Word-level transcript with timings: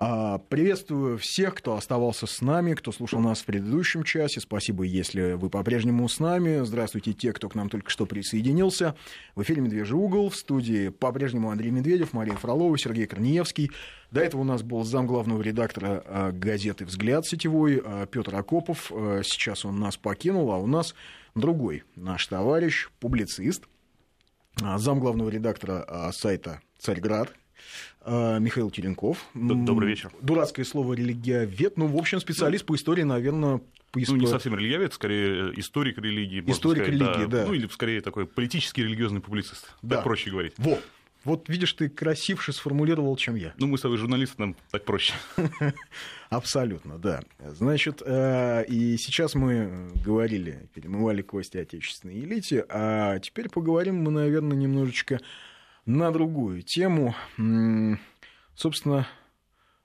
А, 0.00 0.38
приветствую 0.38 1.18
всех, 1.18 1.56
кто 1.56 1.74
оставался 1.74 2.28
с 2.28 2.40
нами, 2.40 2.74
кто 2.74 2.92
слушал 2.92 3.18
нас 3.18 3.40
в 3.40 3.44
предыдущем 3.46 4.04
часе. 4.04 4.40
Спасибо, 4.40 4.84
если 4.84 5.32
вы 5.32 5.50
по-прежнему 5.50 6.08
с 6.08 6.20
нами. 6.20 6.60
Здравствуйте 6.62 7.12
те, 7.14 7.32
кто 7.32 7.48
к 7.48 7.56
нам 7.56 7.68
только 7.68 7.90
что 7.90 8.06
присоединился. 8.06 8.94
В 9.34 9.42
эфире 9.42 9.60
«Медвежий 9.60 9.96
угол», 9.96 10.30
в 10.30 10.36
студии 10.36 10.90
по-прежнему 10.90 11.50
Андрей 11.50 11.72
Медведев, 11.72 12.12
Мария 12.12 12.36
Фролова, 12.36 12.78
Сергей 12.78 13.08
Корнеевский. 13.08 13.72
До 14.12 14.20
этого 14.20 14.42
у 14.42 14.44
нас 14.44 14.62
был 14.62 14.84
зам 14.84 15.08
главного 15.08 15.42
редактора 15.42 16.04
а, 16.06 16.30
газеты 16.30 16.84
«Взгляд» 16.84 17.26
сетевой 17.26 17.82
а, 17.84 18.06
Петр 18.06 18.36
Акопов. 18.36 18.92
Сейчас 19.24 19.64
он 19.64 19.80
нас 19.80 19.96
покинул, 19.96 20.52
а 20.52 20.58
у 20.58 20.68
нас 20.68 20.94
другой 21.34 21.82
наш 21.96 22.24
товарищ, 22.28 22.88
публицист, 23.00 23.64
зам 24.76 25.00
главного 25.00 25.28
редактора 25.28 26.12
сайта 26.12 26.60
«Царьград», 26.78 27.34
Михаил 28.06 28.70
Теренков. 28.70 29.26
Добрый 29.34 29.90
вечер. 29.90 30.10
Дурацкое 30.22 30.64
слово 30.64 30.94
религиовед. 30.94 31.76
Ну, 31.76 31.86
в 31.88 31.96
общем, 31.96 32.20
специалист 32.20 32.64
по 32.64 32.74
истории, 32.74 33.02
наверное, 33.02 33.60
по 33.90 34.02
истории. 34.02 34.20
Ну, 34.20 34.26
не 34.26 34.30
совсем 34.30 34.54
религиовед, 34.54 34.92
скорее 34.94 35.52
историк 35.58 35.98
религии. 35.98 36.42
Историк 36.46 36.84
сказать, 36.84 37.00
религии, 37.00 37.30
да. 37.30 37.42
да. 37.42 37.46
Ну, 37.46 37.54
или 37.54 37.66
скорее 37.68 38.00
такой 38.00 38.26
политический 38.26 38.82
религиозный 38.82 39.20
публицист. 39.20 39.74
Да. 39.82 39.96
Так 39.96 40.04
проще 40.04 40.30
говорить. 40.30 40.54
Вот. 40.56 40.82
Вот 41.24 41.48
видишь, 41.48 41.72
ты 41.72 41.88
красивше 41.88 42.52
сформулировал, 42.52 43.16
чем 43.16 43.34
я. 43.34 43.52
Ну, 43.58 43.66
мы 43.66 43.76
с 43.76 43.80
тобой 43.80 43.98
журналисты, 43.98 44.36
нам 44.38 44.56
так 44.70 44.84
проще. 44.84 45.14
Абсолютно, 46.30 46.96
да. 46.98 47.22
Значит, 47.38 48.02
э, 48.04 48.64
и 48.66 48.96
сейчас 48.96 49.34
мы 49.34 49.90
говорили, 50.04 50.68
перемывали 50.74 51.22
кости 51.22 51.58
отечественной 51.58 52.20
элите, 52.20 52.64
а 52.68 53.18
теперь 53.18 53.48
поговорим 53.48 53.96
мы, 53.96 54.12
наверное, 54.12 54.56
немножечко 54.56 55.20
на 55.88 56.12
другую 56.12 56.62
тему. 56.62 57.14
Собственно, 58.54 59.08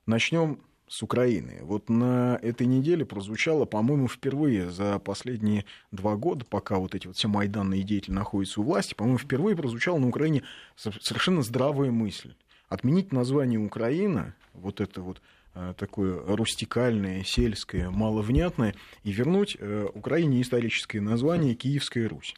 начнем 0.05 0.59
с 0.87 1.01
Украины. 1.01 1.59
Вот 1.61 1.89
на 1.89 2.37
этой 2.41 2.67
неделе 2.67 3.05
прозвучало, 3.05 3.65
по-моему, 3.65 4.09
впервые 4.09 4.69
за 4.69 4.99
последние 4.99 5.63
два 5.91 6.17
года, 6.17 6.45
пока 6.45 6.77
вот 6.77 6.93
эти 6.93 7.07
вот 7.07 7.15
все 7.15 7.29
майданные 7.29 7.83
деятели 7.83 8.13
находятся 8.13 8.59
у 8.59 8.63
власти, 8.63 8.93
по-моему, 8.93 9.17
впервые 9.17 9.55
прозвучала 9.55 9.97
на 9.97 10.09
Украине 10.09 10.43
совершенно 10.75 11.41
здравая 11.41 11.89
мысль. 11.89 12.35
Отменить 12.67 13.13
название 13.13 13.59
Украина, 13.59 14.35
вот 14.53 14.81
это 14.81 15.01
вот 15.01 15.21
э, 15.55 15.73
такое 15.77 16.21
рустикальное, 16.35 17.23
сельское, 17.23 17.89
маловнятное, 17.89 18.75
и 19.03 19.11
вернуть 19.11 19.55
э, 19.57 19.87
Украине 19.93 20.41
историческое 20.41 20.99
название 20.99 21.55
Киевская 21.55 22.09
Русь. 22.09 22.35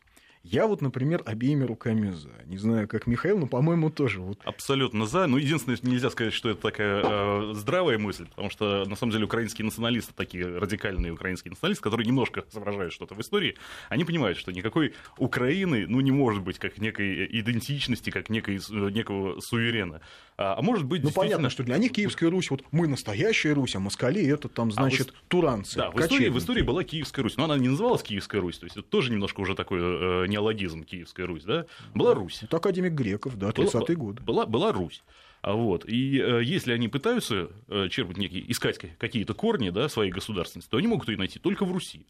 Я 0.47 0.67
вот, 0.67 0.79
например, 0.81 1.23
обеими 1.25 1.63
руками 1.63 2.11
за. 2.11 2.29
Не 2.45 2.57
знаю, 2.57 2.87
как 2.87 3.07
Михаил, 3.07 3.39
но, 3.39 3.47
по-моему, 3.47 3.89
тоже. 3.89 4.21
Вот. 4.21 4.39
Абсолютно 4.43 5.07
за. 5.07 5.25
Ну, 5.25 5.37
единственное, 5.37 5.75
нельзя 5.81 6.11
сказать, 6.11 6.33
что 6.33 6.51
это 6.51 6.61
такая 6.61 7.01
э, 7.03 7.53
здравая 7.55 7.97
мысль, 7.97 8.27
потому 8.27 8.51
что, 8.51 8.85
на 8.85 8.95
самом 8.95 9.11
деле, 9.11 9.25
украинские 9.25 9.65
националисты, 9.65 10.13
такие 10.15 10.45
радикальные 10.45 11.13
украинские 11.13 11.49
националисты, 11.49 11.83
которые 11.83 12.05
немножко 12.05 12.45
соображают 12.51 12.93
что-то 12.93 13.15
в 13.15 13.21
истории, 13.21 13.55
они 13.89 14.05
понимают, 14.05 14.37
что 14.37 14.51
никакой 14.51 14.93
Украины, 15.17 15.87
ну, 15.87 15.99
не 16.01 16.11
может 16.11 16.43
быть 16.43 16.59
как 16.59 16.77
некой 16.77 17.25
идентичности, 17.39 18.11
как 18.11 18.29
некой, 18.29 18.59
некого 18.69 19.39
суверена. 19.39 20.01
А, 20.37 20.59
а 20.59 20.61
может 20.61 20.85
быть, 20.85 21.01
Ну, 21.03 21.09
понятно, 21.09 21.49
что 21.49 21.63
для 21.63 21.77
них 21.77 21.93
Киевская 21.93 22.29
Русь, 22.29 22.51
вот 22.51 22.63
мы 22.71 22.87
настоящая 22.87 23.53
Русь, 23.53 23.75
а 23.75 23.79
москали 23.79 24.23
это 24.27 24.47
там, 24.47 24.71
значит, 24.71 25.09
а 25.09 25.13
в... 25.13 25.27
туранцы. 25.27 25.77
Да, 25.77 25.89
в 25.89 25.99
истории, 25.99 26.29
в 26.29 26.37
истории 26.37 26.61
была 26.61 26.83
Киевская 26.83 27.23
Русь, 27.23 27.37
но 27.37 27.45
она 27.45 27.57
не 27.57 27.69
называлась 27.69 28.03
Киевская 28.03 28.41
Русь, 28.41 28.59
то 28.59 28.65
есть 28.65 28.77
это 28.77 28.85
тоже 28.85 29.11
немножко 29.11 29.39
уже 29.41 29.55
такой 29.55 29.79
э, 29.81 30.27
неологизм 30.35 30.83
Киевская 30.83 31.25
Русь, 31.25 31.43
да? 31.43 31.65
Была 31.93 32.13
Русь. 32.13 32.43
Это 32.43 32.57
академик 32.57 32.93
Греков, 32.93 33.37
да, 33.37 33.49
30-е 33.49 33.95
годы. 33.95 34.21
Была, 34.21 34.45
была 34.45 34.71
Русь. 34.71 35.03
А 35.41 35.53
вот. 35.53 35.85
И 35.87 36.19
э, 36.19 36.43
если 36.43 36.73
они 36.73 36.87
пытаются 36.87 37.49
э, 37.67 37.87
черпать 37.89 38.17
некие, 38.17 38.51
искать 38.51 38.79
какие-то 38.97 39.33
корни 39.33 39.69
да, 39.69 39.87
своей 39.89 40.11
государственности, 40.11 40.69
то 40.69 40.77
они 40.77 40.87
могут 40.87 41.07
ее 41.07 41.17
найти 41.17 41.39
только 41.39 41.65
в 41.65 41.71
Руси. 41.71 42.05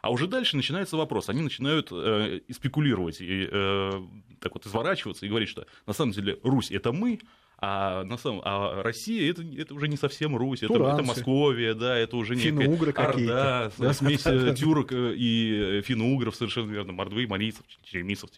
А 0.00 0.10
уже 0.10 0.26
дальше 0.26 0.56
начинается 0.56 0.96
вопрос. 0.96 1.28
Они 1.28 1.42
начинают 1.42 1.88
э, 1.92 2.40
спекулировать 2.50 3.20
и 3.20 3.48
э, 3.50 3.92
так 4.40 4.54
вот 4.54 4.66
изворачиваться 4.66 5.26
и 5.26 5.28
говорить, 5.28 5.48
что 5.48 5.66
на 5.86 5.92
самом 5.92 6.12
деле 6.12 6.38
Русь 6.42 6.70
это 6.70 6.92
мы, 6.92 7.20
а, 7.60 8.04
на 8.04 8.16
самом, 8.16 8.40
а 8.44 8.84
Россия 8.84 9.28
это, 9.28 9.42
это 9.42 9.74
уже 9.74 9.88
не 9.88 9.96
совсем 9.96 10.36
Русь, 10.36 10.62
это, 10.62 10.74
это 10.74 11.02
Московия, 11.02 11.74
да, 11.74 11.98
это 11.98 12.16
уже 12.16 12.36
некая 12.36 12.92
Орда, 12.92 13.72
да? 13.76 13.92
смесь 13.92 14.24
э, 14.26 14.54
тюрок 14.54 14.92
э, 14.92 15.14
и 15.16 15.82
финно-угров, 15.82 16.36
совершенно 16.36 16.70
верно, 16.70 16.92
мордвы, 16.92 17.26
марийцев, 17.26 17.64
черемисов. 17.82 18.30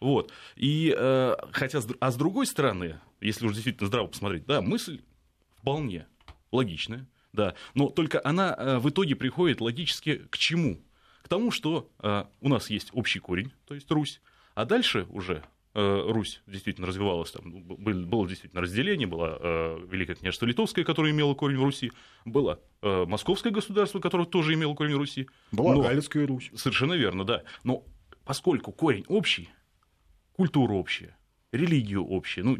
Вот. 0.00 0.32
И, 0.56 0.94
э, 0.96 1.36
хотя, 1.52 1.80
а 2.00 2.10
с 2.10 2.16
другой 2.16 2.46
стороны, 2.46 2.98
если 3.20 3.46
уж 3.46 3.52
действительно 3.52 3.88
здраво 3.88 4.06
посмотреть, 4.06 4.46
да, 4.46 4.62
мысль 4.62 5.02
вполне 5.56 6.06
логичная, 6.50 7.06
да, 7.34 7.56
но 7.74 7.90
только 7.90 8.22
она 8.24 8.78
в 8.80 8.88
итоге 8.88 9.16
приходит 9.16 9.60
логически 9.60 10.22
к 10.30 10.38
чему? 10.38 10.80
К 11.22 11.28
тому, 11.28 11.50
что 11.50 11.90
у 12.40 12.48
нас 12.48 12.70
есть 12.70 12.88
общий 12.94 13.18
корень, 13.18 13.52
то 13.66 13.74
есть 13.74 13.90
Русь, 13.90 14.22
а 14.54 14.64
дальше 14.64 15.06
уже 15.10 15.42
Э, 15.42 15.57
Русь 15.74 16.42
действительно 16.46 16.86
развивалась, 16.86 17.30
там 17.30 17.62
было 17.62 18.26
действительно 18.26 18.62
разделение, 18.62 19.06
было 19.06 19.38
э, 19.40 19.86
Великое 19.90 20.16
княжество 20.16 20.46
Литовское, 20.46 20.84
которое 20.84 21.12
имело 21.12 21.34
корень 21.34 21.58
в 21.58 21.62
Руси, 21.62 21.92
было 22.24 22.60
э, 22.82 23.04
Московское 23.06 23.52
государство, 23.52 24.00
которое 24.00 24.24
тоже 24.24 24.54
имело 24.54 24.74
корень 24.74 24.94
в 24.94 24.98
Руси. 24.98 25.28
Была 25.52 25.74
Но, 25.74 25.82
Галицкая 25.82 26.26
Русь. 26.26 26.50
Совершенно 26.56 26.94
верно, 26.94 27.24
да. 27.24 27.44
Но 27.64 27.84
поскольку 28.24 28.72
корень 28.72 29.04
общий, 29.08 29.50
культура 30.32 30.72
общая, 30.72 31.16
религию 31.52 32.04
общая, 32.04 32.42
ну, 32.42 32.52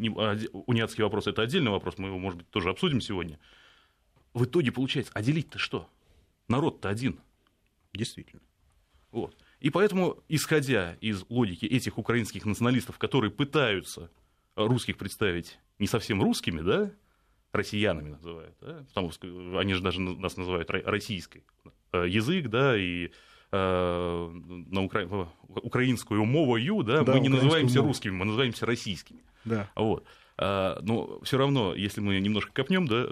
униатский 0.67 1.03
вопрос– 1.03 1.27
это 1.27 1.41
отдельный 1.41 1.71
вопрос, 1.71 1.97
мы 1.97 2.07
его, 2.07 2.19
может 2.19 2.37
быть, 2.37 2.49
тоже 2.49 2.69
обсудим 2.69 3.01
сегодня. 3.01 3.39
В 4.33 4.45
итоге 4.45 4.71
получается, 4.71 5.11
а 5.15 5.21
делить-то 5.21 5.57
что? 5.59 5.89
Народ-то 6.47 6.89
один. 6.89 7.19
Действительно. 7.93 8.41
Вот. 9.11 9.35
И 9.59 9.69
поэтому, 9.69 10.23
исходя 10.29 10.95
из 11.01 11.25
логики 11.29 11.65
этих 11.65 11.97
украинских 11.97 12.45
националистов, 12.45 12.97
которые 12.97 13.31
пытаются 13.31 14.09
русских 14.55 14.97
представить 14.97 15.59
не 15.79 15.87
совсем 15.87 16.21
русскими, 16.21 16.61
да, 16.61 16.91
россиянами 17.51 18.09
называют, 18.09 18.55
да, 18.61 18.85
потому 18.87 19.11
что 19.11 19.27
они 19.57 19.73
же 19.73 19.81
даже 19.81 19.99
нас 20.01 20.37
называют 20.37 20.69
российской 20.69 21.43
э, 21.93 22.05
язык, 22.07 22.47
да, 22.47 22.77
и 22.77 23.11
э, 23.51 24.31
на 24.67 24.83
укра... 24.83 25.29
украинскую 25.47 26.23
мовою, 26.25 26.83
да, 26.83 27.03
да 27.03 27.13
мы 27.13 27.19
не 27.19 27.29
называемся 27.29 27.79
мову. 27.79 27.89
русскими, 27.89 28.11
мы 28.11 28.25
называемся 28.25 28.65
российскими. 28.65 29.23
Да. 29.45 29.69
Вот. 29.75 30.05
А, 30.37 30.79
но 30.81 31.19
все 31.21 31.37
равно, 31.37 31.73
если 31.73 32.01
мы 32.01 32.19
немножко 32.19 32.51
копнем, 32.53 32.87
да, 32.87 33.07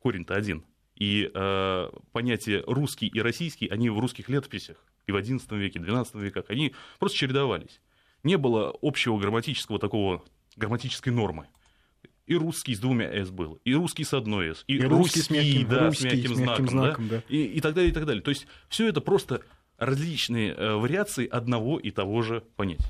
корень-то 0.00 0.34
один. 0.34 0.64
И 0.96 1.30
э, 1.32 1.90
понятия 2.12 2.62
русский 2.66 3.06
и 3.06 3.20
российский, 3.20 3.68
они 3.68 3.90
в 3.90 3.98
русских 3.98 4.28
летописях 4.28 4.76
и 5.06 5.12
в 5.12 5.16
XI 5.16 5.58
веке, 5.58 5.78
XII 5.78 6.20
веках, 6.20 6.44
они 6.48 6.74
просто 6.98 7.18
чередовались. 7.18 7.80
Не 8.22 8.36
было 8.36 8.74
общего 8.82 9.18
грамматического 9.18 9.78
такого, 9.78 10.22
грамматической 10.56 11.12
нормы. 11.12 11.48
И 12.26 12.36
русский 12.36 12.74
с 12.74 12.78
двумя 12.78 13.12
«с» 13.12 13.30
был, 13.30 13.60
и 13.64 13.74
русский 13.74 14.04
с 14.04 14.14
одной 14.14 14.54
«с», 14.54 14.64
и, 14.68 14.76
и 14.76 14.80
русский, 14.82 14.96
русский 14.96 15.22
с 15.22 15.30
мягким, 15.30 15.68
да, 15.68 15.86
русский, 15.86 16.02
с 16.02 16.04
мягким, 16.04 16.20
с 16.20 16.38
мягким 16.38 16.44
знаком, 16.44 16.68
знаком 16.68 17.08
да, 17.08 17.16
да. 17.16 17.22
И, 17.28 17.44
и 17.44 17.60
так 17.60 17.74
далее, 17.74 17.90
и 17.90 17.94
так 17.94 18.06
далее. 18.06 18.22
То 18.22 18.30
есть 18.30 18.46
все 18.68 18.88
это 18.88 19.00
просто 19.00 19.42
различные 19.76 20.54
э, 20.54 20.74
вариации 20.74 21.26
одного 21.26 21.80
и 21.80 21.90
того 21.90 22.22
же 22.22 22.44
понятия. 22.56 22.86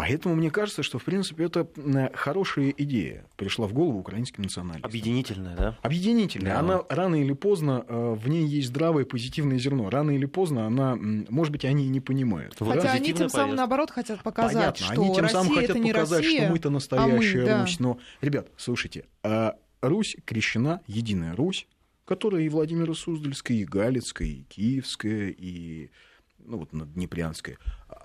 Поэтому 0.00 0.34
мне 0.34 0.50
кажется, 0.50 0.82
что, 0.82 0.98
в 0.98 1.04
принципе, 1.04 1.44
это 1.44 1.68
хорошая 2.14 2.70
идея 2.70 3.26
пришла 3.36 3.66
в 3.66 3.74
голову 3.74 3.98
украинским 3.98 4.44
националистам. 4.44 4.88
Объединительная, 4.88 5.54
да? 5.54 5.78
Объединительная. 5.82 6.54
Да. 6.54 6.60
Она 6.60 6.82
рано 6.88 7.16
или 7.16 7.34
поздно, 7.34 7.84
э, 7.86 8.14
в 8.18 8.26
ней 8.26 8.46
есть 8.46 8.68
здравое 8.68 9.04
позитивное 9.04 9.58
зерно. 9.58 9.90
Рано 9.90 10.12
или 10.12 10.24
поздно 10.24 10.66
она, 10.66 10.96
может 10.96 11.52
быть, 11.52 11.66
они 11.66 11.84
и 11.84 11.88
не 11.88 12.00
понимают. 12.00 12.56
Хотя 12.58 12.92
они 12.92 13.12
тем 13.12 13.28
самым, 13.28 13.56
наоборот, 13.56 13.90
хотят 13.90 14.22
показать, 14.22 14.54
Понятно, 14.54 14.86
что 14.86 14.94
они 14.94 15.14
тем 15.14 15.22
Россия 15.22 15.42
самым 15.42 15.54
хотят 15.54 15.76
это 15.76 15.86
показать, 15.88 16.24
Россия, 16.24 16.40
что 16.40 16.50
мы-то 16.50 16.70
настоящая 16.70 17.38
а 17.38 17.42
мы, 17.42 17.46
да. 17.46 17.60
Русь. 17.60 17.80
Но, 17.80 17.98
ребят, 18.22 18.48
слушайте, 18.56 19.04
а 19.22 19.56
Русь 19.82 20.16
крещена, 20.24 20.80
единая 20.86 21.36
Русь, 21.36 21.66
которая 22.06 22.40
и 22.40 22.48
Владимира 22.48 22.94
Суздальская, 22.94 23.58
и 23.58 23.64
Галицкая, 23.66 24.28
и 24.28 24.44
Киевская, 24.44 25.28
и 25.28 25.90
ну, 26.38 26.56
вот, 26.56 26.70
Днепрянская. 26.72 27.58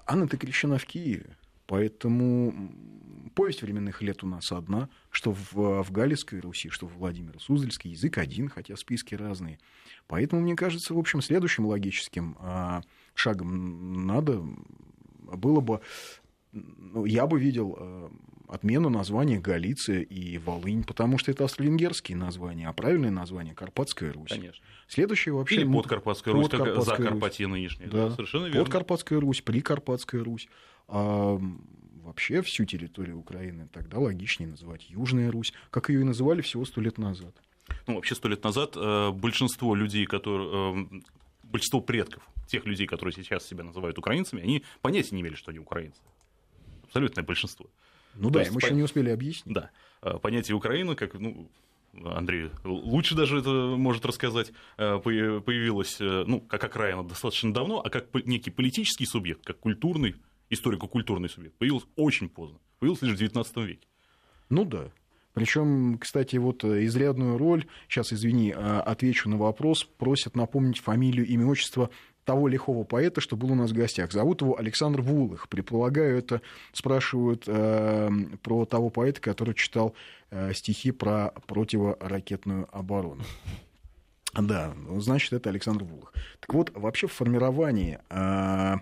Она-то 0.06 0.36
крещена 0.36 0.78
в 0.78 0.86
Киеве. 0.86 1.38
Поэтому 1.68 2.72
повесть 3.36 3.62
временных 3.62 4.02
лет 4.02 4.24
у 4.24 4.28
нас 4.28 4.52
одна, 4.52 4.90
что 5.12 5.34
в, 5.34 5.84
в 5.84 5.92
Галицкой 5.92 6.40
Руси, 6.40 6.70
что 6.70 6.88
в 6.88 6.94
Владимир 6.94 7.40
Суздальский 7.40 7.92
язык 7.92 8.18
один, 8.18 8.50
хотя 8.50 8.76
списки 8.78 9.14
разные. 9.14 9.60
Поэтому, 10.08 10.42
мне 10.42 10.56
кажется, 10.56 10.94
в 10.94 10.98
общем, 10.98 11.22
следующим 11.22 11.66
логическим 11.66 12.38
а, 12.40 12.82
шагом 13.14 14.06
надо 14.06 14.44
было 15.20 15.60
бы, 15.60 15.82
ну, 16.52 17.06
я 17.06 17.28
бы 17.28 17.40
видел 17.40 17.76
а, 17.78 18.12
отмену 18.48 18.90
названия 18.90 19.40
Галиция 19.40 20.02
и 20.02 20.38
Волынь, 20.38 20.84
потому 20.84 21.18
что 21.18 21.32
это 21.32 21.44
австро-венгерские 21.44 22.18
названия, 22.18 22.68
а 22.68 22.74
правильное 22.74 23.12
название 23.12 23.54
Карпатская 23.54 24.14
Русь. 24.14 24.30
Конечно. 24.30 24.64
Следующее 24.88 25.34
вообще... 25.34 25.56
Или 25.56 25.72
Подкарпатская 25.72 26.34
Русь, 26.34 26.50
Подкарпатская 26.50 26.96
как 26.96 27.06
Закарпатье 27.06 27.48
нынешнее. 27.48 27.90
Да. 27.90 28.10
да, 28.10 28.12
совершенно 28.12 28.46
верно. 28.46 28.62
Подкарпатская 28.62 29.20
Русь, 29.20 29.42
Прикарпатская 29.42 30.24
Русь. 30.24 30.48
А 30.88 31.40
вообще 32.04 32.42
всю 32.42 32.66
территорию 32.66 33.18
Украины 33.18 33.68
тогда 33.72 34.00
логичнее 34.00 34.48
называть 34.50 34.90
Южная 34.90 35.32
Русь, 35.32 35.54
как 35.72 35.90
ее 35.90 36.02
и 36.02 36.04
называли 36.04 36.42
всего 36.42 36.66
сто 36.66 36.82
лет 36.82 36.98
назад. 36.98 37.36
ну, 37.88 37.96
вообще 37.96 38.16
сто 38.16 38.28
лет 38.28 38.44
назад 38.44 38.76
большинство 39.16 39.76
людей, 39.76 40.06
которые, 40.06 40.88
большинство 41.44 41.82
предков 41.82 42.28
тех 42.48 42.66
людей, 42.66 42.86
которые 42.86 43.14
сейчас 43.14 43.46
себя 43.46 43.64
называют 43.64 43.98
украинцами, 43.98 44.42
они 44.44 44.64
понятия 44.82 45.16
не 45.16 45.22
имели, 45.22 45.36
что 45.36 45.50
они 45.50 45.60
украинцы. 45.60 46.00
Абсолютное 46.84 47.24
большинство. 47.24 47.68
Ну 48.14 48.30
То 48.30 48.40
да, 48.40 48.52
мы 48.52 48.60
по... 48.60 48.66
еще 48.66 48.76
не 48.76 48.84
успели 48.84 49.10
объяснить. 49.10 49.54
Да. 49.54 49.72
Понятие 50.20 50.56
Украины, 50.56 50.96
как 50.96 51.16
ну, 51.16 51.50
Андрей 52.04 52.50
лучше 52.64 53.16
даже 53.16 53.40
это 53.40 53.50
может 53.50 54.06
рассказать, 54.06 54.52
э, 54.78 55.00
появилась, 55.00 55.98
э, 56.00 56.24
ну, 56.28 56.42
как 56.42 56.64
окраина 56.64 57.04
достаточно 57.04 57.54
давно, 57.54 57.82
а 57.84 57.90
как 57.90 58.08
некий 58.26 58.52
политический 58.52 59.06
субъект, 59.06 59.44
как 59.46 59.60
культурный, 59.60 60.16
историко-культурный 60.50 61.30
субъект, 61.30 61.58
появился 61.58 61.88
очень 61.96 62.30
поздно, 62.30 62.60
появился 62.80 63.06
лишь 63.06 63.18
в 63.18 63.22
XIX 63.22 63.66
веке. 63.66 63.88
Ну 64.50 64.66
да. 64.66 64.92
Причем, 65.34 65.98
кстати, 66.00 66.38
вот 66.38 66.64
э, 66.64 66.86
изрядную 66.86 67.38
роль, 67.38 67.66
сейчас, 67.90 68.14
извини, 68.14 68.52
отвечу 68.52 69.30
на 69.30 69.38
вопрос, 69.38 69.84
просят 69.84 70.36
напомнить 70.36 70.80
фамилию, 70.80 71.28
имя, 71.28 71.46
отчество 71.48 71.90
того 72.26 72.48
лихого 72.48 72.84
поэта, 72.84 73.22
что 73.22 73.38
был 73.38 73.52
у 73.52 73.56
нас 73.56 73.72
в 73.72 73.76
гостях. 73.76 74.12
Зовут 74.12 74.42
его 74.42 74.58
Александр 74.58 75.02
Вулых. 75.02 75.48
Предполагаю, 75.48 76.18
это 76.18 76.42
спрашивают 76.74 77.44
э, 77.48 78.10
про 78.42 78.66
того 78.66 78.90
поэта, 78.90 79.22
который 79.22 79.54
читал 79.54 79.94
э, 80.32 80.54
стихи 80.54 80.92
про 80.92 81.34
противоракетную 81.48 82.68
оборону. 82.76 83.24
Да, 84.34 84.74
значит, 84.98 85.32
это 85.32 85.50
Александр 85.50 85.86
Вулых. 85.86 86.12
Так 86.42 86.54
вот, 86.54 86.72
вообще 86.74 87.08
в 87.08 87.14
формировании 87.14 88.00
э, 88.10 88.76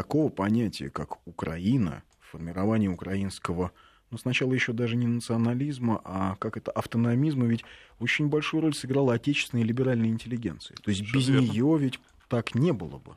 такого 0.00 0.30
понятия, 0.30 0.88
как 0.88 1.26
Украина, 1.26 2.02
формирование 2.20 2.88
украинского 2.88 3.70
ну, 4.10 4.18
сначала 4.18 4.52
еще 4.52 4.72
даже 4.72 4.96
не 4.96 5.06
национализма, 5.06 6.00
а 6.04 6.34
как 6.36 6.56
это 6.56 6.72
автономизма, 6.72 7.46
ведь 7.46 7.64
очень 8.00 8.26
большую 8.28 8.62
роль 8.62 8.74
сыграла 8.74 9.14
отечественная 9.14 9.64
либеральная 9.64 10.08
интеллигенция. 10.08 10.76
То 10.82 10.90
есть 10.90 11.02
без 11.12 11.28
нее 11.28 11.76
ведь 11.78 12.00
так 12.28 12.56
не 12.56 12.72
было 12.72 12.98
бы. 12.98 13.14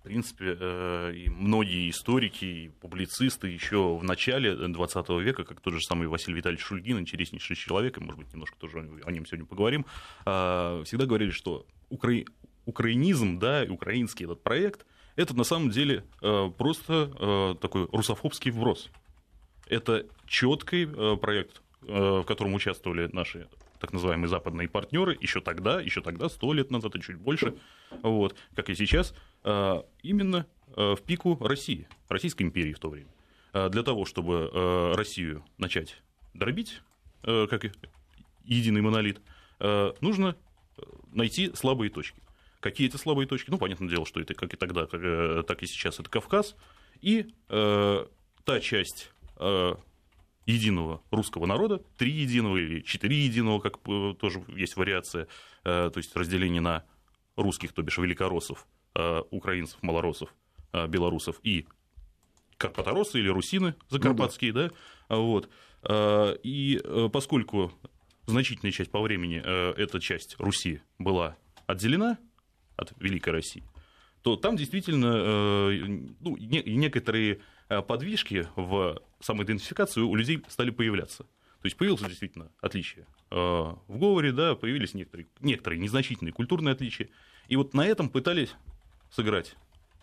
В 0.00 0.02
принципе, 0.02 0.56
э, 0.58 1.12
и 1.14 1.28
многие 1.28 1.88
историки 1.90 2.44
и 2.44 2.68
публицисты 2.80 3.46
еще 3.48 3.96
в 3.96 4.02
начале 4.02 4.56
20 4.56 5.08
века, 5.22 5.44
как 5.44 5.60
тот 5.60 5.74
же 5.74 5.80
самый 5.80 6.08
Василий 6.08 6.38
Витальевич 6.38 6.64
Шульгин, 6.64 6.98
интереснейший 6.98 7.54
человек, 7.54 7.98
и, 7.98 8.00
может 8.00 8.18
быть, 8.18 8.32
немножко 8.32 8.56
тоже 8.58 8.78
о 9.04 9.12
нем 9.12 9.26
сегодня 9.26 9.46
поговорим, 9.46 9.86
э, 10.26 10.82
всегда 10.84 11.06
говорили, 11.06 11.30
что 11.30 11.66
укра... 11.88 12.24
украинизм, 12.66 13.38
да, 13.38 13.64
украинский 13.68 14.24
этот 14.24 14.42
проект, 14.42 14.84
это 15.16 15.34
на 15.34 15.44
самом 15.44 15.70
деле 15.70 16.04
э, 16.22 16.50
просто 16.56 17.56
такой 17.60 17.88
русофобский 17.92 18.50
вброс. 18.50 18.90
Это 19.66 20.06
четкий 20.26 20.86
проект, 21.16 21.62
в 21.80 22.24
котором 22.24 22.54
участвовали 22.54 23.08
наши 23.12 23.48
так 23.80 23.92
называемые 23.92 24.28
западные 24.28 24.68
партнеры 24.68 25.16
еще 25.20 25.40
тогда, 25.40 25.80
еще 25.80 26.00
тогда, 26.00 26.28
сто 26.28 26.52
лет 26.52 26.70
назад 26.70 26.96
и 26.96 27.00
чуть 27.00 27.16
больше, 27.16 27.56
вот, 28.02 28.36
как 28.54 28.70
и 28.70 28.74
сейчас, 28.74 29.14
именно 30.02 30.46
в 30.74 30.98
пику 31.06 31.36
России, 31.40 31.86
Российской 32.08 32.44
империи 32.44 32.72
в 32.72 32.78
то 32.78 32.88
время. 32.88 33.08
Для 33.52 33.82
того, 33.82 34.04
чтобы 34.04 34.50
Россию 34.96 35.44
начать 35.58 36.02
дробить, 36.32 36.80
как 37.22 37.64
единый 38.44 38.80
монолит, 38.80 39.20
нужно 39.60 40.36
найти 41.12 41.52
слабые 41.54 41.90
точки. 41.90 42.20
Какие 42.64 42.88
эти 42.88 42.96
слабые 42.96 43.26
точки? 43.28 43.50
Ну, 43.50 43.58
понятное 43.58 43.90
дело, 43.90 44.06
что 44.06 44.20
это 44.20 44.32
как 44.32 44.54
и 44.54 44.56
тогда, 44.56 44.86
так 44.86 45.62
и 45.62 45.66
сейчас 45.66 46.00
это 46.00 46.08
Кавказ. 46.08 46.56
И 47.02 47.26
та 47.46 48.60
часть 48.62 49.12
единого 50.46 51.02
русского 51.10 51.44
народа, 51.44 51.82
три 51.98 52.10
единого 52.10 52.56
или 52.56 52.80
четыре 52.80 53.18
единого, 53.18 53.60
как 53.60 53.78
э, 53.86 54.14
тоже 54.18 54.42
есть 54.48 54.76
вариация, 54.76 55.26
э, 55.64 55.90
то 55.92 55.98
есть 55.98 56.14
разделение 56.16 56.60
на 56.60 56.84
русских, 57.36 57.72
то 57.72 57.82
бишь 57.82 57.98
великороссов, 57.98 58.66
э, 58.94 59.22
украинцев, 59.30 59.82
малороссов, 59.82 60.34
белорусов 60.88 61.38
и 61.42 61.66
карпатороссы 62.56 63.20
или 63.20 63.28
русины 63.28 63.74
закарпатские, 63.90 64.52
ну, 64.52 64.60
да. 64.60 64.70
да, 65.08 65.16
вот. 65.16 65.50
И 66.42 66.82
поскольку 67.12 67.72
значительная 68.26 68.72
часть 68.72 68.90
по 68.90 69.00
времени 69.00 69.36
эта 69.36 70.00
часть 70.00 70.34
Руси 70.38 70.80
была 70.98 71.36
отделена 71.66 72.18
от 72.76 72.92
Великой 72.98 73.30
России, 73.30 73.62
то 74.22 74.36
там 74.36 74.56
действительно 74.56 75.70
ну, 76.20 76.36
некоторые 76.38 77.40
Э, 77.68 77.80
подвижки 77.82 78.46
в 78.56 79.00
самоидентификации 79.20 80.00
у 80.02 80.14
людей 80.14 80.42
стали 80.48 80.70
появляться. 80.70 81.24
То 81.24 81.66
есть 81.66 81.76
появилось 81.78 82.02
действительно 82.02 82.50
отличие 82.60 83.06
э, 83.30 83.36
в 83.36 83.98
говоре, 83.98 84.32
да, 84.32 84.54
появились 84.54 84.92
некоторые, 84.92 85.28
некоторые 85.40 85.80
незначительные 85.80 86.32
культурные 86.32 86.72
отличия. 86.72 87.08
И 87.48 87.56
вот 87.56 87.72
на 87.72 87.86
этом 87.86 88.10
пытались 88.10 88.54
сыграть, 89.10 89.56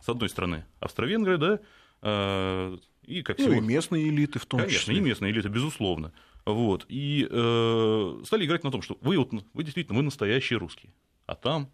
с 0.04 0.10
одной 0.10 0.30
стороны, 0.30 0.66
австро-венгры, 0.80 1.38
да, 1.38 1.60
э, 2.02 2.78
и 3.04 3.22
как 3.22 3.38
ну, 3.38 3.54
и 3.54 3.60
местные 3.60 4.10
элиты 4.10 4.40
в 4.40 4.46
том 4.48 4.62
Конечно, 4.62 4.80
числе. 4.80 4.98
и 4.98 5.02
местные 5.02 5.32
элиты, 5.32 5.50
безусловно. 5.50 6.14
Вот. 6.46 6.86
И 6.90 7.28
э, 7.30 8.22
стали 8.26 8.46
играть 8.46 8.64
на 8.64 8.72
том, 8.72 8.82
что 8.82 8.98
вы, 9.02 9.20
вот, 9.20 9.32
вы 9.54 9.64
действительно 9.64 9.98
вы 9.98 10.04
настоящие 10.04 10.58
русские, 10.58 10.92
а 11.28 11.36
там, 11.36 11.72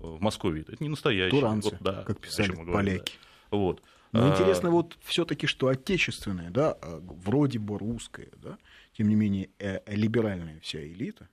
в 0.00 0.20
Москве, 0.20 0.62
это 0.62 0.76
не 0.80 0.88
настоящие. 0.88 1.40
Туранцы, 1.40 1.70
вот, 1.70 1.80
да, 1.80 2.02
как 2.04 2.20
писали 2.20 2.52
поляки. 2.52 3.12
Да. 3.50 3.56
Вот. 3.56 3.82
Но 4.12 4.26
а... 4.26 4.32
интересно 4.32 4.70
вот 4.70 4.98
все-таки, 5.02 5.46
что 5.46 5.68
отечественное, 5.68 6.50
да, 6.50 6.72
а, 6.72 7.00
вроде 7.00 7.58
бы 7.58 7.78
русское, 7.78 8.30
да, 8.36 8.58
тем 8.92 9.08
не 9.08 9.14
менее 9.14 9.50
э, 9.58 9.80
либеральная 9.86 10.58
вся 10.60 10.82
элита 10.84 11.28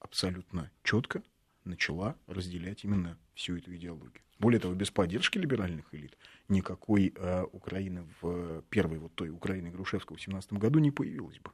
абсолютно 0.00 0.70
четко 0.82 1.22
начала 1.64 2.16
разделять 2.26 2.84
именно 2.84 3.18
всю 3.34 3.56
эту 3.56 3.74
идеологию. 3.74 4.22
Более 4.38 4.58
того, 4.58 4.74
без 4.74 4.90
поддержки 4.90 5.38
либеральных 5.38 5.94
элит 5.94 6.16
никакой 6.48 7.12
э, 7.14 7.44
Украины 7.52 8.06
в 8.20 8.62
первой 8.70 8.98
вот 8.98 9.14
той 9.14 9.30
Украины 9.30 9.70
Грушевского 9.70 10.16
в 10.16 10.22
17 10.22 10.54
году 10.54 10.78
не 10.78 10.90
появилось 10.90 11.38
бы. 11.38 11.50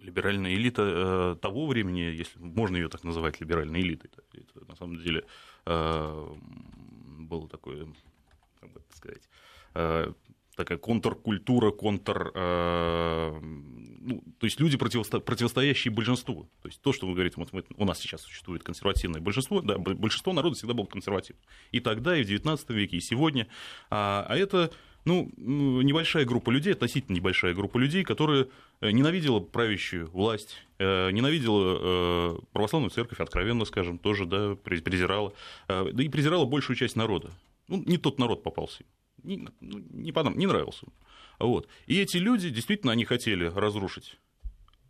Либеральная 0.00 0.54
элита 0.54 0.82
э, 0.82 1.36
того 1.40 1.66
времени, 1.66 2.00
если 2.00 2.38
можно 2.38 2.76
ее 2.76 2.88
так 2.88 3.04
называть 3.04 3.40
либеральной 3.40 3.80
элитой, 3.80 4.10
это, 4.12 4.22
это 4.32 4.68
на 4.68 4.76
самом 4.76 4.98
деле 4.98 5.24
э, 5.66 6.34
было 7.18 7.48
такое, 7.48 7.86
как 8.60 8.72
бы 8.72 8.80
сказать, 8.94 9.22
Э, 9.76 10.12
такая 10.56 10.78
контркультура, 10.78 11.70
контр... 11.70 12.32
Э, 12.34 13.38
ну, 13.42 14.22
то 14.38 14.46
есть 14.46 14.58
люди, 14.58 14.78
противосто, 14.78 15.20
противостоящие 15.20 15.92
большинству. 15.92 16.48
То 16.62 16.68
есть 16.68 16.80
то, 16.80 16.94
что 16.94 17.06
вы 17.06 17.12
говорите, 17.12 17.34
вот 17.36 17.52
мы, 17.52 17.62
у 17.76 17.84
нас 17.84 17.98
сейчас 17.98 18.22
существует 18.22 18.62
консервативное 18.62 19.20
большинство, 19.20 19.60
да, 19.60 19.76
большинство 19.76 20.32
народа 20.32 20.56
всегда 20.56 20.72
было 20.72 20.86
консервативным. 20.86 21.44
И 21.72 21.80
тогда, 21.80 22.16
и 22.16 22.24
в 22.24 22.26
XIX 22.26 22.58
веке, 22.68 22.96
и 22.96 23.00
сегодня. 23.00 23.48
А, 23.90 24.24
а 24.26 24.36
это 24.36 24.72
ну, 25.06 25.32
небольшая 25.36 26.26
группа 26.26 26.50
людей, 26.50 26.74
относительно 26.74 27.16
небольшая 27.16 27.54
группа 27.54 27.78
людей, 27.78 28.04
которая 28.04 28.48
э, 28.80 28.90
ненавидела 28.90 29.40
правящую 29.40 30.10
власть, 30.10 30.62
ненавидела 30.78 32.38
православную 32.52 32.90
церковь, 32.90 33.20
откровенно 33.20 33.64
скажем, 33.64 33.96
тоже 33.96 34.26
да, 34.26 34.56
презирала, 34.56 35.32
да 35.68 36.02
и 36.02 36.08
презирала 36.10 36.44
большую 36.44 36.76
часть 36.76 36.96
народа. 36.96 37.30
Ну, 37.68 37.82
не 37.86 37.96
тот 37.96 38.18
народ 38.18 38.42
попался 38.42 38.84
не, 39.26 39.48
ну, 39.60 39.78
не, 39.90 40.12
понравился, 40.12 40.40
не 40.40 40.46
нравился. 40.46 40.86
Вот. 41.38 41.68
И 41.86 42.00
эти 42.00 42.16
люди 42.16 42.48
действительно 42.50 42.92
они 42.92 43.04
хотели 43.04 43.44
разрушить, 43.44 44.18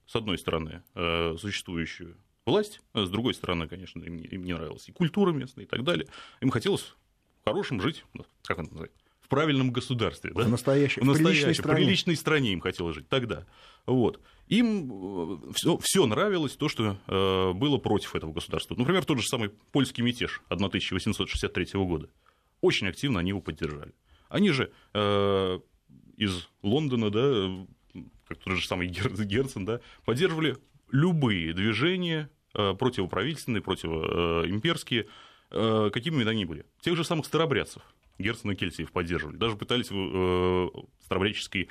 с 0.06 0.14
одной 0.14 0.38
стороны, 0.38 0.82
э, 0.94 1.36
существующую 1.38 2.16
власть, 2.44 2.80
а 2.92 3.04
с 3.04 3.10
другой 3.10 3.34
стороны, 3.34 3.66
конечно, 3.66 4.02
им 4.02 4.16
не, 4.16 4.24
им 4.24 4.44
не 4.44 4.52
нравилась 4.52 4.88
и 4.88 4.92
культура 4.92 5.32
местная 5.32 5.64
и 5.64 5.66
так 5.66 5.82
далее. 5.82 6.06
Им 6.40 6.50
хотелось 6.50 6.82
в 6.82 7.44
хорошем 7.44 7.80
жить, 7.80 8.04
ну, 8.14 8.24
как 8.44 8.58
это 8.58 8.68
называется, 8.68 8.98
в 9.26 9.28
правильном 9.28 9.72
государстве. 9.72 10.30
В 10.30 10.36
да? 10.36 10.46
настоящей, 10.46 11.00
в 11.00 11.04
настоящей 11.04 11.42
приличной 11.42 11.54
стране. 11.54 11.84
приличной 11.84 12.16
стране 12.16 12.52
им 12.52 12.60
хотелось 12.60 12.94
жить 12.94 13.08
тогда. 13.08 13.44
Вот. 13.86 14.20
Им 14.46 15.52
все, 15.52 15.74
э, 15.74 15.78
все 15.82 16.06
нравилось, 16.06 16.56
то, 16.56 16.68
что 16.68 16.96
э, 17.08 17.52
было 17.52 17.78
против 17.78 18.14
этого 18.14 18.32
государства. 18.32 18.76
Например, 18.76 19.04
тот 19.04 19.18
же 19.18 19.26
самый 19.26 19.50
польский 19.72 20.04
мятеж 20.04 20.42
1863 20.48 21.66
года. 21.74 22.08
Очень 22.60 22.86
активно 22.86 23.18
они 23.18 23.30
его 23.30 23.40
поддержали. 23.40 23.92
Они 24.28 24.50
же 24.50 24.70
э, 24.94 25.58
из 26.16 26.48
Лондона, 26.62 27.10
да, 27.10 27.66
как 28.28 28.38
тот 28.38 28.56
же 28.56 28.66
самый 28.66 28.86
Герцен, 28.86 29.64
да, 29.64 29.80
поддерживали 30.04 30.56
любые 30.92 31.52
движения 31.52 32.30
э, 32.54 32.74
противоправительственные, 32.74 33.60
противоимперские, 33.60 35.08
э, 35.50 35.90
какими 35.92 36.22
бы 36.22 36.30
они 36.30 36.42
ни 36.42 36.44
были. 36.44 36.64
Тех 36.80 36.94
же 36.94 37.02
самых 37.02 37.26
старобрядцев 37.26 37.82
Герцен 38.18 38.50
и 38.50 38.54
Кельсиев 38.54 38.92
поддерживали. 38.92 39.36
Даже 39.36 39.56
пытались 39.56 39.88
э, 39.90 40.68
старобрядческие 41.04 41.68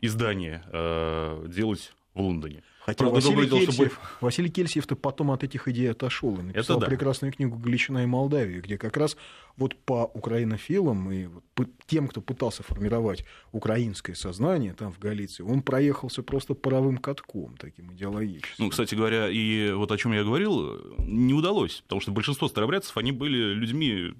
издания 0.00 0.64
э, 0.72 1.46
делать 1.48 1.92
в 2.14 2.20
Лондоне. 2.20 2.62
Хотя 2.80 3.04
Правда, 3.04 3.16
Василий, 3.16 3.48
Кельсиев, 3.48 3.74
чтобы... 3.74 3.90
Василий 4.22 4.50
Кельсиев-то 4.50 4.96
потом 4.96 5.30
от 5.30 5.44
этих 5.44 5.68
идей 5.68 5.90
отошел 5.90 6.38
и 6.38 6.42
написал 6.42 6.78
Это 6.78 6.86
да. 6.86 6.90
прекрасную 6.90 7.32
книгу 7.32 7.56
«Галичина 7.58 8.02
и 8.02 8.06
Молдавия», 8.06 8.62
где 8.62 8.78
как 8.78 8.96
раз 8.96 9.16
вот 9.58 9.76
по 9.76 10.10
украинофилам 10.14 11.12
и 11.12 11.28
по 11.54 11.66
тем, 11.86 12.08
кто 12.08 12.22
пытался 12.22 12.62
формировать 12.62 13.26
украинское 13.52 14.16
сознание 14.16 14.72
там 14.72 14.90
в 14.90 14.98
Галиции, 14.98 15.42
он 15.42 15.60
проехался 15.60 16.22
просто 16.22 16.54
паровым 16.54 16.96
катком 16.96 17.56
таким 17.58 17.92
идеологическим. 17.92 18.64
Ну, 18.64 18.70
кстати 18.70 18.94
говоря, 18.94 19.28
и 19.28 19.70
вот 19.72 19.92
о 19.92 19.98
чем 19.98 20.12
я 20.12 20.24
говорил, 20.24 20.96
не 20.98 21.34
удалось, 21.34 21.82
потому 21.82 22.00
что 22.00 22.10
большинство 22.10 22.48
старобрядцев, 22.48 22.96
они 22.96 23.12
были 23.12 23.52
людьми 23.52 24.14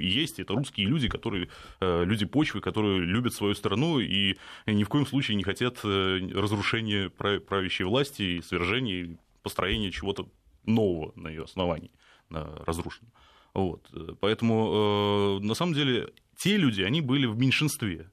есть, 0.00 0.38
это 0.38 0.54
русские 0.54 0.86
люди, 0.86 1.08
которые, 1.08 1.48
э, 1.80 2.04
люди 2.04 2.24
почвы, 2.24 2.60
которые 2.60 3.00
любят 3.00 3.34
свою 3.34 3.54
страну 3.54 3.98
и 4.00 4.36
ни 4.66 4.84
в 4.84 4.88
коем 4.88 5.06
случае 5.06 5.36
не 5.36 5.42
хотят 5.42 5.78
э, 5.84 6.20
разрушения 6.34 7.10
правящей 7.10 7.86
власти 7.86 8.22
и 8.22 8.42
свержения, 8.42 9.04
и 9.04 9.16
построения 9.42 9.90
чего-то 9.90 10.28
нового 10.64 11.12
на 11.16 11.28
ее 11.28 11.44
основании, 11.44 11.90
разрушенного. 12.30 13.12
Вот. 13.54 13.90
Поэтому, 14.20 15.40
э, 15.40 15.44
на 15.44 15.54
самом 15.54 15.74
деле, 15.74 16.12
те 16.36 16.56
люди, 16.56 16.82
они 16.82 17.00
были 17.00 17.26
в 17.26 17.36
меньшинстве. 17.36 18.10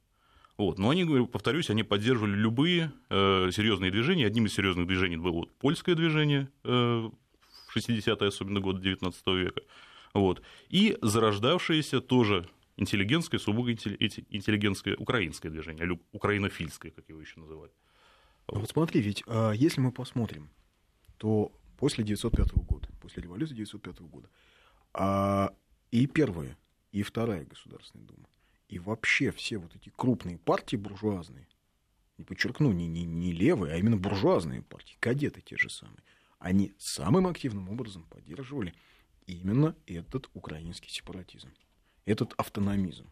Вот. 0.58 0.77
Но 0.77 0.89
они, 0.89 1.06
повторюсь, 1.25 1.70
они 1.70 1.84
поддерживали 1.84 2.36
любые 2.36 2.91
серьезные 3.10 3.91
движения. 3.91 4.25
Одним 4.25 4.48
из 4.48 4.53
серьезных 4.53 4.88
движений 4.88 5.15
было 5.15 5.32
вот 5.32 5.51
польское 5.58 5.96
движение 5.96 6.50
э, 6.65 7.10
в 7.70 7.77
60-е, 7.77 8.27
особенно 8.27 8.60
годы 8.60 8.82
19 8.82 9.27
века. 9.27 9.62
Вот. 10.13 10.41
И 10.69 10.97
зарождавшееся 11.01 12.01
тоже 12.01 12.49
интеллигентское, 12.77 13.39
сугубо 13.39 13.71
интеллигентское 13.71 14.95
украинское 14.95 15.51
движение, 15.51 15.85
или 15.85 15.99
украинофильское, 16.11 16.91
как 16.91 17.07
его 17.09 17.19
еще 17.19 17.39
называют. 17.39 17.73
Вот. 18.47 18.61
вот 18.61 18.69
смотри, 18.69 19.01
ведь 19.01 19.23
а, 19.27 19.51
если 19.51 19.81
мы 19.81 19.91
посмотрим, 19.91 20.49
то 21.17 21.51
после 21.77 22.03
1905 22.03 22.53
года, 22.65 22.89
после 23.01 23.23
революции 23.23 23.53
1905 23.53 24.09
года, 24.09 24.29
а, 24.93 25.53
и 25.91 26.07
первая, 26.07 26.57
и 26.91 27.03
вторая 27.03 27.45
Государственная 27.45 28.05
Дума, 28.05 28.27
и 28.69 28.79
вообще 28.79 29.31
все 29.31 29.57
вот 29.57 29.75
эти 29.75 29.91
крупные 29.95 30.37
партии 30.37 30.77
буржуазные, 30.77 31.47
не 32.17 32.23
подчеркну, 32.23 32.71
не, 32.71 32.87
не, 32.87 33.03
не 33.03 33.31
левые, 33.31 33.73
а 33.73 33.77
именно 33.77 33.97
буржуазные 33.97 34.61
партии, 34.61 34.97
кадеты 34.99 35.41
те 35.41 35.57
же 35.57 35.69
самые, 35.69 36.03
они 36.37 36.73
самым 36.77 37.27
активным 37.27 37.69
образом 37.69 38.03
поддерживали 38.03 38.73
именно 39.29 39.75
этот 39.86 40.29
украинский 40.33 40.89
сепаратизм, 40.89 41.50
этот 42.05 42.33
автономизм. 42.38 43.05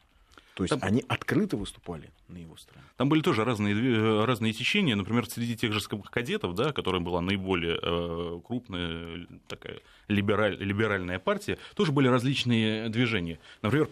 То 0.56 0.64
есть 0.64 0.72
Там... 0.72 0.80
они 0.82 1.04
открыто 1.08 1.56
выступали 1.56 2.12
на 2.28 2.38
его 2.38 2.58
стороне. 2.58 2.84
Там 2.96 3.10
были 3.10 3.22
тоже 3.22 3.44
разные, 3.44 3.76
э, 3.76 4.26
разные 4.26 4.54
течения. 4.54 4.96
Например, 4.96 5.28
среди 5.30 5.56
тех 5.56 5.72
же 5.72 5.80
кадетов, 5.80 6.56
да, 6.56 6.74
которая 6.74 7.00
была 7.00 7.22
наиболее 7.22 7.78
э, 7.80 8.42
крупная 8.44 9.28
такая 9.48 9.82
либераль, 10.08 10.58
либеральная 10.58 11.20
партия, 11.20 11.60
тоже 11.76 11.92
были 11.92 12.08
различные 12.08 12.90
движения. 12.90 13.40
Например, 13.62 13.88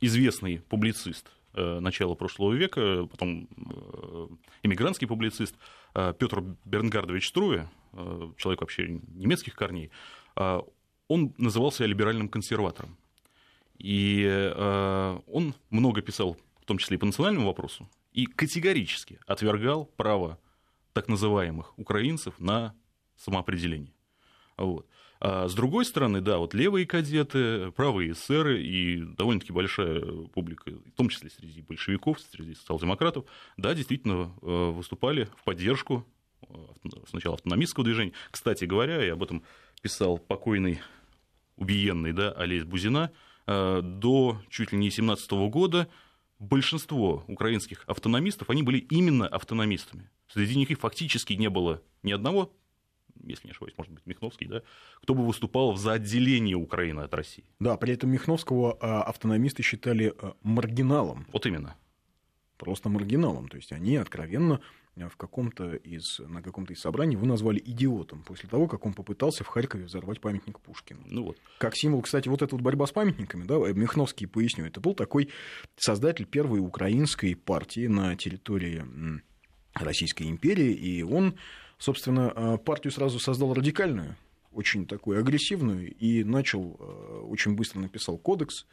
известный 0.00 0.60
публицист 0.60 1.32
э, 1.54 1.80
начала 1.80 2.14
прошлого 2.14 2.52
века, 2.52 3.08
потом 3.10 3.48
э, 3.56 4.28
эмигрантский 4.62 5.08
публицист 5.08 5.56
э, 5.96 6.14
Петр 6.16 6.44
Бернгардович 6.64 7.28
Струе, 7.28 7.68
э, 7.92 8.30
человек 8.36 8.60
вообще 8.60 9.00
немецких 9.14 9.56
корней, 9.56 9.90
он 11.08 11.34
назывался 11.38 11.84
либеральным 11.86 12.28
консерватором. 12.28 12.96
И 13.78 14.24
э, 14.26 15.20
он 15.26 15.54
много 15.70 16.00
писал, 16.00 16.36
в 16.60 16.64
том 16.64 16.78
числе 16.78 16.96
и 16.96 17.00
по 17.00 17.06
национальному 17.06 17.46
вопросу, 17.46 17.88
и 18.12 18.26
категорически 18.26 19.18
отвергал 19.26 19.86
право 19.96 20.38
так 20.92 21.08
называемых 21.08 21.76
украинцев 21.78 22.38
на 22.38 22.74
самоопределение. 23.16 23.92
Вот. 24.56 24.86
А 25.20 25.48
с 25.48 25.54
другой 25.54 25.84
стороны, 25.84 26.20
да, 26.20 26.38
вот 26.38 26.54
левые 26.54 26.86
кадеты, 26.86 27.70
правые 27.72 28.12
эсеры 28.12 28.62
и 28.62 29.02
довольно-таки 29.02 29.52
большая 29.52 30.00
публика, 30.34 30.70
в 30.70 30.92
том 30.96 31.08
числе 31.08 31.30
среди 31.30 31.62
большевиков, 31.62 32.20
среди 32.20 32.54
социал-демократов, 32.54 33.24
да, 33.56 33.74
действительно 33.74 34.32
э, 34.42 34.46
выступали 34.46 35.28
в 35.36 35.44
поддержку 35.44 36.06
э, 36.42 36.54
сначала 37.08 37.36
автономистского 37.36 37.84
движения. 37.84 38.12
Кстати 38.30 38.66
говоря, 38.66 39.02
я 39.02 39.14
об 39.14 39.22
этом 39.22 39.42
писал 39.84 40.16
покойный 40.16 40.80
убиенный, 41.56 42.14
да, 42.14 42.32
Олесь 42.32 42.64
Бузина, 42.64 43.12
э, 43.46 43.82
до 43.82 44.40
чуть 44.48 44.72
ли 44.72 44.78
не 44.78 44.90
17 44.90 45.30
года 45.50 45.88
большинство 46.38 47.22
украинских 47.28 47.84
автономистов, 47.86 48.48
они 48.48 48.62
были 48.62 48.78
именно 48.78 49.28
автономистами. 49.28 50.08
Среди 50.26 50.56
них 50.56 50.70
фактически 50.78 51.34
не 51.34 51.50
было 51.50 51.82
ни 52.02 52.12
одного, 52.12 52.50
если 53.22 53.46
не 53.46 53.50
ошибаюсь, 53.50 53.74
может 53.76 53.92
быть, 53.92 54.06
Михновский, 54.06 54.46
да, 54.46 54.62
кто 55.02 55.14
бы 55.14 55.26
выступал 55.26 55.76
за 55.76 55.92
отделение 55.92 56.56
Украины 56.56 57.00
от 57.00 57.12
России. 57.12 57.44
Да, 57.60 57.76
при 57.76 57.92
этом 57.92 58.10
Михновского 58.10 58.78
а, 58.80 59.02
автономисты 59.02 59.62
считали 59.62 60.14
а, 60.18 60.32
маргиналом. 60.42 61.26
Вот 61.30 61.44
именно. 61.44 61.76
Просто 62.56 62.88
маргиналом. 62.88 63.48
То 63.48 63.58
есть 63.58 63.70
они 63.70 63.96
откровенно 63.96 64.54
Э, 64.54 64.60
в 64.96 65.16
каком-то 65.16 65.74
из, 65.74 66.20
на 66.20 66.40
каком-то 66.40 66.72
из 66.72 66.80
собраний 66.80 67.16
вы 67.16 67.26
назвали 67.26 67.60
идиотом 67.64 68.22
после 68.22 68.48
того, 68.48 68.68
как 68.68 68.86
он 68.86 68.94
попытался 68.94 69.42
в 69.42 69.48
Харькове 69.48 69.84
взорвать 69.84 70.20
памятник 70.20 70.60
Пушкину. 70.60 71.00
Ну 71.06 71.24
вот. 71.24 71.38
Как 71.58 71.76
символ, 71.76 72.02
кстати, 72.02 72.28
вот 72.28 72.42
эта 72.42 72.54
вот 72.54 72.62
борьба 72.62 72.86
с 72.86 72.92
памятниками, 72.92 73.44
да, 73.44 73.56
Михновский 73.56 74.26
поясню, 74.26 74.66
это 74.66 74.80
был 74.80 74.94
такой 74.94 75.30
создатель 75.76 76.26
первой 76.26 76.60
украинской 76.60 77.34
партии 77.34 77.88
на 77.88 78.14
территории 78.16 78.84
Российской 79.74 80.24
империи, 80.24 80.72
и 80.72 81.02
он, 81.02 81.34
собственно, 81.78 82.32
э, 82.34 82.58
партию 82.58 82.92
сразу 82.92 83.18
создал 83.18 83.52
радикальную, 83.52 84.16
очень 84.52 84.86
такую 84.86 85.18
агрессивную, 85.18 85.92
и 85.92 86.22
начал, 86.22 86.76
э, 86.78 87.20
очень 87.28 87.56
быстро 87.56 87.80
написал 87.80 88.16
кодекс, 88.16 88.66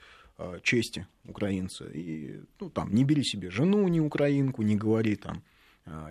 чести 0.63 1.05
украинца. 1.25 1.85
И 1.85 2.39
ну, 2.59 2.71
там 2.71 2.95
не 2.95 3.03
бери 3.03 3.23
себе 3.23 3.51
жену, 3.51 3.87
не 3.87 4.01
украинку, 4.01 4.63
не 4.63 4.75
говори 4.75 5.15
там 5.15 5.37
а, 5.37 5.50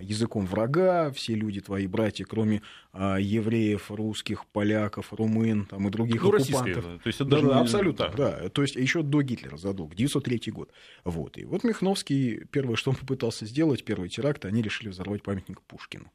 языком 0.01 0.47
врага, 0.47 1.11
все 1.11 1.35
люди 1.35 1.61
твои 1.61 1.87
братья, 1.87 2.25
кроме 2.25 2.63
а, 2.93 3.17
евреев, 3.19 3.91
русских, 3.91 4.47
поляков, 4.47 5.13
румын 5.13 5.67
там, 5.67 5.89
и 5.89 5.91
других 5.91 6.23
ну, 6.23 6.35
оккупантов. 6.35 6.85
То 6.85 7.07
есть 7.07 7.21
это 7.21 7.31
да, 7.31 7.37
даже 7.37 7.49
да, 7.49 7.55
не... 7.55 7.61
абсолютно, 7.63 8.09
да. 8.09 8.41
да. 8.41 8.49
То 8.49 8.63
есть 8.63 8.77
еще 8.77 9.03
до 9.03 9.23
Гитлера 9.23 9.57
задолго, 9.57 9.95
903 9.95 10.53
год. 10.53 10.73
Вот. 11.05 11.39
И 11.39 11.45
вот 11.45 11.65
Михновский, 11.65 12.45
первое, 12.51 12.77
что 12.77 12.91
он 12.91 12.97
попытался 12.97 13.47
сделать, 13.47 13.85
первый 13.85 14.09
теракт, 14.09 14.45
они 14.45 14.63
решили 14.63 14.89
взорвать 14.89 15.23
памятник 15.23 15.61
Пушкину 15.63 16.11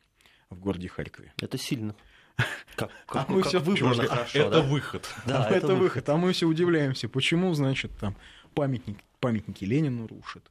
в 0.50 0.60
городе 0.60 0.88
Харькове. 0.88 1.34
Это 1.42 1.58
сильно. 1.58 1.96
Как, 2.76 2.92
как, 3.08 3.30
а 3.30 3.32
мы 3.32 3.42
как 3.42 3.50
все 3.50 3.60
выбрано 3.60 4.08
хорошо, 4.08 4.40
это 4.40 4.50
да? 4.50 4.62
выход. 4.62 5.10
Да, 5.26 5.46
это, 5.50 5.68
это 5.68 5.76
выход. 5.76 6.10
А 6.10 6.18
мы 6.18 6.34
все 6.34 6.48
удивляемся, 6.48 7.10
почему, 7.10 7.54
значит, 7.54 7.92
там 8.00 8.16
памятник, 8.54 8.98
памятники 9.20 9.64
Ленину 9.64 10.08
рушат 10.08 10.44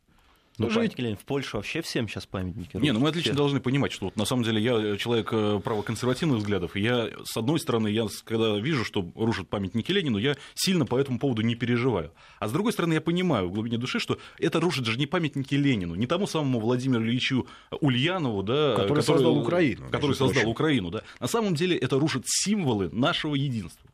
ну, 0.59 0.71
Жить... 0.71 0.99
Ленина. 0.99 1.17
В 1.17 1.25
Польше 1.25 1.57
вообще 1.57 1.83
всем 1.83 2.09
сейчас 2.09 2.27
памятники 2.27 2.77
Не, 2.77 2.93
ну 2.93 3.01
мы 3.01 3.09
отлично 3.09 3.31
всех. 3.31 3.37
должны 3.37 3.61
понимать, 3.61 3.93
что 3.93 4.07
вот, 4.07 4.17
на 4.17 4.25
самом 4.25 4.45
деле 4.45 4.61
я 4.63 4.97
человек 4.97 5.31
э, 5.33 5.61
правоконсервативных 5.63 6.39
взглядов, 6.39 6.77
и 6.77 6.81
я, 6.81 7.11
с 7.25 7.37
одной 7.37 7.59
стороны, 7.59 7.89
я 7.89 8.07
когда 8.25 8.57
вижу, 8.59 8.85
что 8.85 9.11
рушат 9.17 9.49
памятники 9.49 9.91
Ленину, 9.91 10.19
я 10.19 10.37
сильно 10.55 10.87
по 10.87 10.97
этому 10.97 11.19
поводу 11.19 11.43
не 11.43 11.57
переживаю. 11.57 12.13
А 12.39 12.47
с 12.47 12.53
другой 12.53 12.73
стороны, 12.73 12.93
я 12.95 13.01
понимаю 13.01 13.49
в 13.49 13.53
глубине 13.53 13.79
души, 13.79 13.99
что 13.99 14.19
это 14.39 14.61
рушит 14.61 14.87
же 14.87 14.97
не 14.97 15.07
памятники 15.07 15.57
Ленину, 15.57 15.97
не 15.97 16.07
тому 16.07 16.27
самому 16.29 16.61
Владимиру 16.61 17.05
Ильичу 17.05 17.49
Ульянову, 17.81 18.45
да, 18.45 18.73
который, 18.73 18.89
который 18.89 19.03
создал 19.03 19.39
Украину. 19.39 19.91
Который 19.91 20.15
создал 20.15 20.35
прочим. 20.35 20.49
Украину, 20.51 20.91
да. 20.91 21.03
На 21.19 21.27
самом 21.27 21.55
деле 21.55 21.77
это 21.77 21.99
рушит 21.99 22.23
символы 22.27 22.91
нашего 22.91 23.35
единства. 23.35 23.91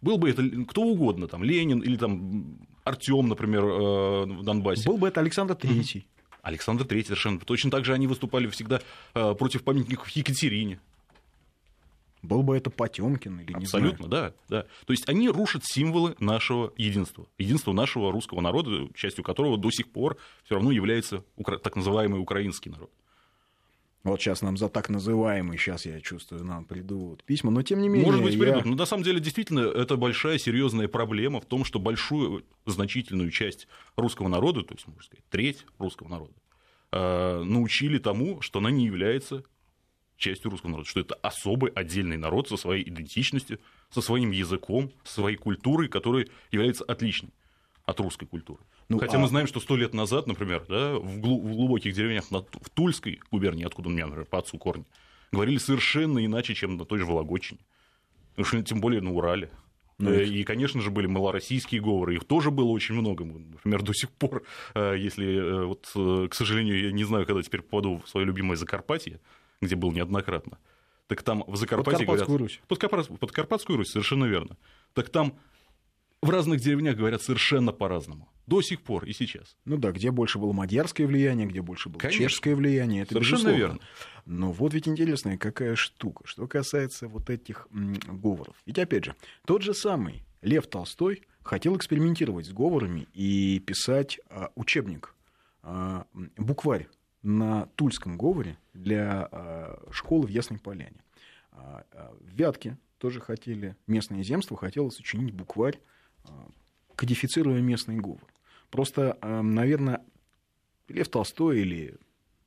Был 0.00 0.18
бы 0.18 0.30
это 0.30 0.42
кто 0.68 0.82
угодно, 0.82 1.28
там, 1.28 1.42
Ленин 1.42 1.80
или 1.80 1.96
там 1.96 2.58
Артем, 2.88 3.28
например, 3.28 3.64
э, 3.64 4.24
в 4.24 4.42
Донбассе. 4.42 4.88
Был 4.88 4.98
бы 4.98 5.08
это 5.08 5.20
Александр 5.20 5.54
Третий. 5.54 6.06
Александр 6.42 6.84
Третий 6.84 7.08
совершенно. 7.08 7.40
Точно 7.40 7.70
так 7.70 7.84
же 7.84 7.92
они 7.92 8.06
выступали 8.06 8.46
всегда 8.48 8.80
э, 9.14 9.34
против 9.34 9.62
памятников 9.62 10.08
Екатерине. 10.10 10.80
Был 12.22 12.42
бы 12.42 12.56
это 12.56 12.70
Потемкин 12.70 13.40
или 13.40 13.52
не 13.52 13.64
Абсолютно, 13.64 14.08
знаю. 14.08 14.34
да, 14.48 14.62
да. 14.62 14.66
То 14.86 14.92
есть 14.92 15.08
они 15.08 15.28
рушат 15.28 15.64
символы 15.64 16.16
нашего 16.18 16.72
единства. 16.76 17.26
Единства 17.38 17.72
нашего 17.72 18.10
русского 18.10 18.40
народа, 18.40 18.88
частью 18.94 19.22
которого 19.22 19.56
до 19.56 19.70
сих 19.70 19.88
пор 19.90 20.16
все 20.44 20.56
равно 20.56 20.72
является 20.72 21.24
так 21.62 21.76
называемый 21.76 22.20
украинский 22.20 22.70
народ. 22.70 22.90
Вот 24.04 24.20
сейчас 24.20 24.42
нам 24.42 24.56
за 24.56 24.68
так 24.68 24.88
называемый, 24.88 25.58
сейчас 25.58 25.84
я 25.84 26.00
чувствую, 26.00 26.44
нам 26.44 26.64
придут 26.64 27.24
письма, 27.24 27.50
но 27.50 27.62
тем 27.62 27.80
не 27.80 27.88
менее... 27.88 28.06
Может 28.06 28.22
быть, 28.22 28.38
придут, 28.38 28.64
я... 28.64 28.70
но 28.70 28.76
на 28.76 28.86
самом 28.86 29.02
деле 29.02 29.20
действительно 29.20 29.60
это 29.60 29.96
большая 29.96 30.38
серьезная 30.38 30.88
проблема 30.88 31.40
в 31.40 31.46
том, 31.46 31.64
что 31.64 31.78
большую, 31.78 32.44
значительную 32.64 33.30
часть 33.30 33.66
русского 33.96 34.28
народа, 34.28 34.62
то 34.62 34.74
есть, 34.74 34.86
можно 34.86 35.02
сказать, 35.02 35.24
треть 35.30 35.66
русского 35.78 36.08
народа, 36.08 36.32
э, 36.92 37.42
научили 37.42 37.98
тому, 37.98 38.40
что 38.40 38.60
она 38.60 38.70
не 38.70 38.86
является 38.86 39.42
частью 40.16 40.50
русского 40.50 40.70
народа, 40.70 40.88
что 40.88 41.00
это 41.00 41.14
особый 41.16 41.72
отдельный 41.72 42.16
народ 42.16 42.48
со 42.48 42.56
своей 42.56 42.88
идентичностью, 42.88 43.58
со 43.90 44.00
своим 44.00 44.30
языком, 44.30 44.92
со 45.04 45.14
своей 45.14 45.36
культурой, 45.36 45.88
которая 45.88 46.26
является 46.50 46.84
отличной 46.84 47.30
от 47.84 47.98
русской 48.00 48.26
культуры. 48.26 48.60
Ну, 48.88 48.98
Хотя 48.98 49.18
а... 49.18 49.20
мы 49.20 49.28
знаем, 49.28 49.46
что 49.46 49.60
сто 49.60 49.76
лет 49.76 49.92
назад, 49.94 50.26
например, 50.26 50.64
да, 50.68 50.94
в, 50.94 51.20
глу- 51.20 51.40
в 51.40 51.54
глубоких 51.54 51.94
деревнях 51.94 52.24
в 52.30 52.70
Тульской 52.70 53.20
губернии, 53.30 53.64
откуда 53.64 53.88
у 53.88 53.92
меня, 53.92 54.06
например, 54.06 54.26
по 54.26 54.38
отцу 54.38 54.58
корни, 54.58 54.84
говорили 55.30 55.58
совершенно 55.58 56.24
иначе, 56.24 56.54
чем 56.54 56.76
на 56.76 56.84
той 56.84 56.98
же 56.98 57.04
Вологодчине. 57.04 57.60
Тем 58.64 58.80
более 58.80 59.00
на 59.00 59.12
Урале. 59.12 59.50
Ну, 59.98 60.12
э, 60.12 60.24
и, 60.24 60.44
конечно 60.44 60.80
же, 60.80 60.90
были 60.90 61.06
малороссийские 61.06 61.80
говоры, 61.80 62.14
их 62.14 62.24
тоже 62.24 62.50
было 62.50 62.68
очень 62.68 62.94
много. 62.94 63.24
Например, 63.24 63.82
до 63.82 63.92
сих 63.92 64.10
пор, 64.10 64.44
э, 64.74 64.94
если, 64.96 65.26
э, 65.26 65.64
вот, 65.64 65.90
к 66.30 66.34
сожалению, 66.34 66.80
я 66.80 66.92
не 66.92 67.02
знаю, 67.02 67.26
когда 67.26 67.42
теперь 67.42 67.62
попаду 67.62 68.00
в 68.04 68.08
свое 68.08 68.24
любимое 68.24 68.56
Закарпатье, 68.56 69.20
где 69.60 69.74
был 69.74 69.90
неоднократно, 69.90 70.58
так 71.08 71.22
там 71.22 71.42
в 71.48 71.56
Закарпатье 71.56 72.06
говорят... 72.06 72.28
Русь. 72.28 72.60
Под, 72.68 72.78
под 73.18 73.32
Карпатскую 73.32 73.76
Русь, 73.76 73.90
совершенно 73.90 74.26
верно. 74.26 74.56
Так 74.94 75.08
там 75.08 75.34
в 76.22 76.30
разных 76.30 76.60
деревнях 76.60 76.96
говорят 76.96 77.22
совершенно 77.22 77.72
по-разному. 77.72 78.28
До 78.46 78.62
сих 78.62 78.80
пор 78.80 79.04
и 79.04 79.12
сейчас. 79.12 79.56
Ну 79.66 79.76
да, 79.76 79.92
где 79.92 80.10
больше 80.10 80.38
было 80.38 80.52
мадьярское 80.52 81.06
влияние, 81.06 81.46
где 81.46 81.60
больше 81.60 81.90
было 81.90 82.00
Конечно. 82.00 82.24
чешское 82.24 82.56
влияние, 82.56 83.02
это 83.02 83.12
Совершенно 83.12 83.38
безусловно. 83.38 83.58
верно. 83.58 83.80
Но 84.24 84.52
вот 84.52 84.72
ведь 84.72 84.88
интересная 84.88 85.36
какая 85.36 85.74
штука, 85.76 86.26
что 86.26 86.46
касается 86.46 87.08
вот 87.08 87.28
этих 87.28 87.68
говоров. 87.70 88.56
Ведь 88.64 88.78
опять 88.78 89.04
же, 89.04 89.14
тот 89.44 89.62
же 89.62 89.74
самый 89.74 90.24
Лев 90.40 90.66
Толстой 90.66 91.24
хотел 91.42 91.76
экспериментировать 91.76 92.46
с 92.46 92.50
говорами 92.50 93.06
и 93.12 93.58
писать 93.60 94.18
а, 94.30 94.50
учебник, 94.54 95.14
а, 95.62 96.06
букварь 96.36 96.88
на 97.22 97.66
тульском 97.76 98.16
говоре 98.16 98.56
для 98.72 99.28
а, 99.30 99.88
школы 99.90 100.26
в 100.26 100.30
Ясной 100.30 100.58
Поляне. 100.58 101.02
А, 101.52 101.84
а, 101.92 102.14
в 102.18 102.34
Вятке 102.34 102.78
тоже 102.98 103.20
хотели, 103.20 103.76
местное 103.86 104.22
земство 104.22 104.56
хотело 104.56 104.88
сочинить 104.90 105.34
букварь, 105.34 105.78
кодифицируя 106.96 107.60
местный 107.60 107.96
говор. 107.96 108.20
Просто, 108.70 109.18
наверное, 109.22 110.04
Лев 110.88 111.08
Толстой 111.08 111.60
или 111.60 111.96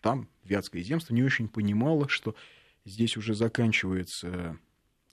там 0.02 0.28
Вятское 0.44 0.82
земство 0.82 1.14
не 1.14 1.24
очень 1.24 1.48
понимало, 1.48 2.10
что 2.10 2.36
здесь 2.86 3.18
уже 3.18 3.36
заканчивается 3.36 4.58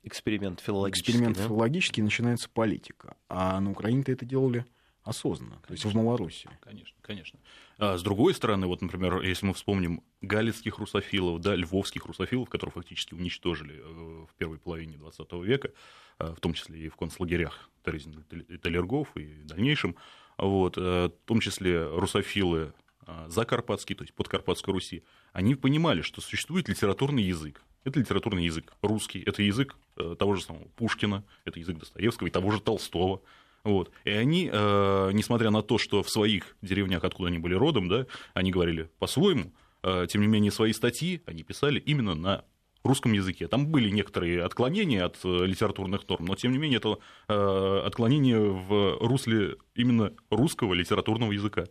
эксперимент 0.02 0.60
филологический. 0.60 1.12
Эксперимент 1.12 1.36
да? 1.36 1.44
филологический, 1.44 2.02
начинается 2.02 2.48
политика. 2.48 3.16
А 3.28 3.60
на 3.60 3.70
Украине-то 3.70 4.12
это 4.12 4.24
делали 4.24 4.64
осознанно, 5.08 5.58
конечно, 5.62 5.66
то 5.66 5.72
есть 5.72 5.84
в 5.84 5.94
Малороссии. 5.94 6.50
Конечно, 6.60 6.96
конечно. 7.02 7.38
А 7.78 7.96
с 7.96 8.02
другой 8.02 8.34
стороны, 8.34 8.66
вот, 8.66 8.82
например, 8.82 9.22
если 9.22 9.46
мы 9.46 9.54
вспомним 9.54 10.02
галицких 10.20 10.78
русофилов, 10.78 11.40
да, 11.40 11.54
львовских 11.54 12.04
русофилов, 12.06 12.48
которых 12.48 12.74
фактически 12.74 13.14
уничтожили 13.14 13.76
э, 13.76 14.26
в 14.26 14.34
первой 14.36 14.58
половине 14.58 14.96
XX 14.96 15.44
века, 15.44 15.70
э, 16.18 16.34
в 16.36 16.40
том 16.40 16.52
числе 16.54 16.78
и 16.80 16.88
в 16.88 16.96
концлагерях 16.96 17.70
Терезин 17.84 18.24
и 18.30 18.56
Талергов 18.58 19.16
и 19.16 19.42
дальнейшем, 19.44 19.96
вот, 20.36 20.76
э, 20.76 20.80
в 21.08 21.26
том 21.26 21.40
числе 21.40 21.86
русофилы 21.86 22.72
закарпатские, 23.28 23.96
то 23.96 24.02
есть 24.02 24.12
подкарпатской 24.12 24.74
Руси, 24.74 25.02
они 25.32 25.54
понимали, 25.54 26.02
что 26.02 26.20
существует 26.20 26.68
литературный 26.68 27.22
язык. 27.22 27.62
Это 27.84 28.00
литературный 28.00 28.44
язык 28.44 28.74
русский, 28.82 29.22
это 29.22 29.42
язык 29.42 29.76
того 30.18 30.34
же 30.34 30.42
самого 30.42 30.68
Пушкина, 30.76 31.24
это 31.46 31.58
язык 31.58 31.78
Достоевского 31.78 32.26
и 32.26 32.30
того 32.30 32.50
же 32.50 32.60
Толстого. 32.60 33.22
Вот. 33.68 33.90
И 34.04 34.10
они, 34.10 34.48
э, 34.50 35.10
несмотря 35.12 35.50
на 35.50 35.60
то, 35.60 35.76
что 35.76 36.02
в 36.02 36.08
своих 36.08 36.56
деревнях, 36.62 37.04
откуда 37.04 37.28
они 37.28 37.36
были 37.36 37.52
родом, 37.52 37.86
да, 37.86 38.06
они 38.32 38.50
говорили 38.50 38.88
по-своему, 38.98 39.52
э, 39.82 40.06
тем 40.08 40.22
не 40.22 40.26
менее, 40.26 40.50
свои 40.50 40.72
статьи 40.72 41.20
они 41.26 41.42
писали 41.42 41.78
именно 41.78 42.14
на 42.14 42.44
русском 42.82 43.12
языке. 43.12 43.46
Там 43.46 43.66
были 43.66 43.90
некоторые 43.90 44.42
отклонения 44.42 45.04
от 45.04 45.18
э, 45.22 45.44
литературных 45.44 46.08
норм, 46.08 46.24
но 46.24 46.34
тем 46.34 46.52
не 46.52 46.58
менее 46.58 46.78
это 46.78 47.84
отклонение 47.84 48.40
в 48.40 48.96
русле 49.06 49.56
именно 49.74 50.14
русского 50.30 50.72
литературного 50.72 51.32
языка. 51.32 51.66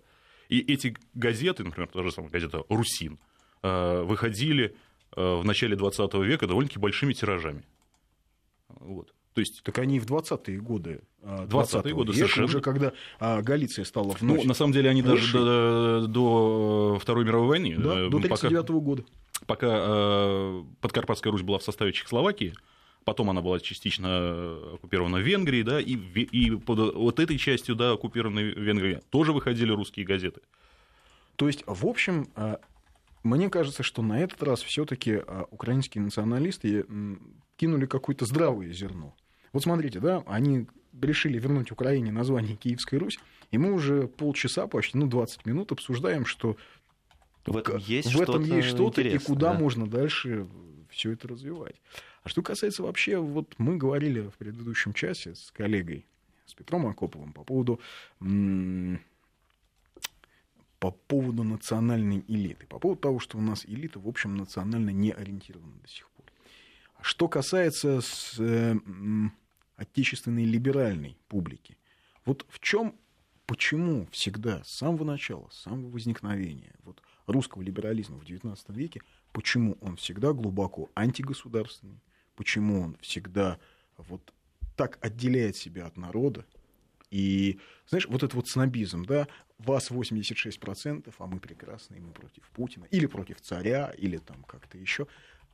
И 0.49 0.59
эти 0.59 0.95
газеты, 1.15 1.63
например, 1.63 1.89
та 1.91 2.03
же 2.03 2.11
самая 2.11 2.29
газета 2.29 2.63
«Русин», 2.69 3.17
выходили 3.63 4.75
в 5.15 5.43
начале 5.43 5.75
20 5.75 6.13
века 6.13 6.45
довольно-таки 6.45 6.79
большими 6.79 7.13
тиражами. 7.13 7.63
Вот. 8.69 9.16
То 9.37 9.41
есть... 9.41 9.61
Так 9.61 9.77
они 9.77 9.99
в 9.99 10.07
20-е 10.07 10.59
годы. 10.59 11.01
20-е 11.21 11.93
годы, 11.93 12.11
века, 12.11 12.21
совершенно. 12.21 12.45
Уже 12.45 12.59
когда 12.59 12.93
а, 13.19 13.43
Галиция 13.43 13.85
стала 13.85 14.13
вновь... 14.19 14.41
Ну, 14.41 14.47
на 14.47 14.55
самом 14.55 14.73
деле, 14.73 14.89
они 14.89 15.03
даже 15.03 15.37
до, 15.37 16.07
до 16.07 16.97
Второй 16.99 17.23
мировой 17.23 17.47
войны... 17.49 17.75
Да, 17.77 17.99
э, 17.99 18.09
до 18.09 18.17
1939 18.17 18.69
-го 18.69 18.81
года. 18.81 19.03
Пока 19.45 19.67
э, 19.69 20.63
Подкарпатская 20.81 21.31
Русь 21.31 21.43
была 21.43 21.59
в 21.59 21.63
составе 21.63 21.93
Чехословакии, 21.93 22.55
потом 23.03 23.29
она 23.29 23.43
была 23.43 23.59
частично 23.59 24.57
оккупирована 24.73 25.17
Венгрией, 25.17 25.61
да, 25.61 25.79
и, 25.79 25.93
и 25.93 26.55
под 26.55 26.95
вот 26.95 27.19
этой 27.19 27.37
частью, 27.37 27.75
да, 27.75 27.91
оккупированной 27.91 28.43
Венгрии 28.43 29.01
тоже 29.11 29.33
выходили 29.33 29.71
русские 29.71 30.07
газеты. 30.07 30.41
То 31.35 31.45
есть, 31.45 31.63
в 31.67 31.85
общем, 31.85 32.27
э, 32.35 32.57
мне 33.21 33.51
кажется, 33.51 33.83
что 33.83 34.01
на 34.01 34.19
этот 34.19 34.41
раз 34.41 34.63
все-таки 34.63 35.21
украинские 35.51 36.03
националисты 36.03 36.87
кинули 37.57 37.85
какое-то 37.85 38.25
здравое 38.25 38.71
зерно. 38.71 39.13
Вот 39.53 39.63
смотрите, 39.63 39.99
да, 39.99 40.23
они 40.27 40.67
решили 41.01 41.39
вернуть 41.39 41.71
Украине 41.71 42.11
название 42.11 42.55
Киевская 42.55 42.99
Русь, 42.99 43.19
и 43.51 43.57
мы 43.57 43.71
уже 43.73 44.07
полчаса, 44.07 44.67
почти, 44.67 44.97
ну, 44.97 45.07
20 45.07 45.45
минут 45.45 45.71
обсуждаем, 45.71 46.25
что 46.25 46.57
в 47.45 47.55
этом 47.55 47.77
есть 47.77 48.13
в 48.13 48.21
этом 48.21 48.43
что-то, 48.43 48.55
есть 48.55 48.67
что-то 48.67 49.01
и 49.01 49.17
куда 49.17 49.53
да? 49.53 49.59
можно 49.59 49.87
дальше 49.87 50.47
все 50.89 51.11
это 51.11 51.27
развивать. 51.27 51.75
А 52.23 52.29
что 52.29 52.41
касается 52.41 52.83
вообще, 52.83 53.17
вот 53.17 53.53
мы 53.57 53.77
говорили 53.77 54.21
в 54.21 54.33
предыдущем 54.37 54.93
часе 54.93 55.35
с 55.35 55.51
коллегой, 55.51 56.05
с 56.45 56.53
Петром 56.53 56.87
Акоповым 56.87 57.31
по 57.31 57.43
поводу 57.43 57.79
по 60.79 60.91
поводу 60.91 61.43
национальной 61.43 62.23
элиты, 62.27 62.67
по 62.67 62.79
поводу 62.79 63.01
того, 63.01 63.19
что 63.19 63.37
у 63.37 63.41
нас 63.41 63.65
элита, 63.65 63.99
в 63.99 64.07
общем, 64.07 64.37
национально 64.37 64.91
не 64.91 65.11
ориентирована 65.11 65.73
до 65.81 65.87
сих 65.87 66.07
пор. 66.11 66.16
Что 67.01 67.27
касается 67.27 68.01
с, 68.01 68.39
э, 68.39 68.75
отечественной 69.75 70.45
либеральной 70.45 71.17
публики, 71.27 71.77
вот 72.25 72.45
в 72.49 72.59
чем, 72.59 72.95
почему 73.45 74.07
всегда 74.11 74.63
с 74.63 74.77
самого 74.77 75.03
начала, 75.03 75.47
с 75.49 75.61
самого 75.61 75.89
возникновения 75.89 76.73
вот, 76.83 77.01
русского 77.27 77.61
либерализма 77.61 78.17
в 78.17 78.23
XIX 78.23 78.57
веке, 78.69 79.01
почему 79.31 79.77
он 79.81 79.95
всегда 79.97 80.33
глубоко 80.33 80.89
антигосударственный, 80.95 82.01
почему 82.35 82.81
он 82.81 82.97
всегда 83.01 83.59
вот 83.97 84.33
так 84.75 84.97
отделяет 85.01 85.55
себя 85.55 85.85
от 85.85 85.97
народа, 85.97 86.45
и, 87.09 87.59
знаешь, 87.87 88.05
вот 88.07 88.23
этот 88.23 88.33
вот 88.33 88.47
снобизм, 88.49 89.05
да, 89.05 89.27
вас 89.59 89.91
86%, 89.91 91.13
а 91.17 91.27
мы 91.27 91.39
прекрасные, 91.39 92.01
мы 92.01 92.11
против 92.11 92.43
Путина, 92.49 92.85
или 92.85 93.05
против 93.05 93.41
царя, 93.41 93.91
или 93.97 94.17
там 94.17 94.43
как-то 94.43 94.77
еще. 94.77 95.07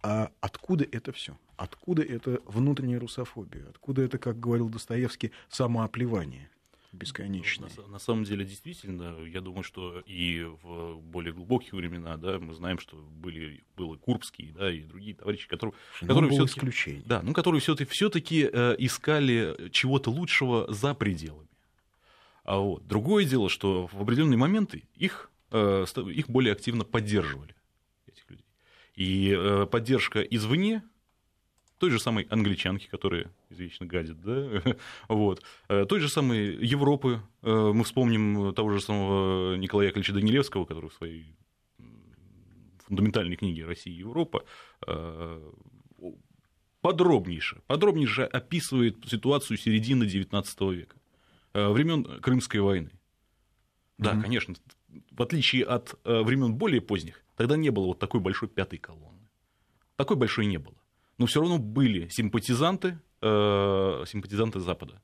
А 0.04 0.32
откуда 0.42 0.84
это 0.84 1.14
все? 1.14 1.38
Откуда 1.56 2.04
это 2.04 2.42
внутренняя 2.46 3.00
русофобия? 3.00 3.66
Откуда 3.70 4.02
это, 4.02 4.18
как 4.18 4.40
говорил 4.40 4.70
Достоевский, 4.70 5.32
самооплевание? 5.50 6.50
бесконечное. 6.94 7.70
На, 7.76 7.94
на 7.94 8.00
самом 8.00 8.24
деле, 8.24 8.46
действительно, 8.46 9.18
я 9.26 9.42
думаю, 9.42 9.64
что 9.64 10.02
и 10.06 10.44
в 10.44 11.00
более 11.00 11.34
глубокие 11.34 11.74
времена, 11.74 12.18
да, 12.18 12.40
мы 12.40 12.54
знаем, 12.54 12.78
что 12.80 12.96
были, 12.98 13.64
был 13.76 13.96
и 13.96 13.98
Курбский, 13.98 14.54
да, 14.56 14.72
и 14.72 14.82
другие 14.82 15.16
товарищи, 15.16 15.48
которые, 15.48 15.76
ну, 16.02 16.08
которые 16.08 16.32
все 16.32 16.46
исключение. 16.46 17.04
Да, 17.06 17.22
ну, 17.24 17.34
которые 17.34 17.62
все-таки, 17.62 17.90
все-таки 17.90 18.48
э, 18.52 18.76
искали 18.78 19.70
чего-то 19.72 20.12
лучшего 20.12 20.72
за 20.72 20.94
пределами. 20.94 21.50
А 22.44 22.58
вот 22.58 22.88
другое 22.88 23.26
дело, 23.26 23.50
что 23.50 23.88
в 23.88 24.00
определенные 24.02 24.38
моменты 24.38 24.84
их, 24.96 25.32
э, 25.52 25.86
их 26.14 26.30
более 26.30 26.54
активно 26.54 26.84
поддерживали. 26.84 27.56
И 28.96 29.34
э, 29.36 29.66
поддержка 29.66 30.22
извне, 30.22 30.84
той 31.80 31.90
же 31.90 32.00
самой 32.00 32.26
англичанки, 32.30 32.88
которая 32.88 33.32
извечно 33.50 33.86
гадит, 33.86 34.22
да, 34.22 34.62
вот, 35.08 35.44
э, 35.68 35.86
той 35.86 36.00
же 36.00 36.10
самой 36.10 36.56
Европы, 36.64 37.22
э, 37.42 37.72
мы 37.74 37.84
вспомним 37.84 38.54
того 38.54 38.72
же 38.72 38.82
самого 38.82 39.56
Николая 39.56 39.88
Яковлевича 39.88 40.14
Данилевского, 40.14 40.66
который 40.66 40.90
в 40.90 40.94
своей 40.94 41.36
фундаментальной 42.86 43.36
книге 43.36 43.66
«Россия 43.66 43.94
и 43.94 43.98
Европа» 43.98 44.44
подробнейше, 46.82 47.62
подробнейше 47.66 48.24
описывает 48.24 48.98
ситуацию 49.08 49.58
середины 49.58 50.04
XIX 50.04 50.74
века, 50.74 50.98
времен 51.54 52.20
Крымской 52.20 52.60
войны. 52.60 52.92
Да, 53.98 54.14
mm-hmm. 54.14 54.22
конечно, 54.22 54.56
в 55.12 55.22
отличие 55.22 55.64
от 55.64 55.98
времен 56.04 56.56
более 56.56 56.82
поздних, 56.82 57.23
Тогда 57.36 57.58
не 57.58 57.70
было 57.70 57.88
вот 57.88 58.00
такой 58.00 58.20
большой 58.20 58.50
пятой 58.50 58.80
колонны. 58.80 59.28
Такой 59.96 60.18
большой 60.18 60.46
не 60.46 60.58
было. 60.58 60.76
Но 61.18 61.26
все 61.26 61.42
равно 61.42 61.58
были 61.58 62.08
симпатизанты, 62.10 63.00
э, 63.22 64.04
симпатизанты 64.08 64.60
Запада. 64.60 65.02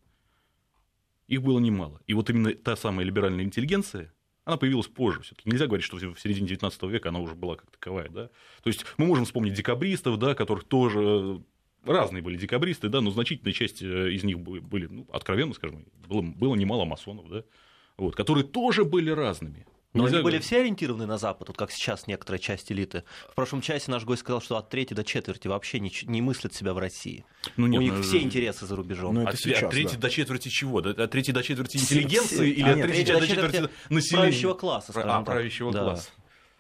Их 1.28 1.42
было 1.42 1.60
немало. 1.60 2.02
И 2.08 2.14
вот 2.14 2.30
именно 2.30 2.54
та 2.54 2.76
самая 2.76 3.06
либеральная 3.06 3.44
интеллигенция, 3.44 4.12
она 4.46 4.58
появилась 4.58 4.88
позже. 4.88 5.22
Все-таки 5.22 5.50
нельзя 5.50 5.68
говорить, 5.68 5.86
что 5.86 5.98
в 5.98 6.20
середине 6.20 6.48
19 6.48 6.84
века 6.84 7.10
она 7.10 7.20
уже 7.20 7.36
была 7.36 7.56
как 7.56 7.70
таковая. 7.70 8.10
Да? 8.10 8.30
То 8.64 8.68
есть 8.70 8.86
мы 8.98 9.06
можем 9.06 9.26
вспомнить 9.26 9.54
декабристов, 9.54 10.18
да, 10.18 10.34
которых 10.34 10.64
тоже 10.64 11.44
разные 11.86 12.22
были 12.22 12.38
декабристы, 12.38 12.90
да, 12.90 13.02
но 13.02 13.12
значительная 13.12 13.54
часть 13.54 13.82
э, 13.82 14.12
из 14.12 14.24
них 14.24 14.40
были, 14.40 14.88
ну, 14.88 15.08
откровенно 15.12 15.54
скажем, 15.54 15.86
было, 16.08 16.22
было 16.22 16.56
немало 16.56 16.86
масонов, 16.86 17.30
да, 17.30 17.44
вот, 17.98 18.16
которые 18.16 18.44
тоже 18.44 18.84
были 18.84 19.10
разными. 19.10 19.66
Но 19.94 20.04
Нельзя 20.04 20.18
они 20.18 20.24
были 20.24 20.38
все 20.40 20.60
ориентированы 20.60 21.08
на 21.08 21.18
Запад, 21.18 21.48
вот 21.48 21.58
как 21.58 21.72
сейчас 21.72 22.06
некоторая 22.06 22.40
часть 22.40 22.72
элиты. 22.72 23.04
В 23.32 23.36
прошлом 23.36 23.62
часе 23.62 23.90
наш 23.90 24.04
гость 24.04 24.22
сказал, 24.22 24.40
что 24.40 24.58
от 24.58 24.70
трети 24.70 24.94
до 24.94 25.04
четверти 25.04 25.48
вообще 25.48 25.80
не, 25.80 25.92
не 26.04 26.22
мыслят 26.22 26.54
себя 26.54 26.74
в 26.74 26.78
России. 26.78 27.26
Ну, 27.58 27.66
нет, 27.66 27.80
У 27.80 27.82
них 27.82 27.94
ну, 27.94 28.04
все 28.04 28.22
интересы 28.22 28.68
за 28.68 28.76
рубежом. 28.76 29.16
Ну, 29.16 29.28
от, 29.28 29.40
сейчас, 29.40 29.64
от 29.64 29.72
трети 29.72 29.96
да. 29.96 30.02
до 30.02 30.10
четверти 30.12 30.50
чего? 30.50 30.78
От 30.78 31.12
трети 31.12 31.32
до 31.32 31.42
четверти 31.42 31.78
интеллигенции 31.78 32.52
или 32.52 32.70
от 32.70 32.82
трети 32.84 33.12
до 33.12 33.28
четверти 33.28 33.70
населения? 33.90 34.28
Правящего 34.28 34.54
класса, 34.54 34.92
скажем 34.92 35.10
А, 35.10 35.22
правящего 35.24 35.72
класса. 35.72 36.10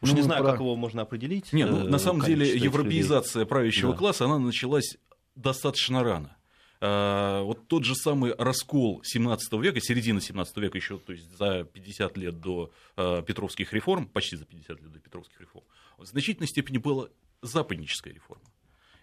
Уж 0.01 0.11
ну, 0.11 0.15
не 0.15 0.21
знаю, 0.23 0.43
про... 0.43 0.51
как 0.51 0.61
его 0.61 0.75
можно 0.75 1.03
определить. 1.03 1.53
Нет, 1.53 1.69
ну, 1.69 1.83
на 1.83 1.97
э, 1.97 1.99
самом 1.99 2.21
деле 2.23 2.47
европеизация 2.47 3.45
правящего 3.45 3.91
да. 3.91 3.97
класса, 3.97 4.25
она 4.25 4.39
началась 4.39 4.97
достаточно 5.35 6.03
рано. 6.03 6.35
А, 6.81 7.41
вот 7.43 7.67
тот 7.67 7.83
же 7.83 7.93
самый 7.93 8.33
раскол 8.37 9.01
17 9.03 9.53
века, 9.53 9.81
середина 9.81 10.21
17 10.21 10.57
века 10.57 10.77
еще, 10.77 10.97
то 10.97 11.11
есть 11.11 11.29
за 11.37 11.65
50 11.65 12.17
лет 12.17 12.39
до 12.39 12.71
а, 12.95 13.21
Петровских 13.21 13.73
реформ, 13.73 14.07
почти 14.07 14.37
за 14.37 14.45
50 14.45 14.81
лет 14.81 14.91
до 14.91 14.99
Петровских 14.99 15.41
реформ, 15.41 15.65
в 15.97 16.05
значительной 16.05 16.47
степени 16.47 16.77
была 16.77 17.09
западническая 17.41 18.13
реформа. 18.13 18.45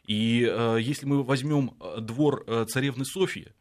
И 0.07 0.47
а, 0.49 0.77
если 0.77 1.05
мы 1.05 1.23
возьмем 1.23 1.77
двор 1.99 2.47
царевны 2.69 3.05
Софьи, 3.05 3.53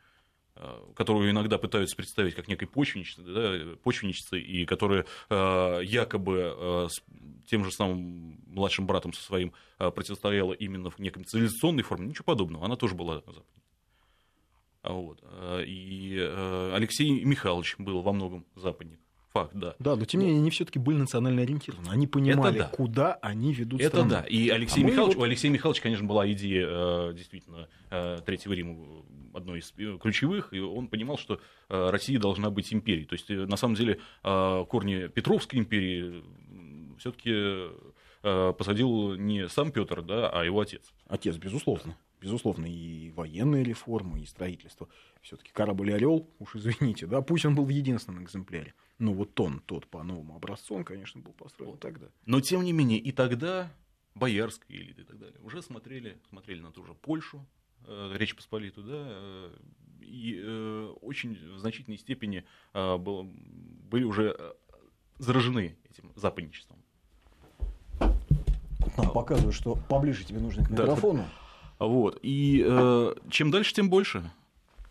которую 0.95 1.29
иногда 1.29 1.57
пытаются 1.57 1.97
представить 1.97 2.33
как 2.33 2.47
некой 2.47 2.69
почвенничецы, 2.69 3.21
да, 3.23 3.75
почвенничецы 3.83 4.39
и 4.39 4.65
которая 4.65 5.05
якобы 5.29 6.87
с 6.89 7.03
тем 7.49 7.65
же 7.65 7.71
самым 7.73 8.39
младшим 8.47 8.87
братом 8.87 9.11
со 9.11 9.21
своим 9.21 9.51
противостояла 9.77 10.53
именно 10.53 10.89
в 10.89 10.99
некой 10.99 11.25
цивилизационной 11.25 11.83
форме, 11.83 12.07
ничего 12.07 12.23
подобного, 12.23 12.63
она 12.63 12.77
тоже 12.77 12.95
была 12.95 13.15
западной. 13.15 13.64
Вот. 14.87 15.19
Э, 15.23 15.63
и 15.65 16.17
э, 16.19 16.71
Алексей 16.73 17.23
Михайлович 17.23 17.75
был 17.77 18.01
во 18.01 18.13
многом 18.13 18.45
западник. 18.55 18.99
Факт, 19.33 19.51
да. 19.53 19.75
Да, 19.79 19.95
но 19.97 20.05
тем 20.05 20.21
не 20.21 20.27
менее 20.27 20.41
они 20.41 20.49
все-таки 20.49 20.79
были 20.79 20.97
национально 20.97 21.41
ориентированы. 21.41 21.89
Они 21.89 22.07
понимали, 22.07 22.59
да. 22.59 22.67
куда 22.69 23.15
они 23.15 23.53
ведут 23.53 23.81
Это 23.81 23.97
страну. 23.97 24.09
да. 24.09 24.21
И 24.21 24.47
Алексей 24.47 24.81
а 24.81 24.87
Михайлович, 24.87 25.15
вот... 25.15 25.23
у 25.23 25.25
Алексея 25.25 25.51
Михайловича, 25.51 25.83
конечно, 25.83 26.05
была 26.05 26.31
идея 26.31 26.67
э, 26.69 27.13
действительно 27.15 27.67
Третьего 28.25 28.53
Рима 28.53 29.03
одной 29.33 29.59
из 29.59 29.73
ключевых, 29.99 30.53
и 30.53 30.59
он 30.59 30.87
понимал, 30.87 31.17
что 31.17 31.41
Россия 31.67 32.17
должна 32.19 32.49
быть 32.49 32.73
империей. 32.73 33.05
То 33.05 33.15
есть, 33.15 33.29
на 33.29 33.57
самом 33.57 33.75
деле, 33.75 33.99
корни 34.23 35.07
Петровской 35.07 35.59
империи 35.59 36.23
все-таки 36.97 37.69
посадил 38.21 39.15
не 39.15 39.49
сам 39.49 39.71
Петр, 39.73 40.01
да, 40.01 40.29
а 40.29 40.45
его 40.45 40.61
отец. 40.61 40.93
Отец, 41.07 41.35
безусловно 41.35 41.97
безусловно, 42.25 42.65
и 42.65 43.11
военные 43.11 43.63
реформы, 43.63 44.21
и 44.21 44.25
строительство. 44.25 44.89
Все-таки 45.21 45.51
корабль 45.51 45.93
Орел, 45.93 46.27
уж 46.39 46.55
извините, 46.55 47.05
да, 47.05 47.21
пусть 47.21 47.45
он 47.45 47.53
был 47.53 47.65
в 47.65 47.69
единственном 47.69 48.23
экземпляре. 48.23 48.73
Но 48.97 49.13
вот 49.13 49.39
он, 49.39 49.59
тот 49.59 49.85
по 49.85 50.01
новому 50.01 50.35
образцу, 50.35 50.75
он, 50.75 50.83
конечно, 50.83 51.21
был 51.21 51.33
построен 51.33 51.77
тогда. 51.77 52.07
Но 52.25 52.41
тем 52.41 52.63
не 52.63 52.73
менее, 52.73 52.97
и 52.97 53.11
тогда 53.11 53.71
боярская 54.15 54.75
элита 54.75 55.01
и 55.01 55.03
так 55.03 55.19
далее 55.19 55.39
уже 55.41 55.61
смотрели, 55.61 56.17
смотрели 56.29 56.61
на 56.61 56.71
ту 56.71 56.83
же 56.83 56.95
Польшу, 56.95 57.45
э, 57.85 58.15
Речь 58.17 58.35
Посполитую, 58.35 58.87
да, 58.87 59.03
э, 59.07 59.57
и 60.01 60.41
э, 60.43 60.93
очень 61.01 61.35
в 61.35 61.59
значительной 61.59 61.99
степени 61.99 62.43
э, 62.73 62.97
было, 62.97 63.23
были 63.23 64.03
уже 64.03 64.35
э, 64.37 64.53
заражены 65.19 65.77
этим 65.91 66.11
западничеством. 66.15 66.79
Нам 68.97 69.11
показывают, 69.11 69.53
что 69.53 69.77
поближе 69.89 70.23
тебе 70.23 70.39
нужно 70.39 70.65
к 70.65 70.71
микрофону. 70.71 71.19
Да, 71.23 71.44
вот. 71.79 72.19
И 72.21 72.63
э, 72.65 73.15
чем 73.29 73.51
дальше, 73.51 73.73
тем 73.73 73.89
больше. 73.89 74.31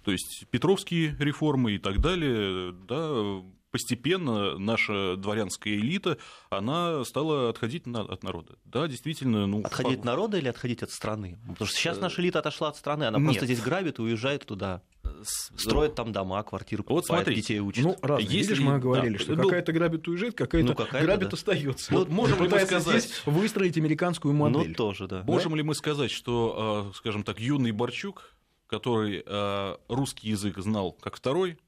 То 0.04 0.12
есть 0.12 0.46
Петровские 0.50 1.16
реформы 1.18 1.72
и 1.72 1.78
так 1.78 2.00
далее, 2.00 2.74
да, 2.86 3.42
постепенно 3.74 4.56
наша 4.58 5.16
дворянская 5.16 5.74
элита, 5.74 6.18
она 6.48 7.04
стала 7.04 7.48
отходить 7.48 7.86
на, 7.86 8.02
от 8.02 8.22
народа. 8.22 8.56
Да, 8.64 8.86
действительно. 8.86 9.46
Ну, 9.46 9.62
отходить 9.62 9.98
от 9.98 10.04
народа 10.04 10.38
или 10.38 10.46
отходить 10.46 10.82
от 10.82 10.90
страны? 10.90 11.38
Потому 11.48 11.66
что 11.66 11.76
сейчас 11.76 11.98
наша 12.00 12.22
элита 12.22 12.38
отошла 12.38 12.68
от 12.68 12.76
страны, 12.76 13.04
она 13.04 13.18
Нет. 13.18 13.26
просто 13.26 13.46
здесь 13.46 13.60
грабит 13.60 13.98
и 13.98 14.02
уезжает 14.02 14.46
туда. 14.46 14.82
Строит 15.24 15.94
там 15.94 16.12
дома, 16.12 16.42
квартиры, 16.42 16.84
вот 16.86 17.06
смотрите, 17.06 17.40
детей 17.40 17.60
учат. 17.60 17.84
Ну, 17.84 17.96
раз, 18.02 18.20
видишь, 18.22 18.60
мы 18.60 18.78
говорили, 18.78 19.18
да, 19.18 19.22
что 19.22 19.34
был... 19.34 19.44
какая-то 19.44 19.72
грабит 19.72 20.06
уезжает, 20.08 20.34
какая-то 20.34 20.68
ну, 20.68 20.74
какая 20.74 21.02
грабит 21.02 21.30
да. 21.30 21.34
остается. 21.34 21.92
Вот 21.92 22.08
можем 22.08 22.42
ли 22.42 22.48
мы 22.48 22.60
сказать... 22.60 23.22
выстроить 23.26 23.76
американскую 23.76 24.34
модель? 24.34 24.68
Ну, 24.68 24.74
тоже, 24.74 25.06
да. 25.06 25.22
Можем 25.24 25.52
да? 25.52 25.58
ли 25.58 25.62
мы 25.62 25.74
сказать, 25.74 26.10
что, 26.10 26.90
а, 26.92 26.92
скажем 26.94 27.22
так, 27.24 27.40
юный 27.40 27.72
Борчук, 27.72 28.30
который 28.66 29.22
а, 29.26 29.78
русский 29.88 30.28
язык 30.28 30.58
знал 30.58 30.92
как 30.92 31.16
второй, 31.16 31.58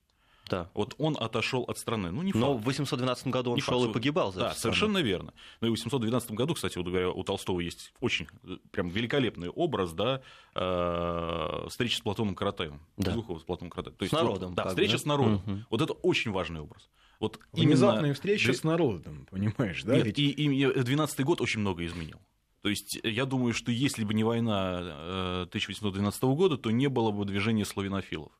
да. 0.49 0.71
Вот 0.75 0.95
он 0.99 1.17
отошел 1.19 1.65
от 1.65 1.79
страны. 1.79 2.11
Ну, 2.11 2.23
не 2.23 2.33
факт. 2.33 2.45
Но 2.45 2.55
в 2.55 2.63
812 2.63 3.29
году 3.29 3.51
он 3.51 3.57
не 3.57 3.63
шел 3.63 3.81
факт. 3.81 3.91
и 3.91 3.93
погибал 3.93 4.33
за 4.33 4.41
Да, 4.41 4.55
совершенно 4.55 4.99
верно. 4.99 5.33
Ну 5.61 5.69
и 5.69 5.71
в 5.71 5.73
812 5.73 6.33
году, 6.33 6.55
кстати, 6.55 6.79
вот 6.79 6.87
говоря, 6.87 7.11
у 7.11 7.23
Толстого 7.25 7.61
есть 7.61 7.93
очень 8.01 8.29
прям 8.71 8.89
великолепный 8.89 9.49
образ, 9.49 9.93
да, 9.93 10.23
э, 10.55 11.67
встречи 11.69 11.97
с 11.97 12.01
Платоном 12.01 12.35
Каратаевым. 12.35 12.81
Да. 12.97 13.11
Безухова 13.11 13.39
с 13.39 13.43
Платоном 13.43 13.71
Каратаевым. 13.71 13.99
То 13.99 14.05
есть, 14.05 14.15
с 14.15 14.17
народом. 14.17 14.49
Вот, 14.51 14.57
да, 14.57 14.69
встреча 14.69 14.93
да? 14.93 14.99
с 14.99 15.05
народом. 15.05 15.35
Угу. 15.35 15.59
Вот 15.71 15.83
это 15.83 15.93
очень 15.95 16.31
важный 16.31 16.61
образ. 16.61 16.89
Вот 17.19 17.41
Внезапная 17.53 18.01
именно... 18.01 18.15
встреча 18.15 18.53
с 18.53 18.63
народом, 18.63 19.27
понимаешь, 19.31 19.83
да? 19.85 19.97
Нет, 19.97 20.07
ведь... 20.07 20.19
и, 20.19 20.31
и 20.31 20.83
12 20.83 21.21
год 21.25 21.41
очень 21.41 21.61
много 21.61 21.85
изменил. 21.85 22.21
То 22.63 22.69
есть 22.69 22.99
я 23.03 23.25
думаю, 23.27 23.55
что 23.55 23.71
если 23.71 24.05
бы 24.05 24.13
не 24.13 24.25
война 24.25 25.43
1812 25.43 26.23
э, 26.23 26.27
года, 26.27 26.59
то 26.59 26.71
не 26.71 26.89
было 26.89 27.11
бы 27.11 27.25
движения 27.25 27.65
славянофилов. 27.65 28.33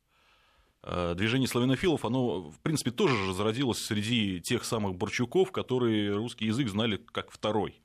Э, 0.89 1.15
движение 1.17 1.49
славянофилов, 1.49 2.05
оно, 2.05 2.43
в 2.49 2.61
принципе, 2.61 2.93
тоже 2.93 3.17
же 3.17 3.35
зародилось 3.35 3.85
среди 3.85 4.41
тех 4.41 4.65
самых 4.65 4.95
Борчуков, 4.95 5.51
которые 5.51 6.15
русский 6.15 6.47
язык 6.47 6.69
знали 6.69 7.05
как 7.11 7.33
второй. 7.33 7.81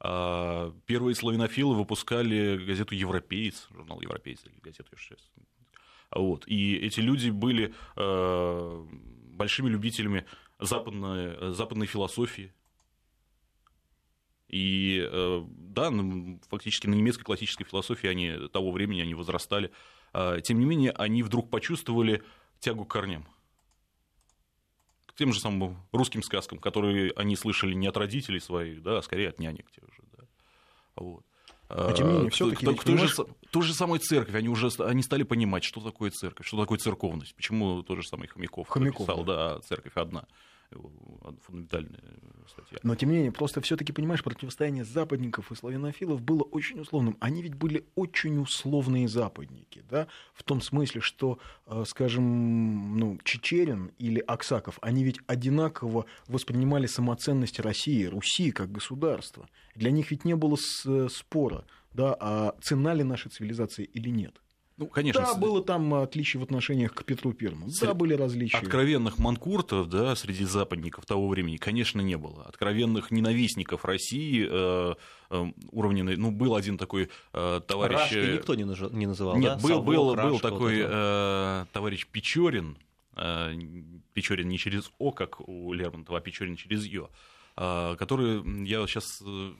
А 0.00 0.74
первые 0.86 1.14
славянофилы 1.14 1.76
выпускали 1.76 2.56
газету 2.66 2.96
«Европеец», 2.96 3.68
журнал 3.70 4.00
«Европеец» 4.00 4.44
или 4.44 4.58
газету 4.60 4.96
сейчас. 4.98 5.20
Вот. 6.10 6.48
И 6.48 6.74
эти 6.74 6.98
люди 6.98 7.30
были 7.30 7.72
э, 7.94 8.86
большими 9.32 9.68
любителями 9.68 10.26
западной, 10.58 11.52
западной 11.52 11.86
философии. 11.86 12.52
И 14.48 15.08
э, 15.08 15.44
да, 15.46 15.92
фактически 16.48 16.88
на 16.88 16.94
немецкой 16.94 17.22
классической 17.22 17.64
философии 17.64 18.08
они 18.08 18.48
того 18.48 18.72
времени 18.72 19.00
они 19.00 19.14
возрастали. 19.14 19.70
А, 20.18 20.40
тем 20.40 20.58
не 20.58 20.64
менее, 20.64 20.92
они 20.92 21.22
вдруг 21.22 21.50
почувствовали 21.50 22.22
тягу 22.58 22.86
к 22.86 22.90
корням. 22.90 23.28
К 25.04 25.12
тем 25.12 25.30
же 25.34 25.40
самым 25.40 25.76
русским 25.92 26.22
сказкам, 26.22 26.58
которые 26.58 27.12
они 27.16 27.36
слышали 27.36 27.74
не 27.74 27.86
от 27.86 27.98
родителей 27.98 28.40
своих, 28.40 28.82
да, 28.82 28.96
а 28.96 29.02
скорее 29.02 29.28
от 29.28 29.38
нянек 29.38 29.70
тех 29.70 29.84
же. 29.84 30.02
Да. 30.16 30.24
Вот. 30.96 31.24
Но, 31.68 31.92
тем 31.92 32.08
не 32.08 32.12
менее, 32.14 32.30
все-таки 32.30 32.64
к, 32.64 32.80
к, 32.80 32.84
той, 32.84 32.96
же, 32.96 33.08
той 33.50 33.62
же 33.62 33.74
самой 33.74 33.98
церкви, 33.98 34.38
они 34.38 34.48
уже 34.48 34.70
они 34.78 35.02
стали 35.02 35.22
понимать, 35.22 35.64
что 35.64 35.82
такое 35.82 36.10
церковь, 36.10 36.46
что 36.46 36.58
такое 36.58 36.78
церковность, 36.78 37.34
почему 37.34 37.82
тот 37.82 37.98
же 37.98 38.08
самый 38.08 38.26
Хомяков, 38.26 38.68
Хомяков 38.68 39.06
писал, 39.06 39.22
да, 39.22 39.60
церковь 39.60 39.92
одна 39.96 40.26
фундаментальная 41.42 42.00
статья. 42.48 42.78
Но, 42.82 42.94
тем 42.94 43.10
не 43.10 43.16
менее, 43.16 43.32
просто 43.32 43.60
все 43.60 43.76
таки 43.76 43.92
понимаешь, 43.92 44.22
противостояние 44.22 44.84
западников 44.84 45.52
и 45.52 45.54
славянофилов 45.54 46.22
было 46.22 46.42
очень 46.42 46.80
условным. 46.80 47.16
Они 47.20 47.42
ведь 47.42 47.54
были 47.54 47.86
очень 47.94 48.38
условные 48.38 49.08
западники, 49.08 49.84
да, 49.88 50.06
в 50.34 50.42
том 50.42 50.60
смысле, 50.60 51.00
что, 51.00 51.38
э, 51.66 51.84
скажем, 51.86 52.98
ну, 52.98 53.18
Чечерин 53.24 53.92
или 53.98 54.20
Аксаков, 54.20 54.78
они 54.82 55.04
ведь 55.04 55.20
одинаково 55.26 56.06
воспринимали 56.28 56.86
самоценность 56.86 57.60
России, 57.60 58.04
Руси 58.04 58.52
как 58.52 58.70
государства. 58.72 59.48
Для 59.74 59.90
них 59.90 60.10
ведь 60.10 60.24
не 60.24 60.34
было 60.34 60.56
спора, 60.56 61.64
да, 61.92 62.16
а 62.18 62.54
цена 62.62 62.94
ли 62.94 63.04
нашей 63.04 63.30
цивилизации 63.30 63.84
или 63.84 64.08
нет. 64.10 64.40
Ну, 64.78 64.88
конечно. 64.88 65.22
Да, 65.22 65.34
было 65.34 65.62
там 65.62 65.94
отличие 65.94 66.38
в 66.38 66.44
отношениях 66.44 66.92
к 66.92 67.04
Петру 67.04 67.32
Первому. 67.32 67.68
Да, 67.80 67.94
были 67.94 68.12
различия. 68.12 68.58
Откровенных 68.58 69.18
манкуртов, 69.18 69.88
да, 69.88 70.14
среди 70.16 70.44
западников 70.44 71.06
того 71.06 71.28
времени, 71.28 71.56
конечно, 71.56 72.02
не 72.02 72.16
было. 72.16 72.44
Откровенных 72.44 73.10
ненавистников 73.10 73.86
России 73.86 74.46
э, 74.46 74.94
э, 75.30 75.52
уровня, 75.72 76.04
ну, 76.04 76.30
был 76.30 76.54
один 76.54 76.76
такой 76.76 77.08
э, 77.32 77.60
товарищ... 77.66 77.96
Рашки 77.96 78.16
э, 78.16 78.34
никто 78.34 78.54
не, 78.54 78.64
наж... 78.64 78.80
не 78.90 79.06
называл, 79.06 79.36
Нет, 79.38 79.56
да? 79.56 79.62
был, 79.66 79.82
был, 79.82 80.14
был 80.14 80.40
такой 80.40 80.82
э, 80.84 81.64
товарищ 81.72 82.06
Печорин, 82.06 82.76
э, 83.16 83.54
Печорин 84.12 84.48
не 84.48 84.58
через 84.58 84.92
О, 84.98 85.10
как 85.10 85.40
у 85.40 85.72
Лермонтова, 85.72 86.18
а 86.18 86.20
Печорин 86.20 86.56
через 86.56 86.84
Ё, 86.84 87.08
э, 87.56 87.96
который, 87.98 88.42
я 88.66 88.86
сейчас 88.86 89.22
э, 89.24 89.52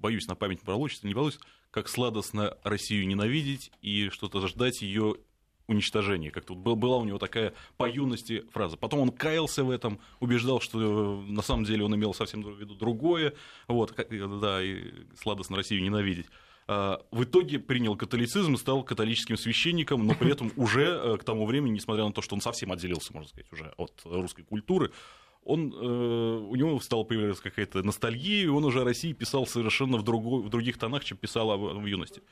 боюсь 0.00 0.26
на 0.26 0.34
память 0.34 0.60
пролочиться, 0.60 1.06
не 1.06 1.14
боюсь, 1.14 1.38
как 1.70 1.88
сладостно 1.88 2.56
Россию 2.64 3.06
ненавидеть 3.06 3.70
и 3.82 4.08
что-то 4.08 4.46
ждать 4.46 4.82
ее 4.82 5.16
уничтожения. 5.68 6.30
Как-то 6.30 6.54
была 6.54 6.96
у 6.96 7.04
него 7.04 7.18
такая 7.18 7.54
по 7.76 7.88
юности 7.88 8.44
фраза. 8.52 8.76
Потом 8.76 9.00
он 9.00 9.12
каялся 9.12 9.62
в 9.62 9.70
этом, 9.70 10.00
убеждал, 10.18 10.60
что 10.60 11.22
на 11.22 11.42
самом 11.42 11.64
деле 11.64 11.84
он 11.84 11.94
имел 11.94 12.12
совсем 12.12 12.42
в 12.42 12.58
виду 12.58 12.74
другое. 12.74 13.34
Вот, 13.68 13.94
да, 13.96 14.62
и 14.62 14.90
сладостно 15.16 15.56
Россию 15.56 15.82
ненавидеть. 15.82 16.26
в 17.10 17.24
итоге 17.24 17.58
принял 17.58 17.96
католицизм, 17.96 18.56
стал 18.56 18.84
католическим 18.84 19.36
священником, 19.36 20.06
но 20.06 20.14
при 20.14 20.30
этом 20.30 20.52
уже 20.54 21.16
к 21.18 21.24
тому 21.24 21.44
времени, 21.44 21.72
несмотря 21.72 22.04
на 22.04 22.12
то, 22.12 22.22
что 22.22 22.36
он 22.36 22.40
совсем 22.40 22.70
отделился, 22.70 23.12
можно 23.12 23.28
сказать, 23.28 23.50
уже 23.52 23.74
от 23.76 24.00
русской 24.04 24.44
культуры, 24.44 24.92
он, 25.44 25.72
у 25.72 26.54
него 26.54 26.78
стала 26.80 27.02
появляться 27.04 27.42
какая-то 27.42 27.82
ностальгия, 27.82 28.44
и 28.44 28.48
он 28.48 28.64
уже 28.64 28.82
о 28.82 28.84
России 28.84 29.12
писал 29.12 29.46
совершенно 29.46 29.96
в, 29.96 30.02
другой, 30.02 30.42
в 30.42 30.48
других 30.48 30.78
тонах, 30.78 31.04
чем 31.04 31.18
писал 31.18 31.56
в 31.58 31.86
юности. 31.86 32.22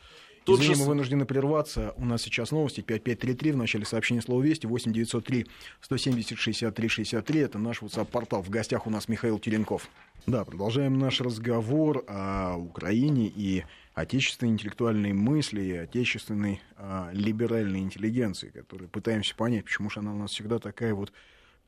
Тот 0.49 0.61
Извини, 0.61 0.77
же... 0.77 0.81
мы 0.81 0.87
вынуждены 0.87 1.27
прерваться. 1.27 1.93
У 1.97 2.07
нас 2.07 2.23
сейчас 2.23 2.53
новости 2.53 2.81
5533 2.81 3.53
в 3.53 3.57
начале 3.59 3.85
сообщения 3.85 4.23
слова 4.23 4.43
«Вести», 4.43 4.67
8903 4.67 5.47
170 5.83 6.39
63 6.39 6.89
63. 6.89 7.41
Это 7.41 7.59
наш 7.59 7.83
WhatsApp-портал. 7.83 8.43
В 8.43 8.49
гостях 8.49 8.87
у 8.87 8.91
нас 8.91 9.09
Михаил 9.09 9.39
Теренков. 9.39 9.91
Да, 10.27 10.47
продолжаем 10.47 10.99
наш 10.99 11.21
разговор 11.21 12.03
о 12.09 12.57
Украине 12.57 13.31
и 13.35 13.65
отечественной 13.93 14.53
интеллектуальной 14.53 15.13
мысли 15.13 15.61
и 15.61 15.73
отечественной 15.73 16.63
а, 16.77 17.11
либеральной 17.13 17.81
интеллигенции, 17.81 18.49
которую 18.49 18.89
пытаемся 18.89 19.35
понять, 19.35 19.67
почему 19.67 19.91
же 19.91 20.01
она 20.01 20.15
у 20.15 20.17
нас 20.17 20.31
всегда 20.31 20.59
такая 20.59 20.95
вот 20.95 21.13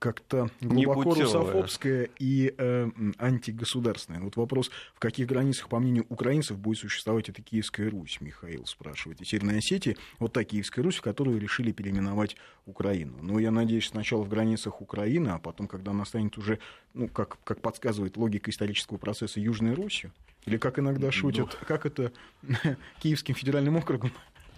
как-то 0.00 0.50
глубоко 0.60 1.14
русофобская 1.14 2.08
и 2.18 2.54
э, 2.56 2.90
антигосударственная. 3.18 4.20
Вот 4.20 4.34
вопрос, 4.36 4.70
в 4.94 4.98
каких 4.98 5.28
границах, 5.28 5.68
по 5.68 5.78
мнению 5.78 6.06
украинцев, 6.08 6.58
будет 6.58 6.78
существовать 6.78 7.28
эта 7.28 7.42
Киевская 7.42 7.90
Русь, 7.90 8.18
Михаил 8.20 8.66
спрашивает. 8.66 9.20
И 9.20 9.24
Северная 9.26 9.58
Осетия, 9.58 9.96
вот 10.18 10.32
та 10.32 10.42
Киевская 10.42 10.82
Русь, 10.82 10.96
в 10.96 11.02
которую 11.02 11.38
решили 11.38 11.70
переименовать 11.70 12.36
Украину. 12.64 13.18
Но 13.20 13.38
я 13.38 13.50
надеюсь, 13.50 13.88
сначала 13.88 14.22
в 14.22 14.28
границах 14.28 14.80
Украины, 14.80 15.28
а 15.28 15.38
потом, 15.38 15.68
когда 15.68 15.90
она 15.90 16.06
станет 16.06 16.38
уже, 16.38 16.58
ну, 16.94 17.06
как, 17.06 17.36
как 17.44 17.60
подсказывает 17.60 18.16
логика 18.16 18.50
исторического 18.50 18.96
процесса, 18.96 19.38
Южной 19.38 19.74
Русью, 19.74 20.12
или 20.46 20.56
как 20.56 20.78
иногда 20.78 21.12
шутят, 21.12 21.58
ну... 21.60 21.66
как 21.68 21.84
это 21.84 22.10
Киевским 23.02 23.34
федеральным 23.34 23.76
округом 23.76 24.10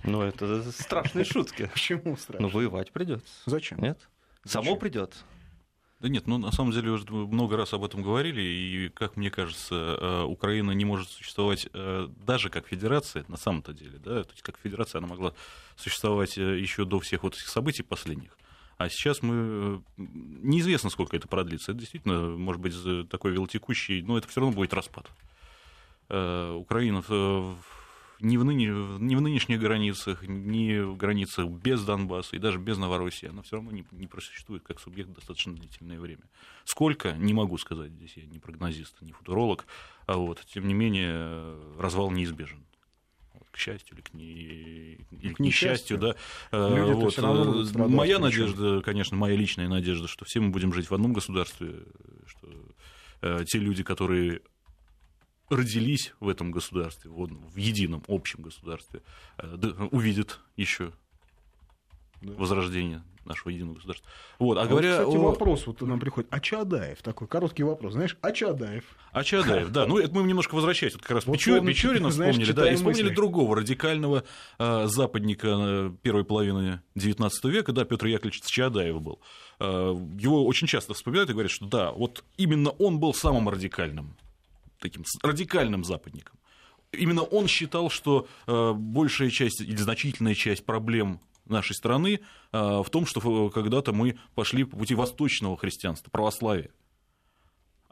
ну, 0.04 0.22
это 0.22 0.70
страшные 0.72 1.24
шутки. 1.24 1.70
Почему 1.72 2.16
страшно? 2.16 2.48
Ну, 2.48 2.52
воевать 2.52 2.90
придется. 2.90 3.32
Зачем? 3.46 3.78
Нет? 3.78 3.98
Само 4.44 4.76
придет. 4.76 5.24
Да 6.02 6.08
нет, 6.08 6.26
ну 6.26 6.36
на 6.36 6.50
самом 6.50 6.72
деле 6.72 6.90
уже 6.90 7.06
много 7.12 7.56
раз 7.56 7.72
об 7.74 7.84
этом 7.84 8.02
говорили, 8.02 8.42
и, 8.42 8.88
как 8.88 9.16
мне 9.16 9.30
кажется, 9.30 9.74
э, 10.00 10.22
Украина 10.24 10.72
не 10.72 10.84
может 10.84 11.08
существовать 11.08 11.68
э, 11.72 12.08
даже 12.26 12.50
как 12.50 12.66
федерация, 12.66 13.24
на 13.28 13.36
самом-то 13.36 13.72
деле, 13.72 14.00
да, 14.04 14.24
то 14.24 14.32
есть 14.32 14.42
как 14.42 14.58
федерация 14.58 14.98
она 14.98 15.06
могла 15.06 15.32
существовать 15.76 16.36
э, 16.38 16.58
еще 16.58 16.84
до 16.84 16.98
всех 16.98 17.22
вот 17.22 17.36
этих 17.36 17.46
событий 17.46 17.84
последних. 17.84 18.36
А 18.78 18.88
сейчас 18.88 19.22
мы... 19.22 19.80
Неизвестно, 19.96 20.90
сколько 20.90 21.14
это 21.14 21.28
продлится. 21.28 21.70
Это 21.70 21.78
действительно, 21.78 22.36
может 22.36 22.60
быть, 22.60 22.74
такой 23.08 23.30
велотекущий, 23.30 24.02
но 24.02 24.18
это 24.18 24.26
все 24.26 24.40
равно 24.40 24.56
будет 24.56 24.74
распад. 24.74 25.08
Украина 26.08 27.00
ни 28.22 28.36
в, 28.36 28.44
ныне, 28.44 28.66
ни 28.66 29.14
в 29.14 29.20
нынешних 29.20 29.60
границах, 29.60 30.22
ни 30.22 30.78
в 30.78 30.96
границах 30.96 31.48
без 31.48 31.84
Донбасса 31.84 32.36
и 32.36 32.38
даже 32.38 32.58
без 32.58 32.78
Новороссии, 32.78 33.28
она 33.28 33.42
все 33.42 33.56
равно 33.56 33.72
не, 33.72 33.84
не 33.90 34.06
просуществует 34.06 34.62
как 34.62 34.80
субъект 34.80 35.10
достаточно 35.10 35.52
длительное 35.54 36.00
время. 36.00 36.22
Сколько, 36.64 37.12
не 37.12 37.34
могу 37.34 37.58
сказать, 37.58 37.90
здесь 37.92 38.16
я 38.16 38.24
не 38.24 38.38
прогнозист, 38.38 39.00
не 39.02 39.12
футуролог, 39.12 39.66
а 40.06 40.16
вот, 40.16 40.40
тем 40.46 40.66
не 40.68 40.74
менее, 40.74 41.58
развал 41.78 42.10
неизбежен 42.10 42.64
к 43.50 43.58
счастью 43.58 43.96
или 43.96 44.02
к, 44.02 44.14
не... 44.14 44.24
или 45.10 45.34
к 45.34 45.38
несчастью, 45.38 45.98
да. 45.98 46.16
Люди 46.52 46.92
вот. 46.92 47.18
Э, 47.18 47.88
моя 47.88 48.18
надежда, 48.18 48.80
конечно, 48.80 49.16
моя 49.16 49.36
личная 49.36 49.68
надежда, 49.68 50.08
что 50.08 50.24
все 50.24 50.40
мы 50.40 50.48
будем 50.48 50.72
жить 50.72 50.88
в 50.88 50.94
одном 50.94 51.12
государстве, 51.12 51.84
что 52.26 52.48
э, 53.20 53.44
те 53.46 53.58
люди, 53.58 53.82
которые 53.82 54.40
родились 55.48 56.14
в 56.20 56.28
этом 56.28 56.50
государстве, 56.50 57.10
вот, 57.10 57.30
в 57.30 57.56
едином 57.56 58.02
общем 58.08 58.42
государстве, 58.42 59.02
э, 59.38 59.56
увидят 59.90 60.40
еще 60.56 60.92
да. 62.20 62.32
возрождение 62.34 63.02
нашего 63.24 63.50
единого 63.50 63.74
государства. 63.74 64.10
Вот, 64.38 64.58
а, 64.58 64.62
а 64.62 64.66
говоря 64.66 64.98
вот, 64.98 65.06
кстати, 65.06 65.16
о... 65.16 65.26
вопрос 65.26 65.66
вот 65.66 65.80
нам 65.82 66.00
приходит. 66.00 66.28
А 66.32 66.40
Чадаев? 66.40 67.02
Такой 67.02 67.28
короткий 67.28 67.62
вопрос. 67.62 67.92
Знаешь, 67.92 68.16
а 68.20 68.32
Чадаев? 68.32 68.84
А 69.12 69.22
Чадаев, 69.22 69.70
да. 69.70 69.86
Ну, 69.86 69.98
это 69.98 70.14
мы 70.14 70.22
немножко 70.24 70.54
возвращаясь. 70.54 70.94
Вот 70.94 71.02
как 71.02 71.12
раз 71.12 71.26
вот 71.26 71.34
Печор, 71.34 71.64
Печорина 71.64 72.10
знаешь, 72.10 72.34
вспомнили, 72.34 72.52
да, 72.52 72.70
и 72.70 72.74
вспомнили 72.74 73.02
мысли. 73.04 73.14
другого 73.14 73.56
радикального 73.56 74.24
э, 74.58 74.86
западника 74.86 75.48
э, 75.48 75.92
первой 76.02 76.24
половины 76.24 76.82
XIX 76.96 77.30
века, 77.44 77.72
да, 77.72 77.84
Петр 77.84 78.06
Яковлевич 78.06 78.42
Чадаев 78.42 79.00
был. 79.00 79.20
Э, 79.60 79.94
его 80.18 80.44
очень 80.46 80.66
часто 80.66 80.94
вспоминают 80.94 81.30
и 81.30 81.32
говорят, 81.32 81.52
что 81.52 81.66
да, 81.66 81.92
вот 81.92 82.24
именно 82.36 82.70
он 82.70 82.98
был 82.98 83.14
самым 83.14 83.48
радикальным 83.48 84.16
таким 84.82 85.04
радикальным 85.22 85.84
западником. 85.84 86.38
Именно 86.92 87.22
он 87.22 87.46
считал, 87.46 87.88
что 87.88 88.28
э, 88.46 88.72
большая 88.74 89.30
часть 89.30 89.62
или 89.62 89.76
значительная 89.76 90.34
часть 90.34 90.66
проблем 90.66 91.20
нашей 91.46 91.74
страны 91.74 92.20
э, 92.52 92.58
в 92.58 92.86
том, 92.90 93.06
что 93.06 93.48
когда-то 93.48 93.92
мы 93.92 94.18
пошли 94.34 94.64
по 94.64 94.76
пути 94.76 94.94
восточного 94.94 95.56
христианства, 95.56 96.10
православия. 96.10 96.70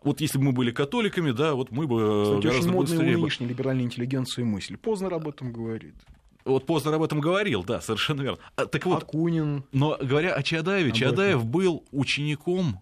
Вот 0.02 0.20
если 0.20 0.38
бы 0.38 0.44
мы 0.44 0.52
были 0.52 0.70
католиками, 0.70 1.30
да, 1.30 1.54
вот 1.54 1.70
мы 1.70 1.86
бы 1.86 2.00
э, 2.00 2.22
Кстати, 2.24 2.46
гораздо 2.46 2.68
очень 2.68 2.72
модная 2.72 2.98
у 2.98 3.20
нынешней 3.20 3.46
либеральной 3.46 3.84
интеллигенции 3.84 4.42
мысль. 4.42 4.76
Познер 4.76 5.14
об 5.14 5.28
этом 5.28 5.52
говорит. 5.52 5.94
Вот 6.44 6.66
Познер 6.66 6.94
об 6.94 7.02
этом 7.02 7.20
говорил, 7.20 7.64
да, 7.64 7.80
совершенно 7.80 8.22
верно. 8.22 8.38
А, 8.56 8.66
так 8.66 8.84
вот, 8.86 9.02
Акунин. 9.02 9.64
Но 9.72 9.98
говоря 10.00 10.34
о 10.34 10.42
Чадаеве, 10.42 10.92
Чадаев 10.92 11.44
был 11.44 11.84
учеником 11.90 12.80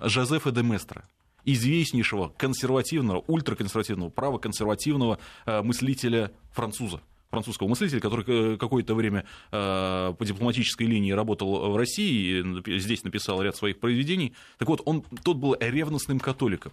Жозефа 0.00 0.52
де 0.52 0.62
Местра 0.62 1.04
известнейшего 1.52 2.28
консервативного, 2.36 3.24
ультраконсервативного, 3.26 4.10
правоконсервативного 4.10 5.18
э, 5.46 5.62
мыслителя 5.62 6.30
француза 6.52 7.00
французского 7.30 7.68
мыслителя, 7.68 8.00
который 8.00 8.24
э, 8.26 8.56
какое-то 8.56 8.94
время 8.94 9.24
э, 9.50 10.14
по 10.18 10.24
дипломатической 10.24 10.86
линии 10.86 11.12
работал 11.12 11.72
в 11.72 11.76
России, 11.76 12.42
здесь 12.78 13.04
написал 13.04 13.42
ряд 13.42 13.56
своих 13.56 13.78
произведений. 13.80 14.34
Так 14.58 14.68
вот, 14.68 14.82
он, 14.84 15.02
тот 15.22 15.36
был 15.36 15.56
ревностным 15.58 16.20
католиком. 16.20 16.72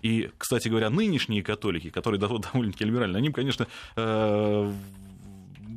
И, 0.00 0.30
кстати 0.38 0.68
говоря, 0.68 0.90
нынешние 0.90 1.42
католики, 1.42 1.90
которые 1.90 2.20
довольно-таки 2.20 2.84
либеральны, 2.84 3.16
они, 3.16 3.32
конечно, 3.32 3.66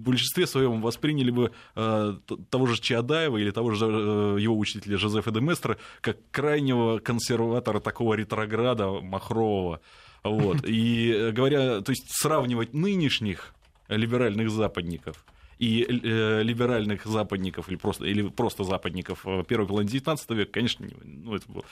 большинстве 0.08 0.48
своем 0.48 0.82
восприняли 0.82 1.32
бы 1.32 1.52
э, 1.76 2.14
того 2.50 2.66
же 2.66 2.82
Чаадаева 2.82 3.38
или 3.38 3.52
того 3.52 3.72
же 3.72 3.86
э, 3.86 4.38
его 4.40 4.58
учителя 4.58 4.98
Жозефа 4.98 5.32
де 5.32 5.42
Местра 5.42 5.78
как 6.02 6.18
крайнего 6.32 7.00
консерватора 7.00 7.80
такого 7.80 8.16
ретрограда 8.16 8.90
махрового. 8.90 9.82
Вот. 10.24 10.64
И 10.68 11.12
э, 11.12 11.32
говоря, 11.32 11.82
то 11.82 11.92
есть 11.92 12.06
сравнивать 12.10 12.74
нынешних 12.74 13.54
либеральных 13.88 14.50
западников 14.50 15.26
и 15.60 15.86
э, 15.90 16.44
либеральных 16.44 17.06
западников 17.06 17.70
или 17.70 17.78
просто, 17.78 18.06
или 18.06 18.28
просто 18.28 18.64
западников 18.64 19.26
первой 19.48 19.68
половины 19.68 19.90
XIX 19.90 20.36
века, 20.36 20.52
конечно, 20.52 20.86
ну, 21.04 21.36
это 21.36 21.52
было 21.52 21.64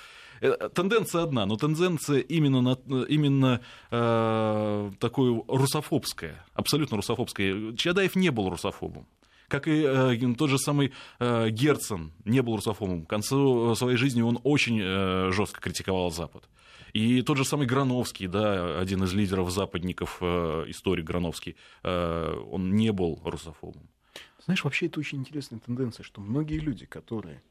тенденция 0.74 1.24
одна, 1.24 1.46
но 1.46 1.56
тенденция 1.56 2.20
именно, 2.20 2.62
на, 2.62 3.04
именно 3.04 3.62
э, 3.92 4.92
такой 5.00 5.44
русофобская, 5.48 6.46
абсолютно 6.54 6.98
русофобская. 6.98 7.76
Чадаев 7.76 8.16
не 8.16 8.30
был 8.32 8.50
русофобом 8.50 9.08
как 9.48 9.68
и 9.68 9.84
э, 9.84 10.36
тот 10.38 10.50
же 10.50 10.58
самый 10.58 10.92
э, 11.20 11.50
Герцен 11.50 12.12
не 12.26 12.42
был 12.42 12.56
русофобом. 12.56 13.06
К 13.06 13.10
концу 13.10 13.76
своей 13.76 13.98
жизни 13.98 14.22
он 14.22 14.40
очень 14.44 14.80
э, 14.82 15.32
жестко 15.32 15.62
критиковал 15.62 16.12
Запад. 16.12 16.50
И 16.94 17.22
тот 17.22 17.38
же 17.38 17.46
самый 17.46 17.68
Грановский, 17.68 18.28
да, 18.28 18.80
один 18.80 19.04
из 19.04 19.14
лидеров 19.14 19.52
западников, 19.52 20.18
э, 20.22 20.66
историк 20.68 21.06
Грановский, 21.06 21.56
э, 21.84 22.44
он 22.52 22.76
не 22.76 22.92
был 22.92 23.20
русофобом. 23.24 23.90
Знаешь, 24.46 24.64
вообще 24.64 24.86
это 24.86 25.00
очень 25.00 25.20
интересная 25.20 25.60
тенденция, 25.60 26.04
что 26.04 26.22
многие 26.22 26.60
люди, 26.60 26.86
которые 26.86 27.42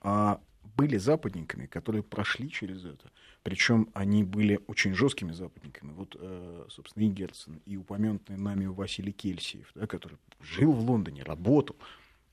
а, 0.00 0.40
были 0.76 0.96
западниками, 0.96 1.66
которые 1.66 2.02
прошли 2.02 2.50
через 2.50 2.84
это. 2.84 3.10
Причем 3.42 3.88
они 3.94 4.24
были 4.24 4.60
очень 4.66 4.94
жесткими 4.94 5.32
западниками. 5.32 5.92
Вот, 5.92 6.16
э, 6.18 6.66
собственно, 6.70 7.04
и 7.04 7.08
Герцен, 7.08 7.60
и 7.66 7.76
упомянутый 7.76 8.36
нами 8.36 8.66
Василий 8.66 9.12
Кельсиев, 9.12 9.70
да, 9.74 9.86
который 9.86 10.18
жил 10.40 10.72
в 10.72 10.80
Лондоне, 10.88 11.22
работал. 11.22 11.76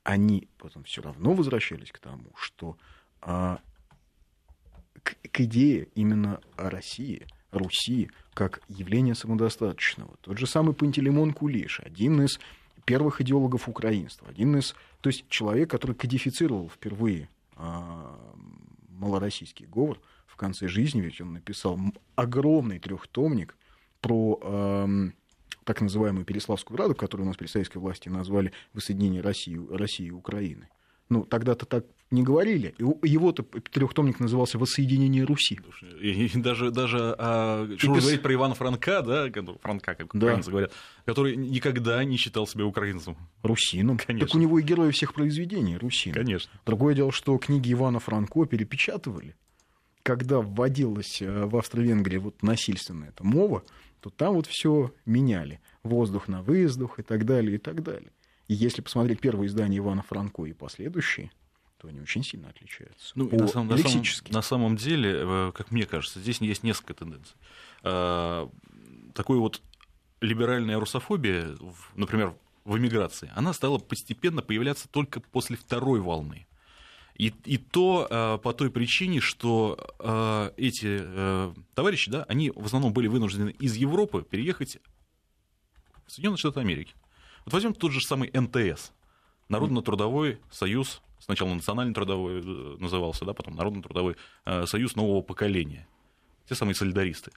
Они 0.02 0.48
потом 0.58 0.84
все 0.84 1.02
равно 1.02 1.32
возвращались 1.32 1.92
к 1.92 1.98
тому, 1.98 2.32
что 2.34 2.76
а, 3.20 3.60
к, 5.02 5.16
к 5.30 5.40
идее 5.40 5.88
именно 5.94 6.40
России, 6.56 7.26
Руси, 7.52 8.10
как 8.34 8.62
явления 8.68 9.14
самодостаточного. 9.14 10.16
Тот 10.22 10.38
же 10.38 10.46
самый 10.46 10.74
Пантелеймон 10.74 11.32
Кулиш, 11.34 11.80
один 11.80 12.22
из 12.22 12.40
первых 12.84 13.20
идеологов 13.20 13.68
украинства, 13.68 14.28
один 14.28 14.56
из, 14.56 14.74
то 15.00 15.10
есть 15.10 15.28
человек, 15.28 15.70
который 15.70 15.94
кодифицировал 15.94 16.68
впервые 16.68 17.28
малороссийский 18.88 19.66
говор 19.66 20.00
в 20.26 20.36
конце 20.36 20.68
жизни, 20.68 21.00
ведь 21.00 21.20
он 21.20 21.34
написал 21.34 21.78
огромный 22.14 22.78
трехтомник 22.78 23.56
про 24.00 24.38
э, 24.42 25.10
так 25.64 25.80
называемую 25.80 26.24
Переславскую 26.24 26.78
Раду, 26.78 26.94
которую 26.94 27.26
у 27.26 27.28
нас 27.28 27.36
при 27.36 27.46
советской 27.46 27.78
власти 27.78 28.08
назвали 28.08 28.52
воссоединение 28.72 29.20
России, 29.20 29.60
России 29.70 30.06
и 30.06 30.10
Украины. 30.10 30.68
Ну, 31.12 31.24
тогда-то 31.24 31.66
так 31.66 31.84
не 32.10 32.22
говорили. 32.22 32.74
Его-то 32.78 33.42
трехтомник 33.42 34.18
назывался 34.18 34.56
«Воссоединение 34.56 35.24
Руси». 35.24 35.60
И 36.00 36.30
даже, 36.34 36.70
даже 36.70 37.14
а, 37.18 37.68
что 37.76 37.92
пис... 37.92 38.02
говорить 38.02 38.22
про 38.22 38.32
Ивана 38.32 38.54
Франка, 38.54 39.02
да, 39.02 39.28
Франка, 39.60 39.94
как 39.94 40.08
да. 40.14 40.28
украинцы 40.28 40.50
говорят, 40.50 40.72
который 41.04 41.36
никогда 41.36 42.02
не 42.04 42.16
считал 42.16 42.46
себя 42.46 42.64
украинцем. 42.64 43.18
Русином. 43.42 43.98
Конечно. 43.98 44.26
Так 44.26 44.34
у 44.34 44.38
него 44.38 44.58
и 44.58 44.62
герои 44.62 44.90
всех 44.90 45.12
произведений 45.12 45.76
русин. 45.76 46.14
Конечно. 46.14 46.50
Другое 46.64 46.94
дело, 46.94 47.12
что 47.12 47.36
книги 47.36 47.70
Ивана 47.74 48.00
Франко 48.00 48.46
перепечатывали. 48.46 49.36
Когда 50.02 50.40
вводилась 50.40 51.20
э, 51.20 51.44
в 51.44 51.54
Австро-Венгрии 51.58 52.16
вот 52.16 52.42
насильственная 52.42 53.10
эта 53.10 53.22
мова, 53.22 53.64
то 54.00 54.08
там 54.08 54.34
вот 54.34 54.46
все 54.46 54.94
меняли. 55.04 55.60
Воздух 55.82 56.26
на 56.26 56.42
выездух 56.42 56.98
и 56.98 57.02
так 57.02 57.26
далее, 57.26 57.56
и 57.56 57.58
так 57.58 57.82
далее. 57.82 58.12
И 58.52 58.54
если 58.54 58.82
посмотреть 58.82 59.18
первое 59.18 59.46
издание 59.46 59.78
Ивана 59.78 60.02
Франко 60.02 60.44
и 60.44 60.52
последующие, 60.52 61.30
то 61.78 61.88
они 61.88 62.02
очень 62.02 62.22
сильно 62.22 62.50
отличаются. 62.50 63.12
Ну, 63.14 63.26
на, 63.30 63.48
самом, 63.48 63.68
на, 63.68 63.78
самом, 63.78 64.04
на 64.28 64.42
самом 64.42 64.76
деле, 64.76 65.20
э, 65.22 65.52
как 65.54 65.70
мне 65.70 65.86
кажется, 65.86 66.20
здесь 66.20 66.38
есть 66.42 66.62
несколько 66.62 66.92
тенденций. 66.92 67.34
А, 67.82 68.50
такой 69.14 69.38
вот 69.38 69.62
либеральная 70.20 70.78
русофобия, 70.78 71.56
например, 71.94 72.34
в 72.66 72.76
эмиграции, 72.76 73.32
она 73.34 73.54
стала 73.54 73.78
постепенно 73.78 74.42
появляться 74.42 74.86
только 74.86 75.20
после 75.20 75.56
второй 75.56 76.00
волны. 76.00 76.46
И, 77.16 77.32
и 77.46 77.56
то 77.56 78.06
а, 78.10 78.36
по 78.36 78.52
той 78.52 78.70
причине, 78.70 79.20
что 79.20 79.78
а, 79.98 80.52
эти 80.58 81.02
товарищи, 81.74 82.10
да, 82.10 82.24
они 82.24 82.50
в 82.50 82.66
основном 82.66 82.92
были 82.92 83.06
вынуждены 83.06 83.48
из 83.58 83.76
Европы 83.76 84.22
переехать 84.28 84.76
в 86.06 86.12
Соединенные 86.12 86.36
Штаты 86.36 86.60
Америки. 86.60 86.94
Вот 87.44 87.54
возьмем 87.54 87.74
тот 87.74 87.92
же 87.92 88.00
самый 88.00 88.30
НТС, 88.32 88.92
Народно-трудовой 89.48 90.38
союз 90.50 91.02
сначала 91.22 91.54
Национальный 91.54 91.94
трудовой 91.94 92.40
э, 92.40 92.76
назывался, 92.78 93.24
да, 93.24 93.32
потом 93.32 93.54
Народный 93.54 93.82
трудовой 93.82 94.16
э, 94.44 94.66
союз 94.66 94.96
нового 94.96 95.22
поколения, 95.22 95.86
те 96.48 96.54
самые 96.54 96.74
солидаристы, 96.74 97.30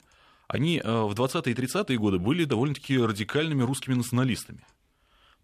они 0.48 0.80
э, 0.82 0.82
в 0.82 1.12
20-е 1.12 1.52
и 1.52 1.56
30-е 1.56 1.98
годы 1.98 2.18
были 2.18 2.44
довольно-таки 2.44 2.98
радикальными 2.98 3.62
русскими 3.62 3.94
националистами. 3.94 4.60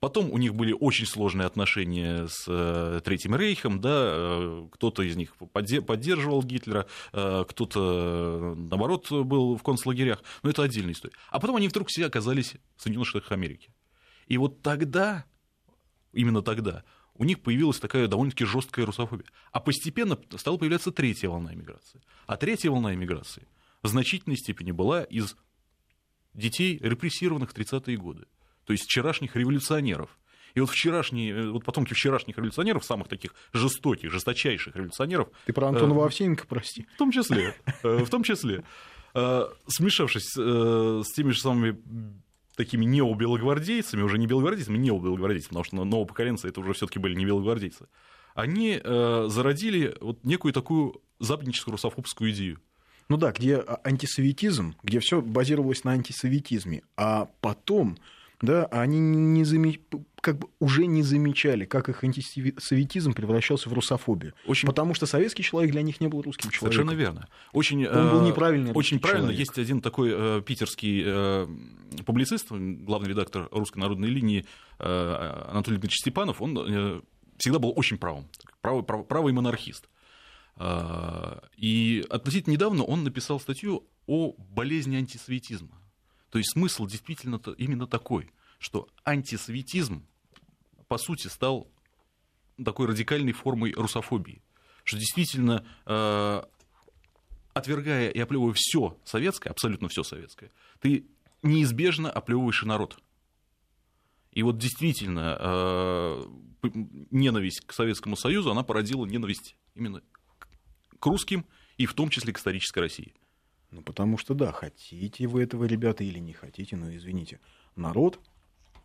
Потом 0.00 0.32
у 0.32 0.38
них 0.38 0.56
были 0.56 0.72
очень 0.72 1.06
сложные 1.06 1.46
отношения 1.46 2.26
с 2.26 3.00
Третьим 3.04 3.36
Рейхом, 3.36 3.80
да, 3.80 4.66
кто-то 4.72 5.04
из 5.04 5.14
них 5.14 5.32
поддерживал 5.36 6.42
Гитлера, 6.42 6.88
кто-то, 7.12 8.56
наоборот, 8.56 9.12
был 9.12 9.56
в 9.56 9.62
концлагерях, 9.62 10.20
но 10.42 10.50
это 10.50 10.64
отдельная 10.64 10.94
история. 10.94 11.14
А 11.30 11.38
потом 11.38 11.54
они 11.54 11.68
вдруг 11.68 11.86
все 11.86 12.06
оказались 12.06 12.56
в 12.76 12.82
Соединенных 12.82 13.10
Штатах 13.10 13.30
Америки. 13.30 13.72
И 14.32 14.38
вот 14.38 14.62
тогда, 14.62 15.26
именно 16.14 16.40
тогда, 16.40 16.84
у 17.16 17.24
них 17.24 17.42
появилась 17.42 17.78
такая 17.78 18.08
довольно-таки 18.08 18.46
жесткая 18.46 18.86
русофобия. 18.86 19.26
А 19.50 19.60
постепенно 19.60 20.18
стала 20.38 20.56
появляться 20.56 20.90
третья 20.90 21.28
волна 21.28 21.52
иммиграции. 21.52 22.00
А 22.26 22.38
третья 22.38 22.70
волна 22.70 22.94
иммиграции 22.94 23.46
в 23.82 23.88
значительной 23.88 24.38
степени 24.38 24.70
была 24.70 25.04
из 25.04 25.36
детей, 26.32 26.78
репрессированных 26.78 27.50
в 27.50 27.54
30-е 27.54 27.94
годы. 27.98 28.24
То 28.64 28.72
есть 28.72 28.84
вчерашних 28.84 29.36
революционеров. 29.36 30.18
И 30.54 30.60
вот 30.60 30.70
вчерашние, 30.70 31.34
э, 31.34 31.50
вот 31.50 31.66
потомки 31.66 31.92
вчерашних 31.92 32.38
революционеров, 32.38 32.86
самых 32.86 33.08
таких 33.08 33.34
жестоких, 33.52 34.10
жесточайших 34.10 34.74
революционеров... 34.74 35.28
Ты 35.44 35.52
про 35.52 35.68
Антона 35.68 35.92
э, 35.92 36.04
Овсеенко, 36.06 36.46
прости. 36.46 36.86
В 36.94 36.96
том 36.96 37.10
числе, 37.10 37.54
э, 37.82 37.96
в 37.98 38.08
том 38.08 38.22
числе, 38.22 38.64
э, 39.12 39.46
смешавшись 39.66 40.30
с 40.32 41.12
теми 41.12 41.32
же 41.32 41.38
самыми 41.38 41.76
такими 42.56 42.84
необелогвардейцами, 42.84 44.02
уже 44.02 44.18
не 44.18 44.26
белогвардейцами, 44.26 44.78
необелогвардейцами, 44.78 45.48
потому 45.48 45.64
что 45.64 45.84
новопоколенцы 45.84 46.48
это 46.48 46.60
уже 46.60 46.72
все-таки 46.74 46.98
были 46.98 47.14
не 47.14 47.24
белогвардейцы, 47.24 47.86
они 48.34 48.80
э, 48.82 49.26
зародили 49.28 49.96
вот 50.00 50.24
некую 50.24 50.52
такую 50.52 51.02
западническую 51.18 51.72
русофобскую 51.72 52.30
идею. 52.32 52.60
Ну 53.08 53.16
да, 53.16 53.32
где 53.32 53.56
а, 53.56 53.80
антисоветизм, 53.84 54.74
где 54.82 55.00
все 55.00 55.20
базировалось 55.20 55.84
на 55.84 55.92
антисоветизме, 55.92 56.82
а 56.96 57.28
потом 57.40 57.98
да, 58.40 58.64
они 58.66 58.98
не 58.98 59.44
заме... 59.44 59.78
как 60.22 60.38
бы 60.38 60.48
уже 60.60 60.86
не 60.86 61.02
замечали, 61.02 61.64
как 61.64 61.88
их 61.88 62.04
антисоветизм 62.04 63.12
превращался 63.12 63.68
в 63.68 63.72
русофобию. 63.72 64.34
Очень... 64.46 64.68
Потому 64.68 64.94
что 64.94 65.04
советский 65.04 65.42
человек 65.42 65.72
для 65.72 65.82
них 65.82 66.00
не 66.00 66.06
был 66.06 66.22
русским 66.22 66.48
человеком. 66.48 66.72
Совершенно 66.72 66.96
верно. 66.96 67.28
Очень, 67.52 67.84
Он 67.86 68.10
был 68.10 68.24
э, 68.24 68.28
неправильный 68.28 68.72
Очень 68.72 69.00
правильно. 69.00 69.32
Человек. 69.32 69.40
Есть 69.40 69.58
один 69.58 69.80
такой 69.80 70.12
э, 70.14 70.42
питерский 70.46 71.02
э, 71.04 71.48
публицист, 72.06 72.52
главный 72.52 73.08
редактор 73.08 73.48
«Русской 73.50 73.78
народной 73.78 74.08
линии» 74.08 74.46
э, 74.78 75.44
Анатолий 75.48 75.78
Дмитриевич 75.78 75.98
Степанов. 75.98 76.40
Он 76.40 76.56
э, 76.56 77.00
всегда 77.38 77.58
был 77.58 77.72
очень 77.74 77.98
правым. 77.98 78.28
Правый, 78.60 78.84
прав, 78.84 79.08
правый 79.08 79.32
монархист. 79.32 79.88
Э, 80.56 81.40
и 81.56 82.06
относительно 82.10 82.52
недавно 82.52 82.84
он 82.84 83.02
написал 83.02 83.40
статью 83.40 83.88
о 84.06 84.34
болезни 84.38 84.94
антисоветизма. 84.94 85.76
То 86.30 86.38
есть 86.38 86.52
смысл 86.52 86.86
действительно 86.86 87.40
именно 87.58 87.88
такой, 87.88 88.30
что 88.60 88.88
антисоветизм, 89.04 90.06
по 90.92 90.98
сути, 90.98 91.28
стал 91.28 91.70
такой 92.62 92.86
радикальной 92.86 93.32
формой 93.32 93.72
русофобии. 93.72 94.42
Что 94.84 94.98
действительно, 94.98 95.64
э, 95.86 96.42
отвергая 97.54 98.10
и 98.10 98.20
оплевывая 98.20 98.52
все 98.54 98.98
советское, 99.02 99.48
абсолютно 99.48 99.88
все 99.88 100.02
советское, 100.02 100.50
ты 100.80 101.06
неизбежно 101.42 102.10
оплевываешь 102.10 102.62
и 102.62 102.66
народ. 102.66 102.98
И 104.32 104.42
вот 104.42 104.58
действительно, 104.58 105.38
э, 105.40 106.24
ненависть 107.10 107.62
к 107.64 107.72
Советскому 107.72 108.14
Союзу, 108.14 108.50
она 108.50 108.62
породила 108.62 109.06
ненависть 109.06 109.56
именно 109.74 110.02
к 110.98 111.06
русским 111.06 111.46
и 111.78 111.86
в 111.86 111.94
том 111.94 112.10
числе 112.10 112.34
к 112.34 112.38
исторической 112.38 112.80
России. 112.80 113.14
Ну, 113.70 113.80
потому 113.80 114.18
что, 114.18 114.34
да, 114.34 114.52
хотите 114.52 115.26
вы 115.26 115.42
этого, 115.42 115.64
ребята, 115.64 116.04
или 116.04 116.18
не 116.18 116.34
хотите, 116.34 116.76
но 116.76 116.94
извините, 116.94 117.40
народ, 117.76 118.20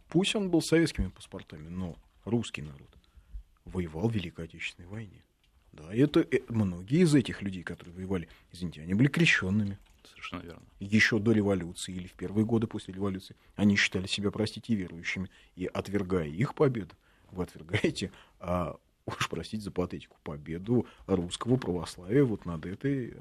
пусть 0.10 0.36
он 0.36 0.50
был 0.50 0.62
советскими 0.62 1.08
паспортами, 1.10 1.67
но 1.70 1.98
русский 2.26 2.62
народ 2.62 2.89
воевал 3.65 4.10
в 4.10 4.13
Великой 4.13 4.46
Отечественной 4.46 4.88
войне. 4.88 5.24
Да, 5.74 5.93
это, 5.93 6.22
это 6.22 6.52
многие 6.52 7.02
из 7.02 7.13
этих 7.13 7.41
людей, 7.41 7.63
которые 7.63 7.93
воевали, 7.93 8.28
извините, 8.52 8.82
они 8.82 8.93
были 8.93 9.08
крещенными. 9.08 9.78
Совершенно 10.10 10.41
верно. 10.41 10.63
Еще 10.80 11.20
до 11.20 11.34
революции 11.34 11.93
или 11.93 12.08
в 12.08 12.13
первые 12.13 12.46
годы 12.46 12.65
после 12.65 12.93
революции 12.93 13.36
они 13.56 13.76
считали 13.76 14.08
себя, 14.08 14.32
простите, 14.32 14.74
верующими. 14.74 15.30
И 15.56 15.65
отвергая 15.65 16.28
их 16.28 16.56
победу, 16.56 16.96
вы 17.32 17.43
отвергаете 17.43 18.12
а, 18.39 18.78
уж 19.08 19.30
простите 19.30 19.63
за 19.63 19.72
патетику, 19.72 20.17
победу 20.24 20.86
русского 21.08 21.56
православия 21.56 22.24
вот 22.24 22.46
над 22.46 22.65
этой 22.65 23.12
э, 23.12 23.13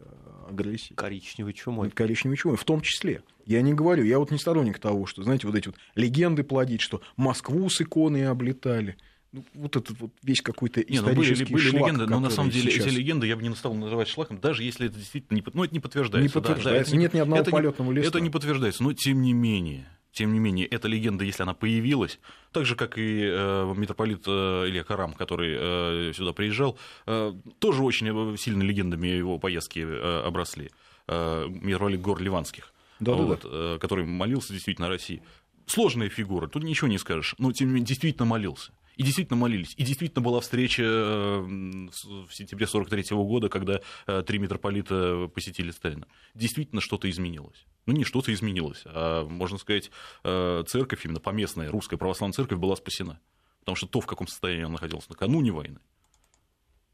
агрессией. 0.50 0.96
Коричневой 0.96 1.52
чумой. 1.52 1.90
Коричневой 1.90 2.36
чумой, 2.36 2.56
в 2.56 2.64
том 2.64 2.80
числе. 2.80 3.22
Я 3.44 3.62
не 3.62 3.72
говорю, 3.72 4.04
я 4.04 4.18
вот 4.18 4.30
не 4.30 4.38
сторонник 4.38 4.78
того, 4.78 5.06
что, 5.06 5.22
знаете, 5.22 5.46
вот 5.46 5.56
эти 5.56 5.68
вот 5.68 5.76
легенды 5.94 6.42
плодить, 6.42 6.80
что 6.80 7.00
Москву 7.16 7.68
с 7.70 7.80
иконой 7.80 8.28
облетали. 8.28 8.96
Ну, 9.32 9.44
вот 9.54 9.76
этот 9.76 10.00
вот 10.00 10.12
весь 10.22 10.40
какой-то 10.40 10.80
исторический 10.80 11.44
не, 11.44 11.50
ну, 11.50 11.56
были, 11.56 11.64
были 11.64 11.70
шлак, 11.70 11.82
легенды, 11.82 12.06
но 12.06 12.20
на 12.20 12.30
самом 12.30 12.50
деле 12.50 12.70
сейчас... 12.70 12.86
эти 12.86 12.94
легенды 12.94 13.26
я 13.26 13.36
бы 13.36 13.42
не 13.42 13.54
стал 13.54 13.74
называть 13.74 14.08
шлаком, 14.08 14.40
даже 14.40 14.62
если 14.62 14.86
это 14.86 14.96
действительно 14.96 15.36
не, 15.36 15.44
ну, 15.52 15.64
это 15.64 15.74
не 15.74 15.80
подтверждается. 15.80 16.28
Не 16.28 16.32
подтверждается, 16.32 16.92
да, 16.92 16.96
да, 16.96 17.02
нет 17.02 17.14
ни 17.14 17.18
одного 17.18 17.42
это 17.42 17.50
полетного 17.50 17.92
листа. 17.92 18.08
Это 18.08 18.20
не 18.20 18.30
подтверждается, 18.30 18.82
но 18.82 18.92
тем 18.92 19.22
не 19.22 19.32
менее 19.32 19.86
тем 20.16 20.32
не 20.32 20.38
менее, 20.38 20.66
эта 20.66 20.88
легенда, 20.88 21.24
если 21.24 21.42
она 21.42 21.52
появилась, 21.52 22.18
так 22.50 22.64
же, 22.64 22.74
как 22.74 22.96
и 22.96 23.20
э, 23.22 23.74
митрополит 23.76 24.24
э, 24.26 24.64
Илья 24.66 24.82
Карам, 24.82 25.12
который 25.12 25.54
э, 25.58 26.12
сюда 26.14 26.32
приезжал, 26.32 26.78
э, 27.06 27.34
тоже 27.58 27.82
очень 27.82 28.38
сильно 28.38 28.62
легендами 28.62 29.08
его 29.08 29.38
поездки 29.38 29.80
э, 29.80 30.22
обросли. 30.24 30.70
Э, 31.06 31.46
митрополит 31.48 32.00
гор 32.00 32.22
Ливанских, 32.22 32.72
да, 32.98 33.12
вот, 33.12 33.42
да, 33.42 33.48
да. 33.48 33.54
Э, 33.74 33.78
который 33.78 34.06
молился 34.06 34.54
действительно 34.54 34.86
о 34.86 34.90
России. 34.90 35.22
Сложная 35.66 36.08
фигура, 36.08 36.46
тут 36.46 36.64
ничего 36.64 36.88
не 36.88 36.96
скажешь, 36.96 37.34
но 37.36 37.52
тем 37.52 37.68
не 37.68 37.74
менее 37.74 37.88
действительно 37.88 38.24
молился. 38.24 38.72
И 38.96 39.02
действительно 39.02 39.36
молились. 39.36 39.74
И 39.76 39.84
действительно 39.84 40.22
была 40.22 40.40
встреча 40.40 40.82
э, 40.82 41.40
в 41.40 42.30
сентябре 42.30 42.66
43 42.66 43.04
года, 43.10 43.50
когда 43.50 43.80
э, 44.06 44.22
три 44.26 44.38
митрополита 44.38 45.28
посетили 45.28 45.70
Сталина. 45.70 46.06
Действительно 46.34 46.80
что-то 46.80 47.10
изменилось. 47.10 47.66
Ну, 47.84 47.92
не 47.92 48.04
что-то 48.04 48.32
изменилось, 48.32 48.82
а, 48.86 49.24
можно 49.26 49.58
сказать, 49.58 49.90
э, 50.24 50.64
церковь, 50.66 51.04
именно 51.04 51.20
поместная 51.20 51.70
русская 51.70 51.98
православная 51.98 52.32
церковь 52.32 52.58
была 52.58 52.74
спасена. 52.74 53.20
Потому 53.60 53.76
что 53.76 53.86
то, 53.86 54.00
в 54.00 54.06
каком 54.06 54.28
состоянии 54.28 54.64
она 54.64 54.72
находилась 54.72 55.08
накануне 55.08 55.52
войны, 55.52 55.78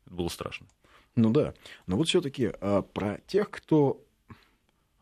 это 0.07 0.15
было 0.15 0.29
страшно. 0.29 0.67
Ну 1.15 1.31
да. 1.31 1.55
Но 1.87 1.97
вот 1.97 2.09
все-таки 2.09 2.53
а, 2.61 2.83
про 2.83 3.19
тех, 3.29 3.49
кто 3.49 4.05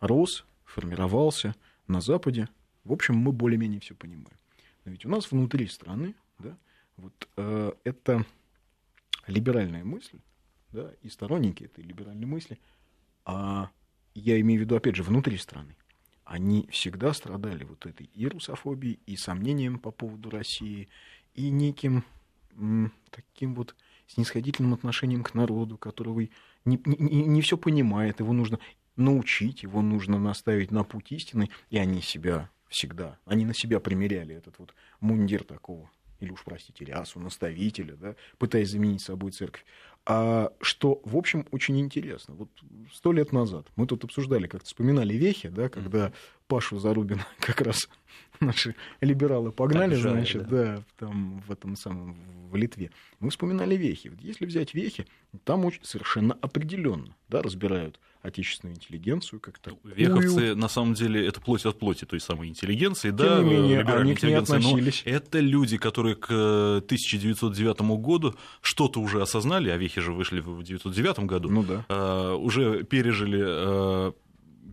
рос, 0.01 0.45
формировался 0.65 1.55
на 1.87 2.03
Западе, 2.03 2.49
в 2.85 2.93
общем, 2.93 3.17
мы 3.17 3.33
более-менее 3.33 3.81
все 3.81 3.95
понимаем. 3.95 4.37
Но 4.85 4.93
ведь 4.93 5.07
у 5.07 5.09
нас 5.09 5.31
внутри 5.31 5.67
страны 5.67 6.15
да, 6.39 6.57
вот 7.01 7.29
э, 7.37 7.73
это 7.85 8.25
либеральная 9.27 9.85
мысль, 9.85 10.19
да, 10.73 10.93
и 11.03 11.09
сторонники 11.09 11.65
этой 11.65 11.83
либеральной 11.85 12.27
мысли, 12.27 12.59
а 13.25 13.71
я 14.15 14.41
имею 14.41 14.61
в 14.61 14.65
виду, 14.65 14.77
опять 14.77 14.97
же, 14.97 15.03
внутри 15.03 15.37
страны, 15.37 15.77
они 16.25 16.69
всегда 16.71 17.13
страдали 17.13 17.65
вот 17.65 17.87
этой 17.87 18.07
и 18.07 18.27
русофобией, 18.27 19.01
и 19.07 19.17
сомнением 19.17 19.79
по 19.79 19.91
поводу 19.91 20.31
России, 20.31 20.89
и 21.35 21.51
неким 21.51 22.05
м, 22.57 22.93
таким 23.11 23.55
вот 23.55 23.75
снисходительным 24.07 24.75
отношением 24.75 25.23
к 25.23 25.35
народу, 25.35 25.79
которого 25.79 26.21
не, 26.65 26.81
не, 26.85 27.25
не 27.25 27.43
все 27.43 27.57
понимает, 27.57 28.21
его 28.21 28.33
нужно 28.33 28.59
научить, 28.97 29.63
его 29.63 29.83
нужно 29.83 30.19
наставить 30.19 30.71
на 30.71 30.85
путь 30.85 31.13
истины, 31.13 31.51
и 31.71 31.79
они 31.79 32.03
себя 32.03 32.51
всегда, 32.69 33.19
они 33.25 33.45
на 33.45 33.55
себя 33.55 33.81
примеряли 33.81 34.35
этот 34.35 34.59
вот 34.59 34.75
мундир 35.01 35.45
такого 35.45 35.91
или 36.21 36.31
уж, 36.31 36.43
простите, 36.45 36.85
рясу 36.85 37.19
наставителя, 37.19 37.97
да, 37.97 38.17
пытаясь 38.39 38.71
заменить 38.71 39.03
собой 39.03 39.33
церковь. 39.33 39.65
А, 40.07 40.53
что, 40.61 41.01
в 41.05 41.17
общем, 41.17 41.47
очень 41.51 41.79
интересно. 41.79 42.35
Вот 42.35 42.49
сто 42.93 43.13
лет 43.13 43.33
назад 43.33 43.67
мы 43.77 43.87
тут 43.87 44.05
обсуждали, 44.05 44.47
как-то 44.47 44.67
вспоминали 44.67 45.15
вехи, 45.15 45.49
да, 45.49 45.69
когда 45.69 46.13
Пашу 46.47 46.79
Зарубина 46.79 47.27
как 47.41 47.61
раз 47.61 47.89
наши 48.47 48.75
либералы 49.01 49.53
погнали, 49.53 49.95
Обижали, 49.95 50.15
значит, 50.15 50.49
да. 50.49 50.77
да, 50.77 50.83
там 50.99 51.43
в 51.47 51.53
этом 51.53 51.77
самом, 51.77 52.17
в 52.51 52.57
Литве. 52.57 52.91
Мы 53.19 53.31
вспоминали 53.31 53.77
вехи. 53.77 54.13
Если 54.21 54.47
взять 54.47 54.75
вехи, 54.75 55.07
там 55.45 55.65
очень 55.65 55.85
совершенно 55.85 56.35
определенно, 56.41 57.15
да, 57.29 57.43
разбирают 57.43 58.01
отечественную 58.23 58.77
интеллигенцию 58.77 59.41
как-то. 59.41 59.71
Ну, 59.83 59.91
веховцы, 59.95 60.55
на 60.55 60.69
самом 60.69 60.95
деле, 60.95 61.27
это 61.27 61.41
плоть 61.41 61.65
от 61.65 61.79
плоти 61.79 62.05
той 62.05 62.21
самой 62.21 62.49
интеллигенции, 62.49 63.09
Тем 63.09 63.17
да, 63.17 63.43
не 63.43 63.51
менее, 63.51 63.81
они 63.83 64.15
к 64.15 64.23
ней 64.23 64.35
относились. 64.35 65.03
Но 65.05 65.13
это 65.13 65.41
люди, 65.41 65.79
которые 65.79 66.17
к 66.17 66.31
1909 66.31 67.81
году 68.01 68.35
что-то 68.61 69.01
уже 69.01 69.23
осознали, 69.23 69.71
а 69.71 69.77
вехи 69.77 70.01
же 70.01 70.13
вышли 70.13 70.41
в 70.41 70.51
1909 70.51 71.21
году, 71.21 71.51
ну, 71.51 71.63
да. 71.63 71.85
э, 71.89 72.33
уже 72.35 72.85
пережили 72.85 73.43
э, 73.43 74.13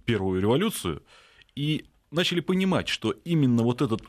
первую 0.06 0.42
революцию 0.42 1.04
и 1.56 1.86
начали 2.12 2.40
понимать, 2.40 2.88
что 2.88 3.12
именно 3.12 3.64
вот 3.64 3.82
этот, 3.82 4.02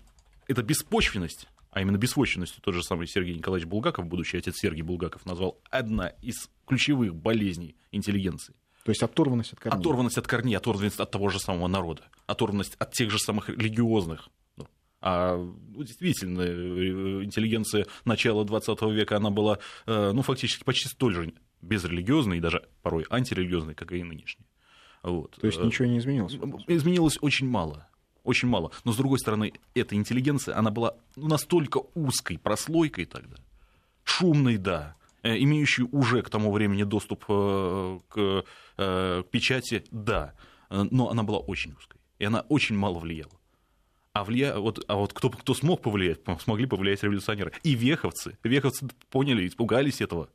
эта 0.47 0.63
беспочвенность 0.63 1.49
а 1.71 1.83
именно 1.83 1.97
беспочвенностью 1.97 2.63
тот 2.63 2.75
же 2.75 2.83
самый 2.83 3.07
Сергей 3.07 3.35
Николаевич 3.35 3.69
Булгаков, 3.69 4.07
будущий 4.07 4.39
отец 4.39 4.57
Сергей 4.57 4.83
Булгаков, 4.83 5.27
назвал 5.27 5.61
одна 5.71 6.09
из 6.09 6.51
ключевых 6.67 7.15
болезней 7.15 7.77
интеллигенции. 7.93 8.55
То 8.85 8.91
есть 8.91 9.03
оторванность 9.03 9.53
от 9.53 9.61
корней. 9.61 9.79
Оторванность 9.79 10.19
от 10.19 10.27
корней, 10.27 10.57
оторванность 10.57 10.99
от 10.99 11.11
того 11.11 11.29
же 11.29 11.39
самого 11.39 11.69
народа, 11.69 12.05
оторванность 12.27 12.75
от 12.79 12.93
тех 12.93 13.11
же 13.11 13.19
самых 13.19 13.51
религиозных. 13.51 14.31
Ну, 14.57 14.67
а 15.01 15.37
ну, 15.37 15.83
действительно, 15.83 16.41
э, 16.41 17.25
интеллигенция 17.25 17.87
начала 18.05 18.45
20 18.45 18.83
века, 18.83 19.17
она 19.17 19.31
была 19.31 19.59
э, 19.87 20.13
ну, 20.13 20.23
фактически 20.23 20.65
почти 20.65 20.89
столь 20.89 21.15
же 21.15 21.35
безрелигиозной 21.61 22.39
и 22.39 22.41
даже 22.41 22.67
порой 22.83 23.05
антирелигиозной, 23.11 23.75
как 23.75 23.93
и 23.93 24.03
нынешняя. 24.03 24.49
Вот. 25.03 25.37
То 25.41 25.47
есть 25.47 25.61
ничего 25.61 25.87
не 25.87 25.99
изменилось? 25.99 26.35
Изменилось 26.67 27.19
очень 27.21 27.49
мало. 27.49 27.89
Очень 28.25 28.49
мало. 28.49 28.73
Но, 28.85 28.93
с 28.93 28.97
другой 28.97 29.19
стороны, 29.19 29.53
эта 29.75 29.95
интеллигенция, 29.95 30.57
она 30.57 30.71
была 30.71 30.95
настолько 31.17 31.81
узкой 31.95 32.39
прослойкой 32.39 33.07
тогда, 33.07 33.37
шумной, 34.05 34.59
да, 34.59 34.99
Э, 35.23 35.37
имеющий 35.37 35.83
уже 35.83 36.23
к 36.23 36.31
тому 36.31 36.53
времени 36.53 36.85
доступ 36.85 37.25
э, 37.29 37.99
к 38.09 38.45
э, 38.77 39.23
печати, 39.31 39.85
да, 39.91 40.35
но 40.71 41.11
она 41.11 41.23
была 41.23 41.39
очень 41.39 41.73
узкой, 41.73 41.99
и 42.19 42.25
она 42.25 42.43
очень 42.49 42.77
мало 42.77 42.99
влияла. 42.99 43.33
А, 44.13 44.25
влия... 44.25 44.57
вот, 44.57 44.85
а 44.87 44.97
вот 44.97 45.13
кто, 45.13 45.31
кто 45.31 45.55
смог 45.55 45.83
повлиять, 45.83 46.21
смогли 46.41 46.67
повлиять 46.67 47.03
революционеры. 47.03 47.53
И 47.63 47.75
веховцы. 47.75 48.37
Веховцы 48.43 48.89
поняли, 49.11 49.47
испугались 49.47 50.01
этого. 50.01 50.29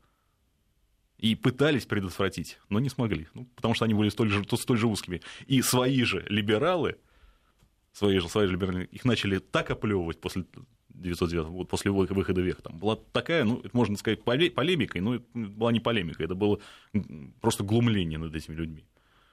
И 1.17 1.35
пытались 1.35 1.85
предотвратить, 1.85 2.59
но 2.69 2.79
не 2.79 2.89
смогли. 2.89 3.27
Ну, 3.33 3.47
потому 3.55 3.73
что 3.75 3.85
они 3.85 3.93
были 3.93 4.09
столь 4.09 4.29
же, 4.29 4.43
столь 4.43 4.77
же 4.77 4.87
узкими. 4.87 5.21
И 5.47 5.61
свои 5.61 6.03
же 6.03 6.25
либералы, 6.27 6.97
свои 7.93 8.19
же, 8.19 8.27
свои 8.27 8.47
же 8.47 8.53
либералы, 8.53 8.89
их 8.91 9.05
начали 9.05 9.39
так 9.39 9.71
оплевывать 9.71 10.19
после 10.19 10.45
909, 10.89 11.47
вот 11.47 11.69
после 11.69 11.91
выхода 11.91 12.41
века, 12.41 12.61
там 12.61 12.77
была 12.77 12.97
такая, 13.13 13.43
ну, 13.43 13.59
это 13.59 13.69
можно 13.73 13.97
сказать, 13.97 14.23
полемикой, 14.23 15.01
но 15.01 15.15
это 15.15 15.25
была 15.33 15.71
не 15.71 15.79
полемика, 15.79 16.23
это 16.23 16.35
было 16.35 16.59
просто 17.41 17.63
глумление 17.63 18.19
над 18.19 18.35
этими 18.35 18.55
людьми. 18.55 18.85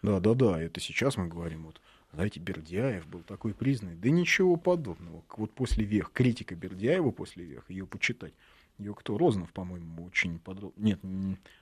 Да, 0.02 0.20
да, 0.20 0.34
да, 0.34 0.62
это 0.62 0.80
сейчас 0.80 1.16
мы 1.18 1.28
говорим, 1.28 1.64
вот, 1.64 1.80
знаете, 2.12 2.40
Бердяев 2.40 3.06
был 3.06 3.20
такой 3.20 3.52
признанный, 3.52 3.96
да 3.96 4.08
ничего 4.08 4.56
подобного. 4.56 5.22
Вот 5.36 5.52
после 5.52 5.84
вех, 5.84 6.12
критика 6.12 6.54
Бердяева 6.54 7.10
после 7.10 7.44
вех, 7.44 7.68
ее 7.68 7.86
почитать, 7.86 8.32
ее 8.80 8.94
кто? 8.94 9.16
Рознов, 9.16 9.52
по-моему, 9.52 10.04
очень 10.04 10.38
подробно. 10.38 10.82
Нет, 10.82 11.00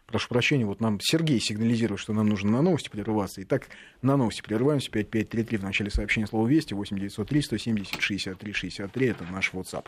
прошу 0.06 0.28
прощения, 0.28 0.64
вот 0.64 0.80
нам 0.80 0.98
Сергей 1.00 1.40
сигнализирует, 1.40 2.00
что 2.00 2.12
нам 2.12 2.28
нужно 2.28 2.50
на 2.50 2.62
новости 2.62 2.88
прерываться. 2.88 3.42
Итак, 3.42 3.68
на 4.02 4.16
новости 4.16 4.42
прерываемся. 4.42 4.90
5533 4.90 5.58
в 5.58 5.62
начале 5.62 5.90
сообщения 5.90 6.26
слова 6.26 6.46
«Вести», 6.46 6.74
8903 6.74 7.42
170 7.42 8.00
63 8.00 8.52
63. 8.52 9.06
Это 9.06 9.24
наш 9.24 9.52
WhatsApp. 9.52 9.86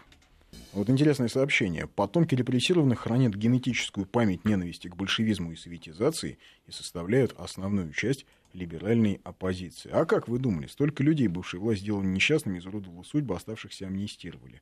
Вот 0.73 0.89
интересное 0.89 1.29
сообщение. 1.29 1.87
Потомки 1.87 2.35
репрессированных 2.35 3.01
хранят 3.01 3.35
генетическую 3.35 4.07
память 4.07 4.45
ненависти 4.45 4.89
к 4.89 4.97
большевизму 4.97 5.53
и 5.53 5.57
советизации 5.57 6.39
и 6.67 6.71
составляют 6.71 7.35
основную 7.39 7.93
часть 7.93 8.27
либеральной 8.53 9.21
оппозиции. 9.25 9.91
А 9.93 10.05
как 10.05 10.29
вы 10.29 10.39
думали, 10.39 10.67
столько 10.67 11.03
людей 11.03 11.29
бывшей 11.29 11.61
власть 11.61 11.81
сделали 11.81 12.07
несчастными, 12.07 12.59
изуродовала 12.59 13.03
судьбу, 13.03 13.35
оставшихся 13.35 13.87
амнистировали 13.87 14.61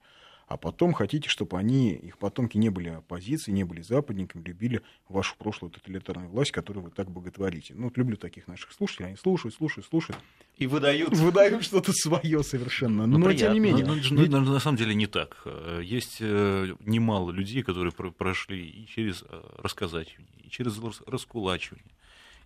а 0.49 0.57
потом 0.57 0.95
хотите, 0.95 1.29
чтобы 1.29 1.59
они, 1.59 1.93
их 1.93 2.17
потомки 2.17 2.57
не 2.57 2.71
были 2.71 2.89
оппозицией, 2.89 3.55
не 3.55 3.65
были 3.65 3.83
западниками, 3.83 4.43
любили 4.43 4.81
вашу 5.09 5.37
прошлую 5.37 5.71
тоталитарную 5.71 6.31
власть, 6.31 6.53
которую 6.53 6.85
вы 6.85 6.91
так 6.91 7.11
боготворите. 7.11 7.75
Ну, 7.77 7.85
вот 7.85 7.99
люблю 7.99 8.17
таких 8.17 8.49
наших 8.49 8.73
слушателей, 8.73 9.09
они 9.09 9.17
слушают, 9.17 9.55
слушают, 9.55 9.87
слушают. 9.87 10.19
И 10.57 10.67
выдают. 10.67 11.11
Выдают 11.17 11.65
что-то 11.65 11.93
свое 11.93 12.43
совершенно. 12.43 13.07
Но, 13.07 13.19
но 13.19 13.33
тем 13.35 13.53
не 13.53 13.61
менее. 13.61 13.85
Но, 13.85 13.95
но, 13.95 14.41
но, 14.41 14.53
на 14.53 14.59
самом 14.61 14.79
деле 14.79 14.95
не 14.95 15.07
так. 15.07 15.47
Есть 15.83 16.17
э, 16.21 16.75
немало 16.81 17.31
людей, 17.31 17.63
которые 17.63 17.93
прошли 17.93 18.67
и 18.67 18.87
через 18.87 19.23
э, 19.29 19.43
рассказачивание, 19.59 20.33
и 20.43 20.49
через 20.49 20.81
раскулачивание, 21.07 21.93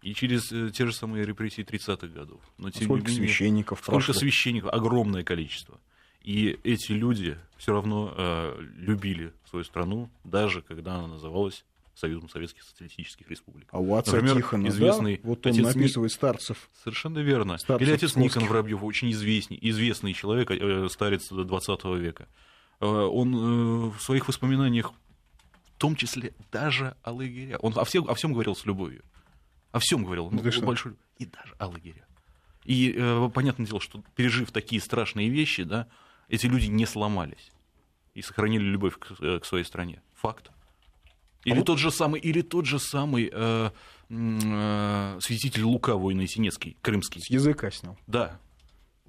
и 0.02 0.12
через 0.12 0.50
э, 0.50 0.70
те 0.70 0.86
же 0.86 0.92
самые 0.92 1.24
репрессии 1.24 1.64
30-х 1.64 2.08
годов. 2.08 2.40
Но, 2.58 2.70
тем 2.70 2.84
сколько 2.84 3.08
менее, 3.10 3.28
священников 3.28 3.78
Сколько 3.78 4.06
прошло? 4.06 4.14
священников? 4.14 4.72
Огромное 4.72 5.22
количество. 5.22 5.78
И 6.22 6.58
эти 6.62 6.92
люди 6.92 7.38
все 7.56 7.72
равно 7.72 8.14
э, 8.16 8.60
любили 8.76 9.32
свою 9.48 9.64
страну, 9.64 10.10
даже 10.24 10.62
когда 10.62 10.96
она 10.96 11.08
называлась 11.08 11.64
Союзом 11.94 12.28
Советских 12.28 12.62
Социалистических 12.62 13.28
Республик. 13.28 13.68
А 13.70 13.78
у 13.78 13.94
отца 13.94 14.12
Например, 14.12 14.36
Тихона, 14.36 14.68
известный 14.68 15.16
да? 15.16 15.28
вот 15.28 15.46
он 15.46 15.52
отец 15.52 15.66
описывает 15.66 16.12
старцев. 16.12 16.70
Совершенно 16.82 17.18
верно. 17.18 17.58
Старцев 17.58 17.86
Или 17.86 17.94
отец 17.94 18.16
Никон 18.16 18.46
Воробьев, 18.46 18.82
очень 18.82 19.10
известный, 19.10 19.58
известный 19.60 20.14
человек, 20.14 20.50
э, 20.50 20.88
старец 20.88 21.28
20 21.28 21.84
века. 22.00 22.28
Э, 22.80 22.86
он 22.86 23.34
э, 23.34 23.90
в 23.90 24.00
своих 24.00 24.26
воспоминаниях, 24.26 24.92
в 25.76 25.78
том 25.78 25.94
числе 25.96 26.32
даже 26.50 26.96
о 27.02 27.12
лагерях, 27.12 27.62
он 27.62 27.72
о 27.76 27.84
всем, 27.84 28.08
о 28.08 28.14
всем 28.14 28.32
говорил 28.32 28.56
с 28.56 28.64
любовью. 28.64 29.02
О 29.70 29.78
всем 29.78 30.04
говорил. 30.04 30.30
Ну, 30.30 30.42
ну, 30.42 30.66
большой... 30.66 30.94
И 31.18 31.26
даже 31.26 31.54
о 31.58 31.66
лагерях. 31.66 32.06
И 32.64 32.94
э, 32.96 33.30
понятное 33.34 33.66
дело, 33.66 33.80
что 33.80 34.02
пережив 34.14 34.50
такие 34.50 34.80
страшные 34.80 35.28
вещи, 35.28 35.64
да, 35.64 35.88
эти 36.32 36.46
люди 36.46 36.66
не 36.66 36.86
сломались 36.86 37.52
и 38.14 38.22
сохранили 38.22 38.64
любовь 38.64 38.98
к, 38.98 39.12
э, 39.20 39.38
к 39.38 39.44
своей 39.44 39.64
стране. 39.64 40.02
Факт. 40.14 40.50
Или, 41.44 41.60
а 41.60 41.62
тот 41.62 41.78
же 41.78 41.90
самый, 41.90 42.20
или 42.20 42.40
тот 42.40 42.64
же 42.64 42.78
самый 42.78 43.28
э, 43.30 43.70
э, 44.08 45.18
святитель 45.20 45.64
Лука, 45.64 45.94
воина 45.96 46.26
Синецкий, 46.26 46.78
крымский. 46.80 47.20
С 47.20 47.28
языка 47.28 47.70
снял. 47.70 47.98
Да. 48.06 48.40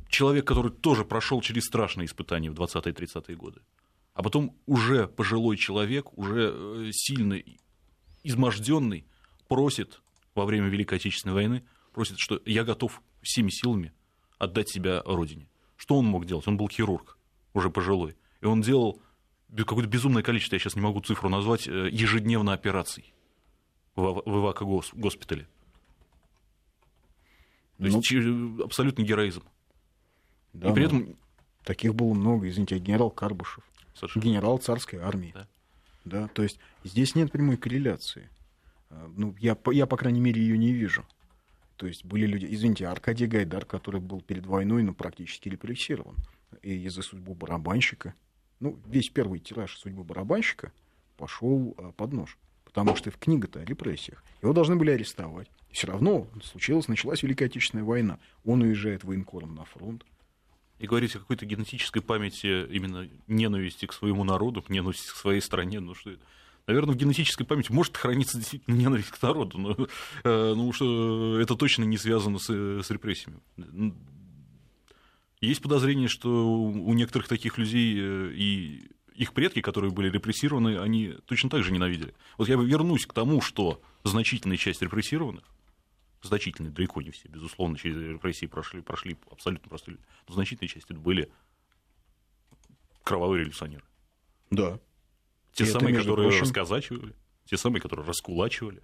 Человек, 0.10 0.46
который 0.46 0.72
тоже 0.72 1.06
прошел 1.06 1.42
через 1.42 1.64
страшные 1.64 2.08
испытания 2.08 2.52
в 2.52 2.56
20-30-е 2.56 3.36
годы. 3.38 3.62
А 4.14 4.22
потом 4.22 4.56
уже 4.66 5.08
пожилой 5.08 5.56
человек, 5.56 6.18
уже 6.18 6.52
э, 6.54 6.90
сильно 6.92 7.42
изможденный, 8.24 9.08
просит 9.48 10.02
во 10.36 10.46
время 10.46 10.68
Великой 10.68 10.96
Отечественной 10.96 11.36
войны, 11.36 11.64
просит, 11.94 12.18
что 12.20 12.42
я 12.46 12.66
готов 12.66 13.02
всеми 13.22 13.50
силами 13.50 13.94
отдать 14.40 14.70
себя 14.70 15.02
Родине. 15.06 15.48
Что 15.76 15.98
он 15.98 16.06
мог 16.06 16.26
делать? 16.26 16.48
Он 16.48 16.58
был 16.58 16.70
хирург, 16.70 17.18
уже 17.54 17.70
пожилой. 17.70 18.16
И 18.42 18.46
он 18.46 18.62
делал 18.62 19.02
какое-то 19.56 19.90
безумное 19.90 20.24
количество, 20.24 20.56
я 20.56 20.60
сейчас 20.60 20.76
не 20.76 20.82
могу 20.82 21.02
цифру 21.02 21.30
назвать, 21.30 21.68
э, 21.68 21.90
ежедневно 21.92 22.54
операций 22.54 23.14
в 23.96 24.24
Ивако 24.26 24.66
госпитале. 24.66 25.48
То 27.78 27.84
ну, 27.84 27.88
есть 27.88 28.12
э, 28.12 28.64
абсолютный 28.64 29.06
героизм. 29.06 29.44
Да, 30.54 30.70
и 30.70 30.74
при 30.74 30.86
этом... 30.86 31.16
Таких 31.64 31.96
было 31.96 32.14
много, 32.14 32.50
извините, 32.50 32.78
генерал 32.78 33.10
Карбышев, 33.10 33.64
Совершенно. 33.96 34.24
генерал 34.24 34.58
царской 34.58 35.00
армии. 35.00 35.32
Да. 35.34 35.48
да. 36.04 36.28
То 36.28 36.44
есть 36.44 36.60
здесь 36.84 37.16
нет 37.16 37.32
прямой 37.32 37.56
корреляции. 37.56 38.30
Э, 38.90 39.08
ну, 39.16 39.36
я, 39.40 39.58
я, 39.72 39.86
по 39.86 39.96
крайней 39.96 40.20
мере, 40.20 40.42
ее 40.42 40.58
не 40.58 40.74
вижу. 40.74 41.06
То 41.76 41.88
есть 41.88 42.06
были 42.06 42.26
люди, 42.26 42.48
извините, 42.50 42.88
Аркадий 42.88 43.28
Гайдар, 43.28 43.66
который 43.66 44.00
был 44.00 44.22
перед 44.22 44.46
войной, 44.46 44.84
ну, 44.84 44.94
практически 44.94 45.50
репрессирован. 45.50 46.16
И 46.62 46.86
из-за 46.86 47.02
судьбу 47.02 47.34
барабанщика, 47.34 48.14
ну, 48.60 48.80
весь 48.86 49.10
первый 49.10 49.40
тираж 49.40 49.76
судьбы 49.78 50.04
барабанщика 50.04 50.72
пошел 51.18 51.76
а, 51.78 51.92
под 51.92 52.14
нож. 52.14 52.38
Потому 52.64 52.96
что 52.96 53.12
в 53.12 53.18
книга-то 53.18 53.60
о 53.60 53.66
репрессиях. 53.66 54.24
Его 54.42 54.54
должны 54.54 54.76
были 54.76 54.92
арестовать. 54.92 55.48
И 55.70 55.74
все 55.74 55.88
равно 55.88 56.28
случилось, 56.44 56.88
началась 56.88 57.24
Великая 57.24 57.46
Отечественная 57.46 57.84
война. 57.84 58.20
Он 58.46 58.62
уезжает 58.62 59.04
военкором 59.04 59.56
на 59.56 59.66
фронт. 59.66 60.06
И 60.80 60.88
говорить 60.88 61.16
о 61.16 61.20
какой-то 61.20 61.46
генетической 61.46 62.02
памяти 62.02 62.68
именно 62.68 63.08
ненависти 63.28 63.86
к 63.86 63.94
своему 63.94 64.24
народу, 64.24 64.62
к 64.62 64.70
ненависти 64.70 65.12
к 65.12 65.16
своей 65.16 65.42
стране, 65.42 65.80
ну 65.80 65.94
что 65.94 66.12
это? 66.12 66.22
Наверное, 66.66 66.96
в 66.96 66.98
генетической 66.98 67.44
памяти 67.44 67.72
может 67.72 67.98
храниться 67.98 68.38
действительно 68.38 68.76
ненависть 68.76 69.10
к 69.10 69.22
народу, 69.22 69.58
но 69.58 69.76
э, 70.24 70.54
ну, 70.56 70.72
что 70.72 71.40
это 71.40 71.56
точно 71.56 71.84
не 71.84 71.98
связано 71.98 72.40
с, 72.40 72.50
с 72.50 72.90
репрессиями. 72.90 73.42
Есть 75.42 75.62
подозрение, 75.62 76.08
что 76.08 76.30
у 76.30 76.94
некоторых 76.94 77.28
таких 77.28 77.58
людей 77.58 77.98
э, 78.00 78.32
и 78.34 78.90
их 79.14 79.34
предки, 79.34 79.62
которые 79.62 79.92
были 79.92 80.10
репрессированы, 80.10 80.80
они 80.80 81.16
точно 81.26 81.50
так 81.50 81.64
же 81.64 81.72
ненавидели. 81.72 82.16
Вот 82.38 82.48
я 82.48 82.56
вернусь 82.56 83.06
к 83.06 83.14
тому, 83.14 83.42
что 83.42 83.82
значительная 84.04 84.58
часть 84.58 84.82
репрессированных, 84.82 85.44
значительная, 86.22 86.72
далеко 86.72 87.02
не 87.02 87.12
все, 87.12 87.28
безусловно, 87.28 87.78
через 87.78 87.98
репрессии 87.98 88.46
прошли, 88.46 88.82
прошли 88.82 89.18
абсолютно 89.30 89.68
простые 89.68 89.96
люди, 89.96 90.06
но 90.30 90.34
значительная 90.34 90.70
часть 90.70 90.90
это 90.90 91.00
были 91.00 91.30
кровавые 93.04 93.42
революционеры. 93.42 93.84
Да. 94.50 94.80
Те 95.54 95.64
и 95.64 95.68
самые, 95.68 95.96
которые 95.96 96.30
прочим... 96.30 96.44
расказачивали, 96.44 97.14
те 97.46 97.58
самые, 97.58 97.82
которые 97.82 98.06
раскулачивали. 98.06 98.82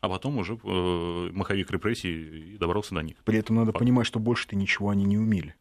А 0.00 0.08
потом 0.08 0.38
уже 0.38 0.58
э, 0.62 1.30
маховик 1.32 1.70
репрессий 1.70 2.56
добрался 2.58 2.94
до 2.94 3.02
них. 3.02 3.16
При 3.24 3.38
этом 3.38 3.56
надо 3.56 3.72
Факт. 3.72 3.80
понимать, 3.80 4.06
что 4.06 4.20
больше-то 4.20 4.54
ничего 4.54 4.90
они 4.90 5.04
не 5.04 5.18
умели. 5.18 5.54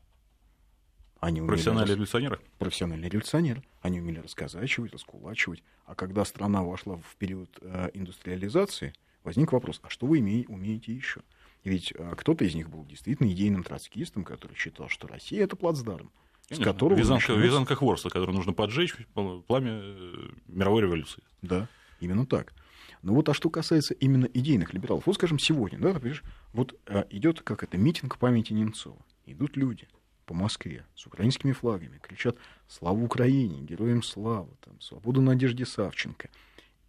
Они 1.20 1.42
умели 1.42 1.54
Профессиональные 1.54 1.86
рас... 1.86 1.96
революционеры? 1.96 2.40
Профессиональные 2.60 3.10
революционеры. 3.10 3.64
Они 3.82 4.00
умели 4.00 4.20
рассказачивать, 4.20 4.94
раскулачивать. 4.94 5.64
А 5.86 5.96
когда 5.96 6.26
страна 6.26 6.62
вошла 6.62 6.98
в 6.98 7.16
период 7.18 7.50
э, 7.62 7.90
индустриализации, 7.94 8.94
возник 9.24 9.52
вопрос, 9.52 9.80
а 9.82 9.90
что 9.90 10.06
вы 10.06 10.20
имеете, 10.20 10.50
умеете 10.50 10.94
еще? 10.94 11.22
Ведь 11.64 11.94
э, 11.96 12.14
кто-то 12.16 12.46
из 12.46 12.54
них 12.54 12.70
был 12.70 12.86
действительно 12.86 13.28
идейным 13.32 13.64
троцкистом, 13.64 14.24
который 14.24 14.56
считал, 14.56 14.90
что 14.90 15.08
Россия 15.08 15.44
это 15.44 15.56
плацдарм. 15.56 16.12
С 16.50 16.60
которого 16.60 16.98
Визанка, 16.98 17.32
начинается... 17.32 17.48
Визанка 17.48 17.76
хворста, 17.76 18.10
который 18.10 18.34
нужно 18.34 18.54
поджечь 18.54 18.96
пламя 19.14 19.82
э, 19.82 20.30
мировой 20.48 20.84
революции. 20.84 21.24
Да, 21.42 21.68
именно 22.00 22.26
так. 22.26 22.54
Ну 23.02 23.14
вот, 23.14 23.30
а 23.30 23.34
что 23.34 23.50
касается 23.50 23.94
именно 23.94 24.26
идейных 24.26 24.74
либералов, 24.74 25.06
вот, 25.06 25.16
скажем, 25.16 25.40
сегодня, 25.40 25.80
да, 25.80 26.00
ты 26.00 26.16
вот 26.54 26.80
а, 26.88 27.06
идет 27.10 27.42
как 27.42 27.64
это 27.64 27.78
митинг 27.78 28.18
памяти 28.18 28.54
Немцова. 28.54 28.98
Идут 29.26 29.58
люди 29.58 29.88
по 30.26 30.34
Москве 30.34 30.86
с 30.96 31.06
украинскими 31.06 31.52
флагами, 31.52 32.00
кричат 32.00 32.38
«Слава 32.68 33.00
Украине! 33.00 33.62
Героям 33.62 34.02
слава!» 34.02 34.50
там, 34.62 34.80
«Свободу 34.82 35.22
Надежде 35.22 35.66
Савченко!» 35.66 36.30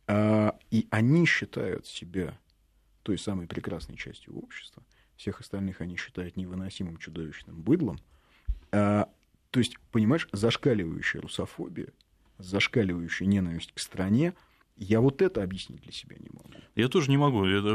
а, 0.07 0.59
И 0.71 0.87
они 0.91 1.27
считают 1.27 1.87
себя 1.87 2.39
той 3.03 3.19
самой 3.19 3.47
прекрасной 3.47 3.97
частью 3.97 4.37
общества, 4.37 4.83
всех 5.17 5.41
остальных 5.41 5.81
они 5.81 5.97
считают 5.97 6.37
невыносимым 6.37 6.97
чудовищным 6.97 7.61
быдлом, 7.61 8.01
а, 8.73 9.09
то 9.57 9.61
есть, 9.61 9.79
понимаешь, 9.91 10.29
зашкаливающая 10.33 11.23
русофобия, 11.23 11.89
зашкаливающая 12.37 13.27
ненависть 13.27 13.73
к 13.73 13.79
стране, 13.79 14.35
я 14.77 15.01
вот 15.01 15.23
это 15.23 15.43
объяснить 15.43 15.81
для 15.81 15.93
себя 15.93 16.17
не 16.19 16.29
могу. 16.31 16.51
Я 16.75 16.89
тоже 16.89 17.09
не 17.09 17.17
могу. 17.17 17.47
Это 17.47 17.71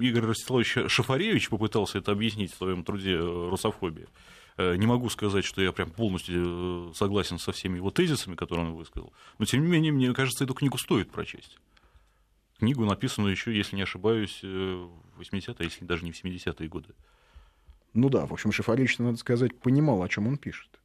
Игорь 0.00 0.26
Ростиславович 0.26 0.92
Шафаревич 0.92 1.48
попытался 1.48 1.98
это 1.98 2.12
объяснить 2.12 2.52
в 2.52 2.56
своем 2.56 2.84
труде 2.84 3.14
э, 3.14 3.48
«Русофобия». 3.50 4.06
Э, 4.58 4.76
не 4.76 4.86
могу 4.86 5.10
сказать, 5.10 5.44
что 5.44 5.60
я 5.60 5.72
прям 5.72 5.90
полностью 5.90 6.90
э, 6.90 6.94
согласен 6.94 7.40
со 7.40 7.50
всеми 7.50 7.78
его 7.78 7.90
тезисами, 7.90 8.36
которые 8.36 8.68
он 8.68 8.74
высказал. 8.74 9.12
Но, 9.40 9.44
тем 9.44 9.64
не 9.64 9.68
менее, 9.68 9.90
мне 9.90 10.14
кажется, 10.14 10.44
эту 10.44 10.54
книгу 10.54 10.78
стоит 10.78 11.10
прочесть. 11.10 11.58
Книгу, 12.60 12.84
написанную 12.84 13.32
еще, 13.32 13.52
если 13.52 13.74
не 13.74 13.82
ошибаюсь, 13.82 14.38
в 14.40 15.20
80-е, 15.20 15.64
если 15.64 15.84
даже 15.84 16.04
не 16.04 16.12
в 16.12 16.24
70-е 16.24 16.68
годы. 16.68 16.94
Ну 17.92 18.08
да, 18.08 18.24
в 18.24 18.32
общем, 18.32 18.52
Шафаревич, 18.52 18.98
надо 18.98 19.16
сказать, 19.16 19.58
понимал, 19.58 20.00
о 20.04 20.08
чем 20.08 20.28
он 20.28 20.38
пишет 20.38 20.78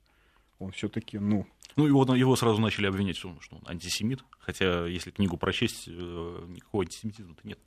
он 0.59 0.71
все-таки, 0.71 1.17
ну... 1.17 1.47
Ну, 1.75 1.87
его, 1.87 2.03
его 2.15 2.35
сразу 2.35 2.59
начали 2.59 2.87
обвинять, 2.87 3.17
что 3.17 3.29
он 3.29 3.61
антисемит, 3.65 4.23
хотя, 4.39 4.85
если 4.85 5.11
книгу 5.11 5.37
прочесть, 5.37 5.85
э, 5.87 6.45
никакого 6.49 6.83
антисемитизма-то 6.83 7.47
нет. 7.47 7.59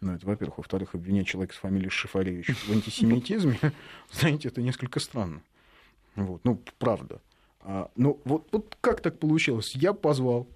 Ну, 0.00 0.14
это, 0.14 0.26
во-первых. 0.26 0.58
Во-вторых, 0.58 0.94
обвинять 0.94 1.26
человека 1.26 1.54
с 1.54 1.58
фамилией 1.58 1.90
Шифаревич 1.90 2.48
в 2.48 2.72
антисемитизме, 2.72 3.58
знаете, 4.12 4.48
это 4.48 4.62
несколько 4.62 4.98
странно. 4.98 5.42
Вот, 6.16 6.40
ну, 6.44 6.62
правда. 6.78 7.20
А, 7.60 7.90
ну, 7.96 8.20
вот, 8.24 8.48
вот 8.52 8.76
как 8.80 9.02
так 9.02 9.18
получилось? 9.18 9.74
Я 9.74 9.92
позвал 9.92 10.48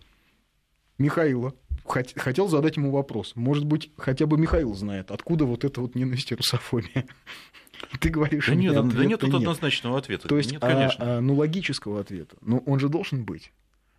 Михаила, 0.97 1.55
хотел 1.85 2.49
задать 2.49 2.77
ему 2.77 2.91
вопрос. 2.91 3.37
Может 3.37 3.67
быть, 3.67 3.91
хотя 3.97 4.27
бы 4.27 4.39
Михаил 4.39 4.75
знает, 4.75 5.11
откуда 5.11 5.45
вот 5.45 5.65
эта 5.65 5.81
вот 5.81 5.95
ненависть 5.95 6.33
и 6.33 6.35
русофобия. 6.35 7.07
Ты 8.01 8.09
говоришь, 8.09 8.47
да 8.47 8.55
нет, 8.55 8.75
да 8.75 9.05
нет 9.05 9.21
тут 9.21 9.31
нет. 9.31 9.41
однозначного 9.41 9.99
ответа. 9.99 10.29
То 10.29 10.37
есть, 10.37 10.53
нет, 10.53 10.61
конечно. 10.61 11.05
А, 11.05 11.19
а, 11.19 11.21
ну, 11.21 11.35
логического 11.35 12.01
ответа. 12.01 12.37
Но 12.41 12.59
он 12.59 12.79
же 12.79 12.89
должен 12.89 13.25
быть. 13.25 13.53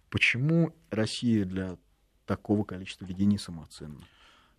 Почему 0.09 0.73
Россия 0.91 1.45
для 1.45 1.77
такого 2.25 2.63
количества 2.63 3.05
людей 3.05 3.25
не 3.25 3.37
самоценна? 3.37 4.01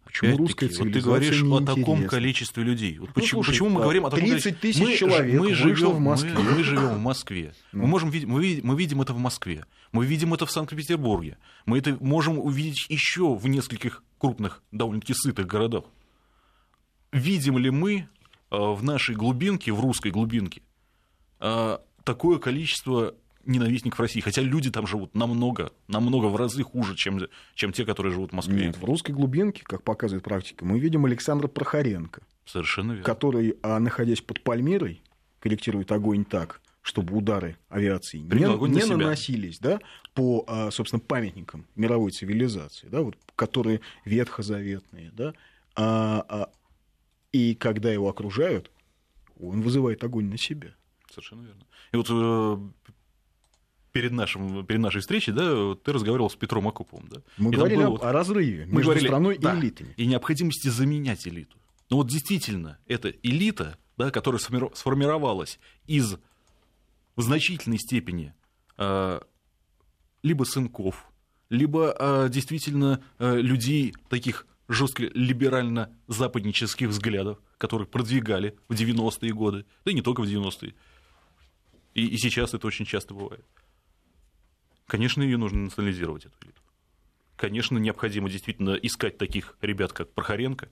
Почему 0.06 0.36
русская 0.36 0.68
цивилизация 0.68 0.84
вот 0.84 0.92
ты 0.92 1.00
говоришь 1.00 1.42
о 1.42 1.74
таком 1.74 2.06
количестве 2.06 2.62
людей. 2.62 2.98
Вот 2.98 3.08
ну, 3.08 3.14
почему, 3.14 3.42
слушай, 3.42 3.50
почему 3.50 3.70
мы 3.70 3.80
говорим 3.82 4.06
о 4.06 4.10
таком 4.10 4.28
30 4.28 4.60
тысяч 4.60 4.80
мы, 4.80 4.94
человек 4.94 5.40
мы 5.40 5.52
живем 5.52 5.90
в 5.90 5.98
Москве. 5.98 6.32
Мы, 6.32 6.42
мы 6.42 6.62
живем 6.62 6.94
в 6.94 6.98
Москве. 7.00 7.54
Ну. 7.72 7.82
Мы, 7.82 7.88
можем, 7.88 8.08
мы, 8.10 8.40
видим, 8.40 8.66
мы 8.66 8.78
видим 8.78 9.02
это 9.02 9.12
в 9.12 9.18
Москве. 9.18 9.66
Мы 9.90 10.06
видим 10.06 10.32
это 10.32 10.46
в 10.46 10.52
Санкт-Петербурге. 10.52 11.38
Мы 11.64 11.78
это 11.78 11.96
можем 12.00 12.38
увидеть 12.38 12.86
еще 12.88 13.34
в 13.34 13.48
нескольких 13.48 14.04
крупных, 14.18 14.62
довольно-таки 14.70 15.12
сытых 15.14 15.46
городах. 15.46 15.84
Видим 17.10 17.58
ли 17.58 17.70
мы 17.70 18.08
в 18.50 18.82
нашей 18.82 19.14
глубинке, 19.14 19.72
в 19.72 19.80
русской 19.80 20.10
глубинке, 20.10 20.62
э, 21.40 21.78
такое 22.04 22.38
количество 22.38 23.14
ненавистников 23.46 24.00
России, 24.00 24.20
хотя 24.20 24.42
люди 24.42 24.70
там 24.70 24.86
живут 24.86 25.14
намного, 25.14 25.72
намного 25.88 26.26
в 26.26 26.36
разы 26.36 26.62
хуже, 26.62 26.96
чем, 26.96 27.20
чем 27.54 27.72
те, 27.72 27.84
которые 27.84 28.12
живут 28.12 28.32
в 28.32 28.34
Москве. 28.34 28.66
Нет, 28.66 28.76
в 28.76 28.84
русской 28.84 29.12
глубинке, 29.12 29.62
как 29.64 29.82
показывает 29.82 30.24
практика, 30.24 30.64
мы 30.64 30.78
видим 30.78 31.04
Александра 31.04 31.48
Прохоренко, 31.48 32.22
Совершенно 32.44 32.92
верно. 32.92 33.04
который, 33.04 33.56
а, 33.62 33.78
находясь 33.78 34.20
под 34.20 34.42
Пальмирой, 34.42 35.02
корректирует 35.40 35.92
огонь 35.92 36.24
так, 36.24 36.60
чтобы 36.82 37.16
удары 37.16 37.56
авиации 37.68 38.18
не, 38.18 38.78
не 38.78 38.84
на 38.84 38.96
наносились 38.96 39.58
да, 39.58 39.80
по, 40.14 40.44
а, 40.46 40.70
собственно, 40.70 41.00
памятникам 41.00 41.66
мировой 41.74 42.10
цивилизации, 42.10 42.88
да, 42.88 43.02
вот, 43.02 43.16
которые 43.36 43.80
ветхозаветные, 44.04 45.10
да, 45.12 45.34
а, 45.76 46.48
и 47.36 47.54
когда 47.54 47.92
его 47.92 48.08
окружают, 48.08 48.70
он 49.38 49.60
вызывает 49.60 50.02
огонь 50.02 50.30
на 50.30 50.38
себя. 50.38 50.74
Совершенно 51.10 51.42
верно. 51.42 51.62
И 51.92 51.96
вот 51.96 52.06
э, 52.10 52.58
перед, 53.92 54.12
нашим, 54.12 54.64
перед 54.64 54.80
нашей 54.80 55.02
встречей, 55.02 55.34
да, 55.34 55.74
ты 55.74 55.92
разговаривал 55.92 56.30
с 56.30 56.36
Петром 56.36 56.66
Акуповым, 56.68 57.08
да? 57.08 57.22
Мы 57.36 57.52
и 57.52 57.56
говорили 57.56 57.84
было, 57.84 57.98
о 57.98 58.12
разрыве 58.12 58.64
между 58.64 58.84
говорили, 58.84 59.06
страной 59.06 59.38
да, 59.38 59.54
и 59.54 59.60
элитами. 59.60 59.92
И 59.98 60.06
необходимости 60.06 60.68
заменять 60.68 61.28
элиту. 61.28 61.58
Но 61.90 61.98
вот 61.98 62.08
действительно, 62.08 62.78
эта 62.86 63.10
элита, 63.10 63.76
да, 63.98 64.10
которая 64.10 64.40
сформировалась 64.40 65.58
из 65.86 66.16
в 67.16 67.22
значительной 67.22 67.78
степени 67.78 68.34
э, 68.78 69.20
либо 70.22 70.44
сынков, 70.44 71.06
либо 71.50 71.94
э, 71.98 72.28
действительно 72.30 73.02
людей 73.18 73.94
таких 74.08 74.46
жестко 74.68 75.04
либерально-западнических 75.04 76.88
взглядов, 76.88 77.38
которых 77.58 77.88
продвигали 77.88 78.56
в 78.68 78.74
90-е 78.74 79.32
годы, 79.32 79.66
да 79.84 79.90
и 79.90 79.94
не 79.94 80.02
только 80.02 80.22
в 80.22 80.24
90-е. 80.24 80.74
И, 81.94 82.06
и 82.06 82.16
сейчас 82.18 82.54
это 82.54 82.66
очень 82.66 82.84
часто 82.84 83.14
бывает. 83.14 83.44
Конечно, 84.86 85.22
ее 85.22 85.36
нужно 85.36 85.60
национализировать, 85.60 86.26
эту 86.26 86.36
элиту. 86.42 86.60
Конечно, 87.36 87.78
необходимо 87.78 88.30
действительно 88.30 88.70
искать 88.74 89.18
таких 89.18 89.56
ребят, 89.60 89.92
как 89.92 90.12
Прохоренко, 90.12 90.68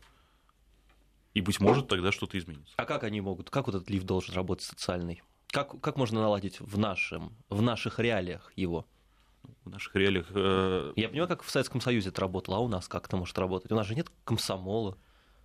и, 1.34 1.40
быть 1.40 1.60
может, 1.60 1.88
тогда 1.88 2.12
что-то 2.12 2.38
изменится. 2.38 2.72
А 2.76 2.84
как 2.84 3.02
они 3.02 3.20
могут, 3.20 3.50
как 3.50 3.66
вот 3.66 3.74
этот 3.74 3.90
лифт 3.90 4.06
должен 4.06 4.34
работать 4.34 4.64
социальный? 4.64 5.22
Как, 5.48 5.80
как 5.80 5.96
можно 5.96 6.20
наладить 6.20 6.60
в, 6.60 6.78
нашем, 6.78 7.36
в 7.48 7.60
наших 7.60 7.98
реалиях 7.98 8.52
его? 8.56 8.86
В 9.64 9.70
наших 9.70 9.94
реалиях. 9.96 10.26
Э, 10.30 10.92
Я 10.96 11.08
понимаю, 11.08 11.28
как 11.28 11.42
в 11.42 11.50
Советском 11.50 11.80
Союзе 11.80 12.10
это 12.10 12.20
работало, 12.20 12.58
а 12.58 12.60
у 12.60 12.68
нас 12.68 12.88
как 12.88 13.06
это 13.06 13.16
может 13.16 13.38
работать? 13.38 13.70
У 13.72 13.74
нас 13.74 13.86
же 13.86 13.94
нет 13.94 14.08
комсомола. 14.24 14.96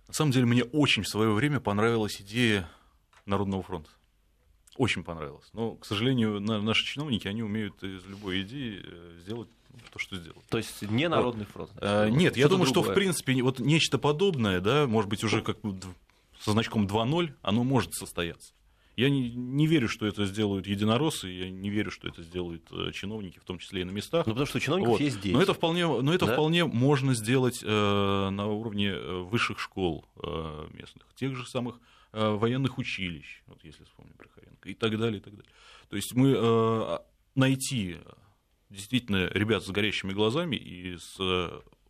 На 0.08 0.14
самом 0.14 0.32
деле, 0.32 0.46
мне 0.46 0.64
очень 0.64 1.02
в 1.02 1.08
свое 1.08 1.30
время 1.32 1.60
понравилась 1.60 2.20
идея 2.20 2.68
Народного 3.26 3.62
фронта. 3.62 3.90
Очень 4.76 5.04
понравилось. 5.04 5.48
Но, 5.52 5.76
к 5.76 5.84
сожалению, 5.84 6.40
наши 6.40 6.84
чиновники, 6.84 7.28
они 7.28 7.42
умеют 7.42 7.82
из 7.82 8.04
любой 8.06 8.42
идеи 8.42 8.82
э, 8.82 9.18
сделать 9.22 9.48
то, 9.92 9.98
что 9.98 10.16
сделать. 10.16 10.44
То 10.48 10.58
есть 10.58 10.82
не 10.82 11.08
Народный 11.08 11.44
фронт? 11.44 11.70
А, 11.76 12.08
нет, 12.08 12.36
я 12.36 12.48
думаю, 12.48 12.66
другое. 12.66 12.84
что, 12.84 12.92
в 12.92 12.94
принципе, 12.94 13.42
вот 13.42 13.58
нечто 13.60 13.98
подобное, 13.98 14.60
да, 14.60 14.86
может 14.86 15.08
быть, 15.08 15.22
уже 15.24 15.42
как 15.42 15.58
со 16.40 16.52
значком 16.52 16.86
2.0, 16.86 17.34
оно 17.42 17.64
может 17.64 17.94
состояться. 17.94 18.52
Я 18.96 19.08
не, 19.08 19.30
не 19.30 19.66
верю, 19.66 19.88
что 19.88 20.06
это 20.06 20.26
сделают 20.26 20.66
единороссы, 20.66 21.28
я 21.28 21.50
не 21.50 21.70
верю, 21.70 21.90
что 21.90 22.08
это 22.08 22.22
сделают 22.22 22.70
э, 22.70 22.90
чиновники, 22.92 23.38
в 23.38 23.44
том 23.44 23.58
числе 23.58 23.82
и 23.82 23.84
на 23.84 23.90
местах. 23.90 24.26
Ну, 24.26 24.32
потому 24.32 24.46
что 24.46 24.60
чиновников 24.60 24.92
вот. 24.92 25.00
есть 25.00 25.16
здесь. 25.16 25.32
Но 25.32 25.40
это 25.40 25.54
вполне, 25.54 25.86
но 25.86 26.12
это 26.12 26.26
да? 26.26 26.34
вполне 26.34 26.64
можно 26.64 27.14
сделать 27.14 27.60
э, 27.62 28.28
на 28.30 28.46
уровне 28.46 28.88
э, 28.88 29.20
высших 29.22 29.58
школ 29.58 30.04
э, 30.22 30.68
местных, 30.72 31.06
тех 31.14 31.34
же 31.36 31.46
самых 31.46 31.80
э, 32.12 32.30
военных 32.30 32.78
училищ, 32.78 33.42
вот 33.46 33.62
если 33.64 33.84
вспомним 33.84 34.14
про 34.14 34.28
Харенко, 34.28 34.68
и 34.68 34.74
так 34.74 34.98
далее, 34.98 35.20
и 35.20 35.22
так 35.22 35.34
далее. 35.34 35.52
То 35.88 35.96
есть 35.96 36.14
мы 36.14 36.34
э, 36.36 36.98
найти 37.34 37.96
действительно 38.68 39.28
ребят 39.28 39.64
с 39.64 39.70
горящими 39.70 40.12
глазами 40.12 40.56
и 40.56 40.96
с 40.96 41.18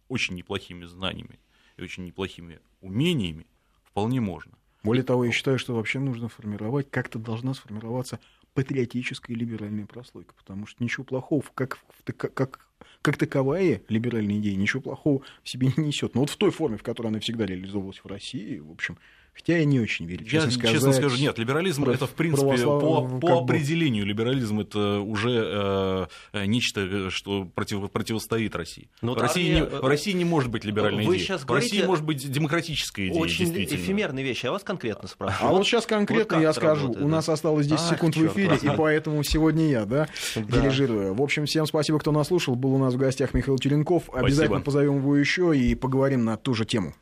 очень 0.08 0.34
неплохими 0.34 0.84
знаниями 0.84 1.40
и 1.76 1.82
очень 1.82 2.04
неплохими 2.04 2.60
умениями 2.80 3.46
вполне 3.82 4.20
можно. 4.20 4.52
Более 4.82 5.02
того, 5.02 5.24
я 5.24 5.32
считаю, 5.32 5.58
что 5.58 5.74
вообще 5.74 5.98
нужно 5.98 6.28
формировать, 6.28 6.90
как-то 6.90 7.18
должна 7.18 7.54
сформироваться 7.54 8.18
патриотическая 8.54 9.36
либеральная 9.36 9.86
прослойка, 9.86 10.34
потому 10.34 10.66
что 10.66 10.82
ничего 10.82 11.04
плохого, 11.04 11.44
как, 11.54 11.78
как, 12.16 12.68
как, 13.02 13.16
таковая 13.16 13.82
либеральная 13.88 14.38
идея, 14.38 14.56
ничего 14.56 14.82
плохого 14.82 15.22
в 15.42 15.48
себе 15.48 15.72
не 15.76 15.88
несет. 15.88 16.14
Но 16.14 16.22
вот 16.22 16.30
в 16.30 16.36
той 16.36 16.50
форме, 16.50 16.78
в 16.78 16.82
которой 16.82 17.08
она 17.08 17.20
всегда 17.20 17.46
реализовывалась 17.46 17.98
в 17.98 18.06
России, 18.06 18.58
в 18.58 18.70
общем, 18.70 18.98
Хотя 19.34 19.58
я 19.58 19.64
не 19.64 19.80
очень 19.80 20.06
верю. 20.06 20.24
Честно, 20.24 20.48
я, 20.48 20.52
сказать, 20.52 20.72
честно 20.72 20.92
скажу, 20.92 21.16
нет, 21.16 21.38
либерализм 21.38 21.84
про, 21.84 21.92
это, 21.92 22.06
в 22.06 22.10
принципе, 22.10 22.46
православ... 22.46 22.80
по, 22.80 23.18
по 23.20 23.38
определению 23.38 24.04
либерализм 24.04 24.60
это 24.60 25.00
уже 25.00 26.08
э, 26.34 26.46
нечто, 26.46 27.10
что 27.10 27.44
против, 27.44 27.90
противостоит 27.90 28.54
России. 28.54 28.88
Но 29.00 29.14
в, 29.14 29.18
России 29.18 29.54
не, 29.54 29.64
в 29.64 29.86
России 29.86 30.12
не 30.12 30.24
может 30.24 30.50
быть 30.50 30.64
либеральной 30.64 31.06
Вы 31.06 31.16
идеи. 31.16 31.24
Сейчас 31.24 31.42
в 31.42 31.50
России 31.50 31.82
может 31.82 32.04
быть 32.04 32.30
демократическая 32.30 33.08
идея. 33.08 33.20
Очень 33.20 33.54
эфемерные 33.64 34.24
вещи. 34.24 34.44
Я 34.44 34.52
вас 34.52 34.62
конкретно 34.62 35.08
спрашиваю. 35.08 35.48
А 35.48 35.50
вот, 35.52 35.58
вот 35.58 35.66
сейчас 35.66 35.86
конкретно 35.86 36.36
вот 36.36 36.42
я 36.42 36.52
скажу. 36.52 36.82
Работает, 36.82 37.06
У 37.06 37.08
нас 37.08 37.28
осталось 37.28 37.66
10 37.66 37.80
Ах, 37.80 37.90
секунд 37.96 38.14
черт, 38.14 38.32
в 38.32 38.36
эфире, 38.36 38.58
и 38.60 38.76
поэтому 38.76 39.22
сегодня 39.22 39.68
я 39.70 39.84
да, 39.86 40.08
да. 40.34 40.42
дирижирую. 40.42 41.14
В 41.14 41.22
общем, 41.22 41.46
всем 41.46 41.66
спасибо, 41.66 41.98
кто 41.98 42.12
нас 42.12 42.28
слушал. 42.28 42.56
Был 42.56 42.74
у 42.74 42.78
нас 42.78 42.94
в 42.94 42.98
гостях 42.98 43.32
Михаил 43.34 43.58
Черенков. 43.58 44.10
Обязательно 44.12 44.60
позовем 44.60 44.98
его 44.98 45.16
еще 45.16 45.56
и 45.56 45.74
поговорим 45.74 46.24
на 46.24 46.36
ту 46.36 46.54
же 46.54 46.64
тему. 46.64 46.94